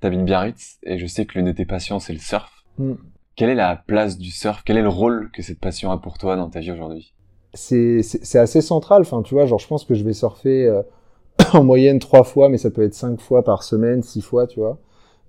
T'habites 0.00 0.24
Biarritz 0.24 0.78
et 0.82 0.98
je 0.98 1.06
sais 1.06 1.24
que 1.24 1.38
l'une 1.38 1.46
de 1.46 1.52
tes 1.52 1.64
passions, 1.64 1.98
c'est 1.98 2.12
le 2.12 2.18
surf. 2.18 2.50
Hmm. 2.78 2.92
Quelle 3.36 3.48
est 3.48 3.54
la 3.54 3.74
place 3.74 4.18
du 4.18 4.30
surf? 4.30 4.62
Quel 4.66 4.76
est 4.76 4.82
le 4.82 4.88
rôle 4.90 5.30
que 5.32 5.40
cette 5.40 5.60
passion 5.60 5.90
a 5.90 5.98
pour 5.98 6.18
toi 6.18 6.36
dans 6.36 6.50
ta 6.50 6.60
vie 6.60 6.70
aujourd'hui? 6.70 7.14
C'est 7.54 8.02
assez 8.34 8.60
central. 8.60 9.00
Enfin, 9.00 9.22
tu 9.22 9.34
vois, 9.34 9.46
genre 9.46 9.58
je 9.58 9.66
pense 9.66 9.84
que 9.84 9.94
je 9.94 10.04
vais 10.04 10.12
surfer 10.12 10.66
euh, 10.66 10.82
en 11.54 11.64
moyenne 11.64 11.98
trois 12.00 12.22
fois, 12.22 12.50
mais 12.50 12.58
ça 12.58 12.70
peut 12.70 12.82
être 12.82 12.94
cinq 12.94 13.18
fois 13.18 13.42
par 13.44 13.62
semaine, 13.62 14.02
six 14.02 14.20
fois, 14.20 14.46
tu 14.46 14.60
vois. 14.60 14.78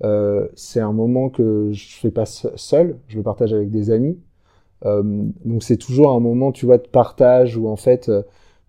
Euh, 0.04 0.50
c'est 0.56 0.82
un 0.82 0.92
moment 0.92 1.30
que 1.30 1.70
je 1.72 1.96
fais 2.00 2.12
pas 2.12 2.26
se- 2.26 2.50
seul, 2.58 2.98
je 3.08 3.16
le 3.16 3.24
partage 3.24 3.54
avec 3.54 3.72
des 3.72 3.92
amis. 3.92 4.20
Euh, 4.86 5.04
donc 5.46 5.64
c'est 5.64 5.78
toujours 5.78 6.12
un 6.12 6.20
moment, 6.20 6.52
tu 6.52 6.66
vois, 6.66 6.80
de 6.80 6.88
partage 6.88 7.56
où 7.56 7.70
en 7.70 7.78
fait 7.78 8.12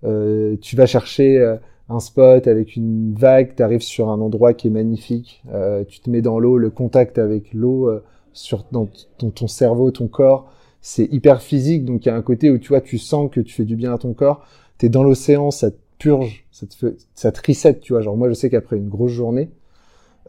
euh, 0.04 0.56
tu 0.60 0.76
vas 0.76 0.86
chercher 0.86 1.56
un 1.92 2.00
spot 2.00 2.46
avec 2.46 2.76
une 2.76 3.14
vague, 3.14 3.54
tu 3.56 3.62
arrives 3.62 3.82
sur 3.82 4.08
un 4.08 4.20
endroit 4.20 4.54
qui 4.54 4.68
est 4.68 4.70
magnifique, 4.70 5.42
euh, 5.52 5.84
tu 5.84 6.00
te 6.00 6.10
mets 6.10 6.22
dans 6.22 6.38
l'eau, 6.38 6.58
le 6.58 6.70
contact 6.70 7.18
avec 7.18 7.52
l'eau 7.52 7.88
euh, 7.88 8.02
sur 8.32 8.64
dans 8.72 8.88
ton, 9.18 9.46
cerveau, 9.46 9.90
ton 9.90 10.08
corps, 10.08 10.50
c'est 10.80 11.04
hyper 11.12 11.42
physique, 11.42 11.84
donc 11.84 12.04
il 12.04 12.08
y 12.08 12.12
a 12.12 12.16
un 12.16 12.22
côté 12.22 12.50
où 12.50 12.58
tu 12.58 12.68
vois, 12.68 12.80
tu 12.80 12.98
sens 12.98 13.30
que 13.30 13.40
tu 13.40 13.54
fais 13.54 13.64
du 13.64 13.76
bien 13.76 13.92
à 13.92 13.98
ton 13.98 14.14
corps, 14.14 14.44
tu 14.78 14.86
es 14.86 14.88
dans 14.88 15.02
l'océan, 15.02 15.50
ça 15.50 15.70
te 15.70 15.76
purge, 15.98 16.46
ça 16.50 16.66
te, 16.66 16.74
fait, 16.74 17.46
reset, 17.46 17.78
tu 17.78 17.92
vois. 17.92 18.02
Genre 18.02 18.16
moi 18.16 18.28
je 18.28 18.34
sais 18.34 18.50
qu'après 18.50 18.76
une 18.76 18.88
grosse 18.88 19.12
journée, 19.12 19.50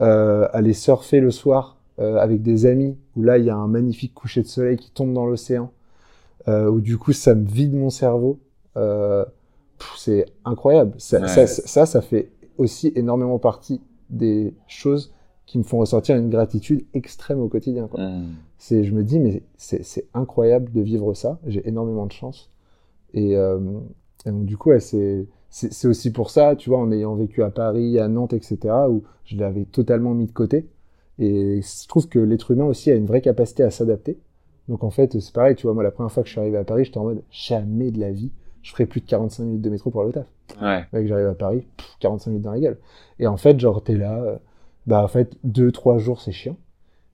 euh, 0.02 0.48
aller 0.52 0.74
surfer 0.74 1.20
le 1.20 1.32
soir 1.32 1.78
avec 2.00 2.42
des 2.42 2.66
amis, 2.66 2.98
où 3.16 3.22
là 3.22 3.38
il 3.38 3.46
y 3.46 3.52
a 3.52 3.56
un 3.56 3.68
magnifique 3.68 4.16
coucher 4.16 4.42
de 4.42 4.48
soleil 4.48 4.78
qui 4.78 4.90
tombe 4.90 5.14
dans 5.14 5.28
l'océan, 5.28 5.72
où 6.48 6.82
du 6.82 6.98
coup 6.98 7.14
ça 7.14 7.36
me 7.36 7.46
vide 7.46 7.76
mon 7.76 7.92
cerveau, 7.92 8.40
c'est 9.98 10.26
incroyable. 10.46 10.94
Ça, 10.98 11.20
Ouais. 11.22 11.28
ça, 11.28 11.48
ça, 11.48 11.86
ça 11.86 12.02
fait 12.02 12.32
aussi 12.58 12.92
énormément 12.96 13.40
partie 13.40 13.82
des 14.10 14.54
choses 14.68 15.14
qui 15.46 15.58
me 15.58 15.64
font 15.64 15.80
ressortir 15.80 16.16
une 16.16 16.30
gratitude 16.30 16.86
extrême 16.94 17.40
au 17.40 17.48
quotidien. 17.50 17.88
Quoi. 17.88 18.12
C'est, 18.58 18.84
je 18.84 18.94
me 18.94 19.04
dis, 19.04 19.20
mais 19.20 19.44
c'est, 19.58 20.08
incroyable 20.14 20.72
de 20.72 20.82
vivre 20.82 21.14
ça. 21.14 21.40
J'ai 21.46 21.68
énormément 21.68 22.06
de 22.06 22.12
chance. 22.12 22.50
Et, 23.14 23.36
euh, 23.36 23.60
et 24.26 24.32
donc, 24.32 24.46
du 24.46 24.58
coup, 24.58 24.70
ouais, 24.70 24.80
c'est, 24.80 25.28
c'est 25.50 25.88
aussi 25.88 26.12
pour 26.12 26.30
ça, 26.30 26.56
tu 26.56 26.70
vois, 26.70 26.80
en 26.80 26.92
ayant 26.92 27.16
vécu 27.16 27.44
à 27.44 27.50
Paris, 27.52 28.00
à 28.00 28.08
Nantes, 28.08 28.34
etc., 28.34 28.58
où 28.90 29.04
je 29.26 29.38
l'avais 29.38 29.66
totalement 29.66 30.14
mis 30.14 30.26
de 30.28 30.32
côté. 30.32 30.68
Et 31.20 31.62
je 31.62 31.88
trouve 31.88 32.08
que 32.08 32.20
l'être 32.20 32.52
humain 32.52 32.66
aussi 32.66 32.90
a 32.90 32.96
une 32.96 33.06
vraie 33.06 33.22
capacité 33.22 33.64
à 33.64 33.70
s'adapter. 33.70 34.18
Donc, 34.70 34.84
en 34.84 34.90
fait, 34.90 35.20
c'est 35.20 35.34
pareil, 35.34 35.56
tu 35.56 35.68
vois, 35.68 35.74
moi, 35.74 35.84
la 35.84 35.92
première 35.92 36.12
fois 36.12 36.24
que 36.24 36.28
je 36.28 36.34
suis 36.34 36.40
arrivé 36.42 36.58
à 36.58 36.64
Paris, 36.64 36.86
j'étais 36.86 36.98
en 36.98 37.04
mode, 37.04 37.22
jamais 37.30 37.92
de 37.92 38.00
la 38.00 38.12
vie, 38.12 38.32
je 38.64 38.72
ferai 38.72 38.86
plus 38.88 39.02
de 39.02 39.06
45 39.06 39.44
minutes 39.44 39.62
de 39.62 39.70
métro 39.70 39.92
pour 39.92 40.02
aller 40.02 40.10
au 40.10 40.14
taf. 40.14 40.26
Ouais. 40.62 40.86
Ouais, 40.92 41.02
que 41.02 41.08
j'arrive 41.08 41.28
à 41.28 41.36
Paris, 41.36 41.66
pff, 41.78 41.96
45 42.00 42.32
minutes 42.32 42.44
dans 42.44 42.52
la 42.52 42.60
gueule. 42.60 42.78
Et 43.20 43.28
en 43.28 43.38
fait, 43.38 43.60
genre, 43.60 43.84
t'es 43.84 43.96
là, 43.96 44.18
euh, 44.20 44.36
bah, 44.88 45.04
en 45.04 45.08
fait, 45.08 45.38
deux, 45.44 45.72
trois 45.72 45.98
jours, 46.00 46.20
c'est 46.22 46.32
chiant. 46.32 46.58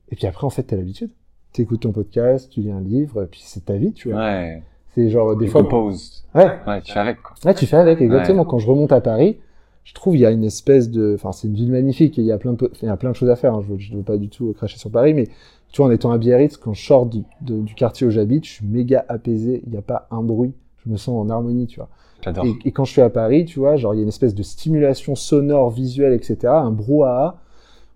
Et 0.10 0.16
puis 0.16 0.26
après, 0.28 0.46
en 0.46 0.50
fait, 0.50 0.64
t'as 0.64 0.76
l'habitude. 0.78 1.12
T'écoutes 1.52 1.82
ton 1.82 1.92
podcast, 1.92 2.50
tu 2.52 2.62
lis 2.62 2.72
un 2.72 2.82
livre, 2.82 3.26
puis 3.26 3.42
c'est 3.44 3.66
ta 3.66 3.74
vie, 3.76 3.92
tu 3.94 4.12
vois. 4.12 4.20
Ouais. 4.22 4.64
C'est 4.96 5.10
genre, 5.10 5.36
des 5.36 5.46
Tu 5.46 5.52
fois. 5.52 5.64
composes. 5.64 6.24
Ouais, 6.36 6.50
Ouais, 6.68 6.82
tu 6.82 6.92
fais 6.94 7.00
avec, 7.00 7.22
quoi. 7.22 7.36
ouais, 7.46 7.54
tu 7.54 7.66
fais 7.66 7.78
avec, 7.78 8.00
exactement. 8.02 8.46
Quand 8.46 8.58
je 8.60 8.68
remonte 8.68 8.92
à 8.92 9.02
Paris, 9.02 9.40
je 9.84 9.94
trouve 9.94 10.16
il 10.16 10.20
y 10.20 10.26
a 10.26 10.32
une 10.32 10.44
espèce 10.44 10.90
de, 10.92 11.14
enfin, 11.16 11.32
c'est 11.32 11.48
une 11.48 11.56
ville 11.56 11.72
magnifique 11.72 12.20
et 12.20 12.22
il 12.22 12.28
y 12.28 12.32
a 12.32 12.38
plein 12.38 12.54
de, 12.54 12.72
il 12.82 12.86
y 12.86 12.90
a 12.90 12.98
plein 12.98 13.10
de 13.12 13.16
choses 13.16 13.30
à 13.30 13.36
faire. 13.36 13.56
hein. 13.56 13.62
Je, 13.64 13.72
veux, 13.74 13.80
je 13.80 13.96
veux 13.96 14.04
pas 14.04 14.18
du 14.18 14.30
tout 14.30 14.54
cracher 14.54 14.78
sur 14.78 14.92
Paris, 14.92 15.14
mais 15.16 15.28
tu 15.72 15.78
vois, 15.78 15.88
en 15.88 15.92
étant 15.92 16.12
à 16.12 16.18
Biarritz, 16.20 16.58
quand 16.58 16.74
je 16.74 16.86
sors 16.86 17.06
du, 17.08 17.24
de- 17.42 17.62
du 17.62 17.74
quartier 17.76 18.06
où 18.06 18.12
j'habite, 18.12 18.46
je 18.46 18.52
suis 18.52 18.66
méga 18.66 19.06
apaisé. 19.08 19.62
Il 19.66 19.72
n'y 19.72 19.78
a 19.78 19.82
pas 19.84 20.08
un 20.12 20.22
bruit. 20.22 20.54
Je 20.86 20.92
me 20.92 20.98
sens 20.98 21.10
en 21.10 21.30
harmonie, 21.30 21.68
tu 21.68 21.80
vois. 21.80 21.90
J'adore. 22.22 22.46
Et, 22.46 22.56
et 22.66 22.72
quand 22.72 22.86
je 22.86 22.92
suis 22.92 23.02
à 23.02 23.10
Paris, 23.10 23.46
tu 23.46 23.60
vois, 23.60 23.76
genre 23.76 23.94
il 23.94 23.98
y 23.98 24.00
a 24.00 24.04
une 24.04 24.10
espèce 24.10 24.36
de 24.36 24.44
stimulation 24.44 25.16
sonore, 25.16 25.70
visuelle, 25.72 26.14
etc., 26.14 26.54
un 26.54 26.72
brouhaha, 26.72 27.38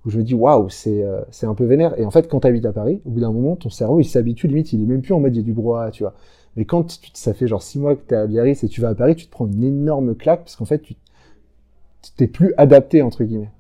où 0.06 0.10
je 0.10 0.18
me 0.18 0.24
dis 0.24 0.34
waouh, 0.34 0.70
c'est 0.70 1.04
euh, 1.04 1.22
c'est 1.32 1.46
un 1.46 1.54
peu 1.56 1.66
vénère. 1.66 1.98
Et 2.00 2.06
en 2.06 2.12
fait, 2.12 2.28
quand 2.30 2.42
tu 2.42 2.48
habites 2.48 2.66
à 2.66 2.74
Paris, 2.74 3.02
au 3.06 3.10
bout 3.12 3.22
d'un 3.22 3.32
moment, 3.32 3.56
ton 3.56 3.70
cerveau 3.70 4.00
il 4.02 4.06
s'habitue, 4.06 4.48
limite, 4.48 4.74
il 4.74 4.82
est 4.84 4.86
même 4.86 5.02
plus 5.02 5.14
en 5.14 5.20
mode 5.20 5.34
il 5.36 5.40
y 5.40 5.42
a 5.42 5.44
du 5.44 5.54
brouhaha, 5.54 5.92
tu 5.92 6.04
vois. 6.04 6.14
Mais 6.56 6.66
quand 6.66 6.84
tu- 6.84 7.10
ça 7.14 7.34
fait 7.34 7.48
genre 7.48 7.64
six 7.64 7.80
mois 7.80 7.96
que 7.96 8.02
tu 8.08 8.14
es 8.14 8.18
à 8.18 8.28
Biarritz 8.28 8.64
et 8.64 8.68
tu 8.68 8.82
vas 8.82 8.90
à 8.90 8.96
Paris, 8.96 9.16
tu 9.16 9.26
te 9.26 9.32
prends 9.32 9.48
une 9.48 9.64
énorme 9.64 10.14
claque 10.16 10.42
parce 10.42 10.56
qu'en 10.56 10.66
fait, 10.66 10.80
tu 10.82 10.96
t'es 12.18 12.28
plus 12.28 12.54
adapté 12.58 13.02
entre 13.02 13.24
guillemets. 13.24 13.52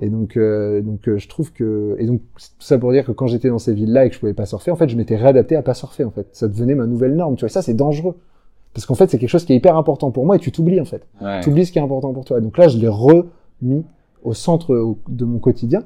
Et 0.00 0.10
donc, 0.10 0.36
euh, 0.36 0.82
donc 0.82 1.08
euh, 1.08 1.16
je 1.16 1.28
trouve 1.28 1.52
que 1.52 1.96
et 1.98 2.06
donc 2.06 2.20
tout 2.36 2.66
ça 2.66 2.78
pour 2.78 2.92
dire 2.92 3.04
que 3.06 3.12
quand 3.12 3.26
j'étais 3.26 3.48
dans 3.48 3.58
ces 3.58 3.72
villes-là 3.72 4.04
et 4.04 4.08
que 4.10 4.14
je 4.14 4.20
pouvais 4.20 4.34
pas 4.34 4.46
surfer, 4.46 4.70
en 4.70 4.76
fait, 4.76 4.88
je 4.88 4.96
m'étais 4.96 5.16
réadapté 5.16 5.56
à 5.56 5.62
pas 5.62 5.74
surfer. 5.74 6.04
En 6.04 6.10
fait, 6.10 6.28
ça 6.32 6.48
devenait 6.48 6.74
ma 6.74 6.86
nouvelle 6.86 7.14
norme. 7.14 7.36
Tu 7.36 7.40
vois, 7.40 7.48
ça 7.48 7.62
c'est 7.62 7.74
dangereux 7.74 8.16
parce 8.74 8.84
qu'en 8.84 8.94
fait, 8.94 9.08
c'est 9.08 9.18
quelque 9.18 9.30
chose 9.30 9.46
qui 9.46 9.54
est 9.54 9.56
hyper 9.56 9.76
important 9.76 10.10
pour 10.10 10.26
moi 10.26 10.36
et 10.36 10.38
tu 10.38 10.52
t'oublies 10.52 10.80
en 10.80 10.84
fait. 10.84 11.06
Ouais. 11.22 11.40
Tu 11.40 11.48
oublies 11.48 11.64
ce 11.64 11.72
qui 11.72 11.78
est 11.78 11.82
important 11.82 12.12
pour 12.12 12.26
toi. 12.26 12.40
Donc 12.40 12.58
là, 12.58 12.68
je 12.68 12.76
l'ai 12.78 12.88
remis 12.88 13.84
au 14.22 14.34
centre 14.34 14.96
de 15.08 15.24
mon 15.24 15.38
quotidien. 15.38 15.84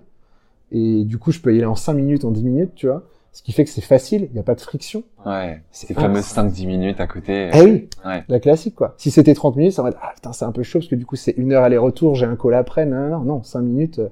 Et 0.73 1.05
du 1.05 1.19
coup, 1.19 1.31
je 1.31 1.41
peux 1.41 1.55
y 1.55 1.59
aller 1.59 1.67
en 1.67 1.77
5 1.77 1.95
minutes, 1.95 2.25
en 2.25 2.31
10 2.31 2.43
minutes, 2.43 2.73
tu 2.75 2.87
vois. 2.87 3.05
Ce 3.33 3.43
qui 3.43 3.53
fait 3.53 3.64
que 3.64 3.70
c'est 3.70 3.81
facile, 3.81 4.24
il 4.31 4.33
n'y 4.33 4.41
a 4.41 4.43
pas 4.43 4.55
de 4.57 4.61
friction. 4.61 5.05
Ouais. 5.24 5.62
C'est 5.70 5.87
Ces 5.87 5.95
fameuses 5.95 6.26
incroyable. 6.37 6.55
5-10 6.55 6.66
minutes 6.66 7.01
à 7.01 7.07
côté. 7.07 7.49
Ah 7.53 7.61
oui, 7.62 7.89
Ouais. 8.05 8.24
la 8.28 8.41
classique, 8.41 8.74
quoi. 8.74 8.95
Si 8.99 9.11
c'était 9.12 9.35
30 9.35 9.57
minutes, 9.57 9.72
ça 9.72 9.83
va 9.83 9.91
être, 9.91 9.99
ah 10.03 10.12
putain, 10.14 10.33
c'est 10.33 10.45
un 10.45 10.53
peu 10.53 10.62
chaud 10.64 10.81
parce 10.81 10.89
que 10.89 10.97
du 10.97 11.07
coup, 11.07 11.16
c'est 11.16 11.35
une 11.37 11.53
heure 11.53 11.62
aller-retour, 11.62 12.16
j'ai 12.16 12.26
un 12.26 12.35
call 12.37 12.55
après. 12.55 12.87
Non, 12.87 13.09
non, 13.09 13.20
non, 13.20 13.43
5 13.43 13.61
minutes. 13.61 13.99
euh, 14.01 14.09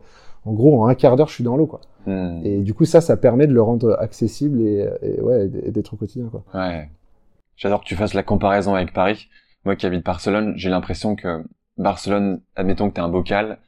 En 0.46 0.52
gros, 0.52 0.80
en 0.82 0.86
un 0.86 0.94
quart 0.94 1.16
d'heure, 1.16 1.28
je 1.28 1.34
suis 1.34 1.44
dans 1.44 1.56
l'eau, 1.56 1.66
quoi. 1.66 1.80
Hmm. 2.06 2.40
Et 2.44 2.58
du 2.58 2.74
coup, 2.74 2.84
ça, 2.84 3.00
ça 3.00 3.16
permet 3.16 3.46
de 3.48 3.52
le 3.52 3.60
rendre 3.60 3.96
accessible 4.00 4.60
et, 4.62 4.88
et 5.02 5.20
ouais, 5.20 5.48
d'être 5.48 5.94
au 5.94 5.96
quotidien, 5.96 6.28
quoi. 6.30 6.44
Ouais. 6.54 6.88
J'adore 7.56 7.80
que 7.80 7.86
tu 7.86 7.96
fasses 7.96 8.14
la 8.14 8.22
comparaison 8.22 8.74
avec 8.76 8.92
Paris. 8.92 9.28
Moi 9.64 9.74
qui 9.74 9.84
habite 9.84 10.04
Barcelone, 10.06 10.52
j'ai 10.56 10.70
l'impression 10.70 11.16
que 11.16 11.42
Barcelone, 11.76 12.40
admettons 12.56 12.88
que 12.88 12.94
t'as 12.94 13.02
un 13.02 13.08
bocal, 13.08 13.58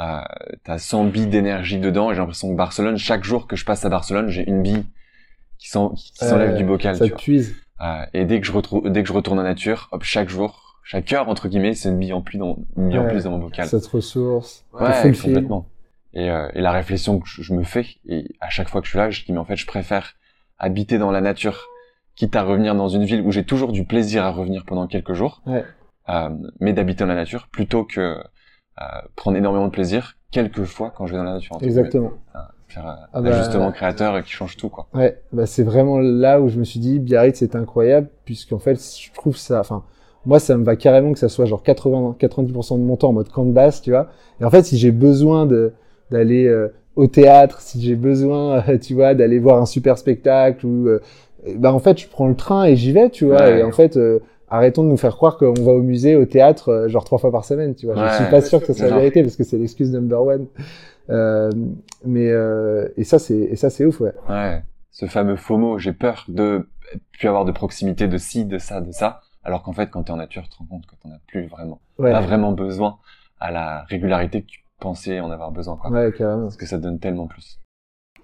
euh, 0.00 0.20
t'as 0.64 0.78
100 0.78 1.04
billes 1.06 1.26
d'énergie 1.26 1.78
dedans, 1.78 2.10
et 2.10 2.14
j'ai 2.14 2.20
l'impression 2.20 2.50
que 2.50 2.56
Barcelone, 2.56 2.98
chaque 2.98 3.24
jour 3.24 3.46
que 3.46 3.56
je 3.56 3.64
passe 3.64 3.84
à 3.84 3.88
Barcelone, 3.88 4.28
j'ai 4.28 4.46
une 4.48 4.62
bille 4.62 4.84
qui 5.58 5.68
s'en- 5.68 5.90
qui 5.90 6.12
s'enlève 6.14 6.50
Euh, 6.50 6.56
du 6.56 6.64
bocal, 6.64 6.96
Ça 6.96 7.06
tu 7.06 7.14
puise. 7.14 7.56
Euh, 7.80 8.04
et 8.14 8.24
dès 8.24 8.40
que 8.40 8.46
je 8.46 8.52
retrouve, 8.52 8.88
dès 8.90 9.02
que 9.02 9.08
je 9.08 9.12
retourne 9.12 9.38
en 9.38 9.42
nature, 9.44 9.88
hop, 9.92 10.02
chaque 10.02 10.28
jour, 10.28 10.78
chaque 10.84 11.12
heure, 11.12 11.28
entre 11.28 11.48
guillemets, 11.48 11.74
c'est 11.74 11.88
une 11.90 11.98
bille 11.98 12.12
en 12.12 12.22
plus 12.22 12.38
dans, 12.38 12.58
une 12.76 12.88
bille 12.88 12.98
en 12.98 13.02
Ouais. 13.04 13.08
plus 13.12 13.24
dans 13.24 13.30
mon 13.32 13.38
bocal. 13.38 13.66
Ça 13.68 13.80
te 13.80 13.88
ressource. 13.88 14.64
Ouais, 14.72 15.12
complètement. 15.22 15.66
Et, 16.14 16.30
euh, 16.30 16.48
et 16.54 16.60
la 16.60 16.72
réflexion 16.72 17.20
que 17.20 17.28
je, 17.28 17.42
je 17.42 17.52
me 17.52 17.62
fais, 17.62 17.86
et 18.06 18.28
à 18.40 18.48
chaque 18.48 18.68
fois 18.68 18.80
que 18.80 18.86
je 18.86 18.90
suis 18.92 18.98
là, 18.98 19.10
je 19.10 19.24
dis 19.24 19.32
mais 19.32 19.38
en 19.38 19.44
fait 19.44 19.56
je 19.56 19.66
préfère 19.66 20.14
habiter 20.58 20.98
dans 20.98 21.10
la 21.10 21.20
nature, 21.20 21.66
quitte 22.16 22.34
à 22.34 22.42
revenir 22.42 22.74
dans 22.74 22.88
une 22.88 23.04
ville 23.04 23.20
où 23.20 23.30
j'ai 23.30 23.44
toujours 23.44 23.70
du 23.72 23.84
plaisir 23.84 24.24
à 24.24 24.30
revenir 24.30 24.64
pendant 24.66 24.86
quelques 24.88 25.12
jours, 25.12 25.42
Ouais. 25.46 25.64
euh, 26.08 26.30
mais 26.60 26.72
d'habiter 26.72 27.00
dans 27.04 27.08
la 27.08 27.14
nature 27.14 27.48
plutôt 27.48 27.84
que 27.84 28.00
euh, 28.80 28.84
prendre 29.16 29.36
énormément 29.36 29.66
de 29.66 29.70
plaisir 29.72 30.16
quelques 30.32 30.64
fois 30.64 30.90
quand 30.90 31.06
je 31.06 31.12
vais 31.12 31.18
dans 31.18 31.24
la 31.24 31.34
nature. 31.34 31.58
Exactement. 31.60 32.12
Faire 32.68 33.08
Ah 33.12 33.20
bah, 33.22 33.72
créateur 33.74 34.22
qui 34.22 34.30
change 34.30 34.56
tout 34.56 34.68
quoi. 34.68 34.86
Ouais, 34.94 35.18
bah 35.32 35.46
c'est 35.46 35.62
vraiment 35.62 35.98
là 35.98 36.40
où 36.40 36.48
je 36.48 36.58
me 36.58 36.64
suis 36.64 36.80
dit 36.80 36.98
Biarritz 36.98 37.38
c'est 37.38 37.56
incroyable 37.56 38.08
puisqu'en 38.24 38.58
fait 38.58 38.76
je 38.76 39.12
trouve 39.14 39.36
ça 39.36 39.60
enfin 39.60 39.82
moi 40.26 40.38
ça 40.38 40.56
me 40.56 40.64
va 40.64 40.76
carrément 40.76 41.12
que 41.12 41.18
ça 41.18 41.28
soit 41.28 41.46
genre 41.46 41.62
80 41.62 42.16
90% 42.20 42.78
de 42.78 42.82
mon 42.84 42.96
temps 42.96 43.08
en 43.08 43.12
mode 43.14 43.28
camp 43.30 43.44
de 43.46 43.52
base, 43.52 43.80
tu 43.80 43.90
vois. 43.90 44.08
Et 44.40 44.44
en 44.44 44.50
fait 44.50 44.64
si 44.64 44.76
j'ai 44.76 44.90
besoin 44.90 45.46
de 45.46 45.72
d'aller 46.10 46.46
euh, 46.46 46.68
au 46.96 47.06
théâtre, 47.06 47.60
si 47.60 47.80
j'ai 47.80 47.94
besoin 47.94 48.62
euh, 48.68 48.78
tu 48.78 48.94
vois 48.94 49.14
d'aller 49.14 49.38
voir 49.38 49.60
un 49.60 49.66
super 49.66 49.96
spectacle 49.96 50.66
ou 50.66 50.88
euh, 50.88 51.00
bah 51.56 51.72
en 51.72 51.78
fait 51.78 51.98
je 51.98 52.08
prends 52.08 52.28
le 52.28 52.34
train 52.36 52.64
et 52.64 52.76
j'y 52.76 52.92
vais, 52.92 53.08
tu 53.10 53.24
vois. 53.24 53.36
Ouais. 53.38 53.60
Et 53.60 53.62
en 53.62 53.72
fait 53.72 53.96
euh, 53.96 54.18
arrêtons 54.50 54.82
de 54.82 54.88
nous 54.88 54.96
faire 54.96 55.16
croire 55.16 55.36
qu'on 55.36 55.54
va 55.54 55.72
au 55.72 55.82
musée, 55.82 56.16
au 56.16 56.24
théâtre 56.24 56.70
euh, 56.70 56.88
genre 56.88 57.04
trois 57.04 57.18
fois 57.18 57.30
par 57.30 57.44
semaine, 57.44 57.74
tu 57.74 57.86
vois. 57.86 57.94
Ouais. 57.96 58.08
Je 58.10 58.14
suis 58.22 58.30
pas 58.30 58.40
sûr 58.40 58.60
que 58.60 58.66
ce 58.66 58.72
soit 58.74 58.88
la 58.88 58.96
vérité 58.96 59.22
parce 59.22 59.36
que 59.36 59.44
c'est 59.44 59.56
l'excuse 59.58 59.92
number 59.92 60.22
one. 60.22 60.46
Euh, 61.10 61.50
mais 62.04 62.28
euh, 62.30 62.88
et 62.96 63.04
ça 63.04 63.18
c'est 63.18 63.38
et 63.38 63.56
ça 63.56 63.70
c'est 63.70 63.86
ouf 63.86 64.00
ouais. 64.00 64.12
Ouais. 64.28 64.62
Ce 64.90 65.06
fameux 65.06 65.36
FOMO, 65.36 65.78
j'ai 65.78 65.92
peur 65.92 66.24
de 66.28 66.68
plus 67.12 67.28
avoir 67.28 67.44
de 67.44 67.52
proximité 67.52 68.08
de 68.08 68.18
ci, 68.18 68.44
de 68.44 68.58
ça, 68.58 68.80
de 68.80 68.90
ça, 68.92 69.20
alors 69.44 69.62
qu'en 69.62 69.72
fait 69.72 69.90
quand 69.90 70.02
t'es 70.04 70.10
en 70.10 70.16
nature, 70.16 70.42
tu 70.44 70.50
te 70.50 70.56
rends 70.58 70.66
compte 70.66 70.86
que 70.86 70.94
t'en 71.02 71.10
as 71.10 71.20
plus 71.26 71.46
vraiment, 71.46 71.80
Ouais. 71.98 72.12
pas 72.12 72.20
vraiment 72.20 72.52
besoin 72.52 72.98
à 73.40 73.50
la 73.52 73.84
régularité 73.84 74.42
que 74.42 74.46
tu 74.48 74.64
pensais 74.80 75.20
en 75.20 75.30
avoir 75.30 75.50
besoin 75.52 75.76
quoi. 75.76 75.90
Ouais, 75.90 76.12
carrément. 76.16 76.42
Parce 76.44 76.56
que 76.56 76.66
ça 76.66 76.78
donne 76.78 76.98
tellement 76.98 77.26
plus. 77.26 77.58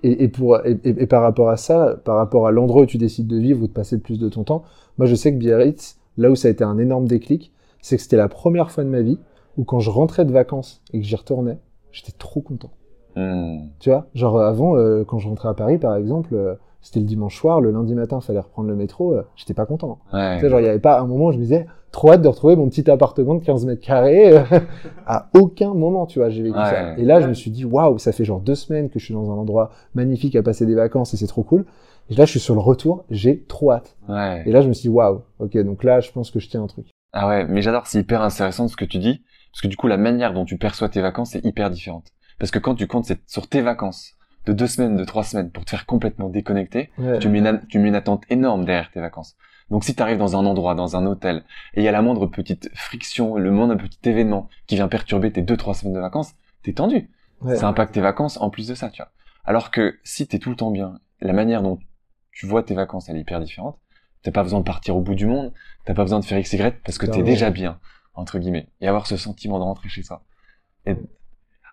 Et, 0.03 0.25
et, 0.25 0.29
pour, 0.29 0.59
et- 0.67 0.79
et 0.85 1.07
par 1.07 1.23
rapport 1.23 1.49
à 1.49 1.57
ça, 1.57 1.97
par 2.05 2.17
rapport 2.17 2.47
à 2.47 2.51
l'endroit 2.51 2.83
où 2.83 2.87
tu 2.87 2.99
décides 2.99 3.27
de 3.29 3.39
vivre 3.39 3.63
ou 3.63 3.67
de 3.67 3.73
passer 3.73 3.97
le 3.97 4.03
plus 4.03 4.19
de 4.19 4.29
ton 4.29 4.45
temps, 4.45 4.65
moi 4.99 5.07
je 5.07 5.15
sais 5.15 5.33
que 5.33 5.39
Biarritz, 5.39 5.99
là 6.19 6.31
où 6.31 6.37
ça 6.37 6.49
a 6.49 6.51
été 6.51 6.65
un 6.65 6.79
énorme 6.79 7.07
déclic, 7.09 7.53
c'est 7.81 7.97
que 7.97 8.03
c'était 8.03 8.17
la 8.17 8.29
première 8.29 8.71
fois 8.71 8.85
de 8.85 8.89
ma 8.91 9.01
vie 9.01 9.19
où 9.57 9.65
quand 9.65 9.81
je 9.81 9.91
rentrais 9.91 10.25
de 10.25 10.33
vacances 10.33 10.83
et 10.93 11.01
que 11.01 11.07
j'y 11.07 11.15
retournais, 11.17 11.59
j'étais 11.95 12.13
trop 12.13 12.41
content. 12.43 12.71
Hmm. 13.17 13.69
Tu 13.79 13.91
vois, 13.91 14.07
genre 14.15 14.37
euh, 14.37 14.49
avant, 14.49 14.77
euh, 14.77 15.05
quand 15.05 15.19
je 15.19 15.29
rentrais 15.29 15.49
à 15.49 15.55
Paris 15.55 15.79
par 15.79 15.95
exemple, 15.97 16.35
euh, 16.35 16.55
c'était 16.81 16.99
le 17.01 17.07
dimanche 17.07 17.39
soir, 17.39 17.61
le 17.61 17.71
lundi 17.71 17.95
matin, 17.95 18.21
fallait 18.21 18.41
reprendre 18.41 18.69
le 18.69 18.75
métro, 18.77 19.15
euh, 19.15 19.23
j'étais 19.37 19.55
pas 19.55 19.65
content. 19.67 20.01
Ouais. 20.13 20.35
Tu 20.37 20.43
sais, 20.43 20.51
genre, 20.51 20.61
il 20.61 20.67
y 20.67 20.69
avait 20.69 20.81
pas 20.81 21.01
un 21.01 21.07
moment 21.07 21.27
où 21.27 21.33
je 21.33 21.39
me 21.39 21.43
disais, 21.43 21.67
trop 21.93 22.13
hâte 22.13 22.21
de 22.23 22.29
retrouver 22.29 22.57
mon 22.57 22.69
petit 22.69 22.91
appartement 22.91 23.37
de 23.37 23.43
15 23.45 23.65
mètres 23.65 23.81
carrés. 23.81 24.37
à 25.07 25.29
aucun 25.35 25.73
moment, 25.73 26.05
tu 26.07 26.19
vois, 26.19 26.29
j'ai 26.29 26.43
vécu 26.43 26.59
Ouais. 26.59 26.65
ça. 26.65 26.99
Et 26.99 27.05
là, 27.05 27.21
je 27.21 27.29
me 27.29 27.33
suis 27.35 27.51
dit, 27.51 27.65
waouh, 27.65 27.97
ça 27.99 28.13
fait 28.13 28.25
genre 28.25 28.41
deux 28.41 28.57
semaines 28.57 28.91
que 28.91 28.99
je 28.99 29.05
suis 29.07 29.15
dans 29.15 29.31
un 29.31 29.35
endroit 29.37 29.71
magnifique 29.95 30.37
à 30.37 30.43
passer 30.43 30.67
des 30.67 30.75
vacances 30.75 31.15
et 31.15 31.17
c'est 31.17 31.27
trop 31.29 31.43
cool. 31.43 31.65
Et 32.11 32.15
là, 32.17 32.27
je 32.27 32.33
suis 32.33 32.41
sur 32.41 32.55
le 32.55 32.61
retour, 32.61 33.05
j'ai 33.11 33.45
trop 33.45 33.71
hâte. 33.73 33.97
Ouais. 34.09 34.43
Et 34.45 34.51
là, 34.53 34.61
je 34.61 34.69
me 34.69 34.75
suis 34.75 34.91
dit, 34.91 34.95
waouh, 34.95 35.23
ok, 35.39 35.57
donc 35.59 35.85
là, 35.85 36.01
je 36.01 36.11
pense 36.13 36.31
que 36.31 36.39
je 36.41 36.51
tiens 36.51 36.63
un 36.65 36.67
truc. 36.67 36.87
Ah 37.15 37.29
ouais, 37.29 37.47
mais 37.47 37.63
j'adore, 37.63 37.87
c'est 37.87 38.01
hyper 38.01 38.21
intéressant 38.21 38.67
ce 38.69 38.77
que 38.77 38.85
tu 38.85 38.99
dis, 38.99 39.23
parce 39.55 39.63
que 39.63 39.69
du 39.69 39.77
coup, 39.77 39.87
la 39.87 39.97
manière 39.97 40.33
dont 40.35 40.45
tu 40.45 40.59
perçois 40.59 40.89
tes 40.89 41.01
vacances 41.01 41.35
est 41.37 41.45
hyper 41.45 41.71
différente. 41.71 42.09
Parce 42.39 42.51
que 42.51 42.59
quand 42.59 42.75
tu 42.75 42.87
comptes 42.89 43.11
sur 43.27 43.49
tes 43.49 43.61
vacances 43.63 44.15
de 44.47 44.53
deux 44.53 44.67
semaines, 44.67 44.97
de 44.97 45.05
trois 45.05 45.23
semaines, 45.25 45.51
pour 45.51 45.65
te 45.65 45.71
faire 45.71 45.87
complètement 45.87 46.29
déconnecter, 46.29 46.91
Ouais. 46.99 47.19
tu 47.21 47.29
mets, 47.29 47.39
une, 47.39 47.63
tu 47.69 47.79
mets 47.79 47.89
une 47.89 47.95
attente 47.95 48.25
énorme 48.31 48.65
derrière 48.65 48.91
tes 48.91 49.01
vacances. 49.01 49.37
Donc 49.71 49.85
si 49.85 49.95
tu 49.95 50.03
arrives 50.03 50.19
dans 50.19 50.37
un 50.37 50.45
endroit, 50.45 50.75
dans 50.75 50.97
un 50.97 51.07
hôtel, 51.07 51.45
et 51.75 51.81
il 51.81 51.85
y 51.85 51.89
a 51.89 51.93
la 51.93 52.03
moindre 52.03 52.27
petite 52.27 52.69
friction, 52.75 53.37
le 53.37 53.51
moindre 53.51 53.77
petit 53.77 53.99
événement 54.09 54.49
qui 54.67 54.75
vient 54.75 54.89
perturber 54.89 55.31
tes 55.33 55.41
deux, 55.43 55.57
trois 55.57 55.73
semaines 55.75 55.95
de 55.95 56.01
vacances, 56.01 56.33
t'es 56.63 56.73
tendu. 56.75 57.11
Ouais. 57.41 57.57
Ça 57.57 57.69
impacte 57.69 57.95
tes 57.95 58.01
vacances 58.03 58.37
en 58.41 58.51
plus 58.51 58.69
de 58.69 58.75
ça, 58.75 58.91
tu 58.91 59.01
vois. 59.01 59.11
Alors 59.45 59.71
que 59.71 59.99
si 60.05 60.27
t'es 60.27 60.39
tout 60.39 60.51
le 60.51 60.57
temps 60.57 60.71
bien, 60.71 60.99
la 61.21 61.33
manière 61.33 61.63
dont 61.63 61.79
tu 62.33 62.47
vois 62.47 62.63
tes 62.63 62.75
vacances, 62.75 63.09
elle 63.09 63.17
est 63.17 63.21
hyper 63.21 63.41
différente. 63.41 63.79
T'as 64.23 64.33
pas 64.33 64.43
besoin 64.43 64.59
de 64.61 64.65
partir 64.65 64.97
au 64.97 65.01
bout 65.01 65.15
du 65.15 65.27
monde, 65.27 65.53
t'as 65.85 65.95
pas 65.95 66.03
besoin 66.03 66.19
de 66.21 66.25
faire 66.25 66.39
X, 66.39 66.53
Y, 66.55 66.83
parce 66.83 66.99
que 66.99 67.07
t'es 67.07 67.13
Clairement. 67.13 67.31
déjà 67.31 67.51
bien, 67.51 67.79
entre 68.15 68.39
guillemets. 68.39 68.69
Et 68.81 68.89
avoir 68.89 69.07
ce 69.07 69.17
sentiment 69.17 69.59
de 69.59 69.65
rentrer 69.65 69.89
chez 69.89 70.03
soi. 70.03 70.23
Et 70.87 70.97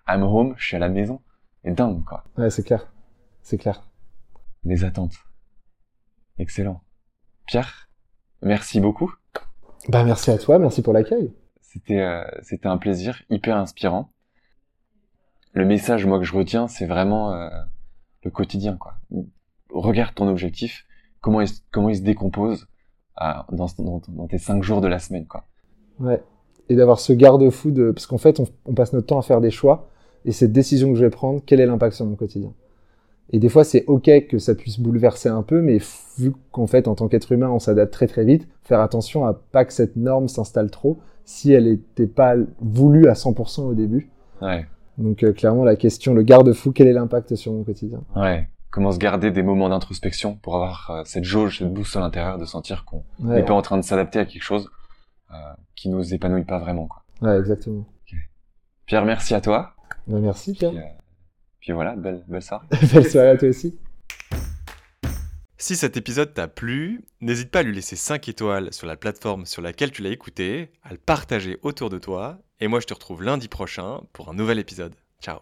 I'm 0.07 0.23
home, 0.23 0.55
je 0.57 0.65
suis 0.65 0.75
à 0.75 0.79
la 0.79 0.89
maison. 0.89 1.21
Et 1.63 1.71
dingue, 1.71 2.03
quoi. 2.03 2.23
Ouais, 2.37 2.49
c'est 2.49 2.63
clair. 2.63 2.91
C'est 3.43 3.57
clair. 3.57 3.83
Les 4.63 4.83
attentes. 4.83 5.15
Excellent. 6.37 6.81
Pierre, 7.45 7.89
merci 8.41 8.79
beaucoup. 8.79 9.13
Bah, 9.89 10.03
merci 10.03 10.31
à 10.31 10.37
toi, 10.37 10.59
merci 10.59 10.81
pour 10.81 10.93
l'accueil. 10.93 11.33
C'était 11.61 11.99
euh, 12.01 12.23
c'était 12.41 12.67
un 12.67 12.77
plaisir, 12.77 13.21
hyper 13.29 13.57
inspirant. 13.57 14.11
Le 15.53 15.65
message, 15.65 16.05
moi, 16.05 16.19
que 16.19 16.25
je 16.25 16.33
retiens, 16.35 16.67
c'est 16.67 16.85
vraiment 16.85 17.33
euh, 17.33 17.49
le 18.23 18.31
quotidien, 18.31 18.77
quoi. 18.77 18.95
Regarde 19.69 20.13
ton 20.15 20.27
objectif, 20.27 20.85
comment 21.21 21.41
il, 21.41 21.47
se- 21.47 21.61
comment 21.71 21.89
il 21.89 21.95
se 21.97 22.01
décompose 22.01 22.67
euh, 23.21 23.33
dans, 23.51 23.67
dans, 23.79 24.01
dans 24.07 24.27
tes 24.27 24.37
cinq 24.37 24.63
jours 24.63 24.81
de 24.81 24.87
la 24.87 24.99
semaine, 24.99 25.27
quoi. 25.27 25.45
Ouais. 25.99 26.23
Et 26.71 26.75
d'avoir 26.75 26.99
ce 26.99 27.11
garde-fou 27.11 27.71
de, 27.71 27.91
parce 27.91 28.05
qu'en 28.07 28.17
fait, 28.17 28.39
on, 28.39 28.45
on 28.65 28.73
passe 28.73 28.93
notre 28.93 29.07
temps 29.07 29.19
à 29.19 29.23
faire 29.23 29.41
des 29.41 29.51
choix, 29.51 29.89
et 30.23 30.31
cette 30.31 30.51
décision 30.53 30.89
que 30.91 30.95
je 30.97 31.03
vais 31.03 31.09
prendre, 31.09 31.41
quel 31.45 31.59
est 31.59 31.65
l'impact 31.65 31.95
sur 31.95 32.05
mon 32.05 32.15
quotidien? 32.15 32.53
Et 33.33 33.39
des 33.39 33.49
fois, 33.49 33.63
c'est 33.63 33.83
ok 33.87 34.27
que 34.29 34.37
ça 34.37 34.55
puisse 34.55 34.79
bouleverser 34.79 35.29
un 35.29 35.41
peu, 35.41 35.61
mais 35.61 35.79
vu 36.17 36.33
qu'en 36.51 36.67
fait, 36.67 36.87
en 36.87 36.95
tant 36.95 37.07
qu'être 37.07 37.31
humain, 37.31 37.49
on 37.49 37.59
s'adapte 37.59 37.91
très 37.93 38.07
très 38.07 38.23
vite, 38.23 38.47
faire 38.63 38.79
attention 38.79 39.25
à 39.25 39.33
pas 39.33 39.65
que 39.65 39.73
cette 39.73 39.95
norme 39.95 40.27
s'installe 40.27 40.69
trop, 40.69 40.97
si 41.25 41.51
elle 41.51 41.65
n'était 41.65 42.07
pas 42.07 42.35
voulue 42.61 43.07
à 43.07 43.13
100% 43.13 43.61
au 43.63 43.73
début. 43.73 44.09
Ouais, 44.41 44.65
Donc 44.97 45.23
euh, 45.23 45.33
clairement, 45.33 45.63
la 45.65 45.75
question, 45.75 46.13
le 46.13 46.23
garde-fou, 46.23 46.71
quel 46.71 46.87
est 46.87 46.93
l'impact 46.93 47.35
sur 47.35 47.51
mon 47.53 47.63
quotidien? 47.63 48.01
ouais. 48.15 48.47
Comment 48.69 48.93
se 48.93 48.99
garder 48.99 49.31
des 49.31 49.43
moments 49.43 49.67
d'introspection 49.67 50.35
pour 50.41 50.55
avoir 50.55 50.89
euh, 50.91 51.01
cette 51.03 51.25
jauge, 51.25 51.57
cette 51.59 51.73
boussole 51.73 52.03
intérieure 52.03 52.37
de 52.37 52.45
sentir 52.45 52.85
qu'on 52.85 53.03
n'est 53.19 53.33
Ouais, 53.35 53.43
pas 53.43 53.53
en 53.53 53.61
train 53.61 53.77
de 53.77 53.83
s'adapter 53.83 54.17
à 54.19 54.23
quelque 54.23 54.41
chose? 54.43 54.69
Qui 55.75 55.89
nous 55.89 56.13
épanouit 56.13 56.45
pas 56.45 56.59
vraiment, 56.59 56.87
quoi. 56.87 57.03
ouais 57.21 57.39
exactement. 57.39 57.85
Pierre, 58.85 59.05
merci 59.05 59.33
à 59.33 59.41
toi. 59.41 59.73
Bah, 60.07 60.19
merci 60.19 60.53
Pierre. 60.53 60.71
Puis, 60.71 60.79
euh, 60.79 60.85
puis 61.59 61.71
voilà, 61.71 61.95
belle, 61.95 62.23
belle 62.27 62.41
soirée. 62.41 62.67
Belle 62.93 63.09
soirée 63.09 63.29
à 63.29 63.37
toi 63.37 63.49
aussi. 63.49 63.79
Si 65.57 65.75
cet 65.75 65.95
épisode 65.95 66.33
t'a 66.33 66.47
plu, 66.47 67.05
n'hésite 67.21 67.51
pas 67.51 67.59
à 67.59 67.63
lui 67.63 67.75
laisser 67.75 67.95
5 67.95 68.27
étoiles 68.27 68.73
sur 68.73 68.87
la 68.87 68.97
plateforme 68.97 69.45
sur 69.45 69.61
laquelle 69.61 69.91
tu 69.91 70.01
l'as 70.01 70.09
écouté, 70.09 70.71
à 70.83 70.91
le 70.91 70.97
partager 70.97 71.59
autour 71.61 71.91
de 71.91 71.99
toi, 71.99 72.39
et 72.59 72.67
moi 72.67 72.79
je 72.79 72.87
te 72.87 72.93
retrouve 72.95 73.21
lundi 73.21 73.47
prochain 73.47 74.01
pour 74.11 74.29
un 74.29 74.33
nouvel 74.33 74.57
épisode. 74.57 74.95
Ciao 75.21 75.37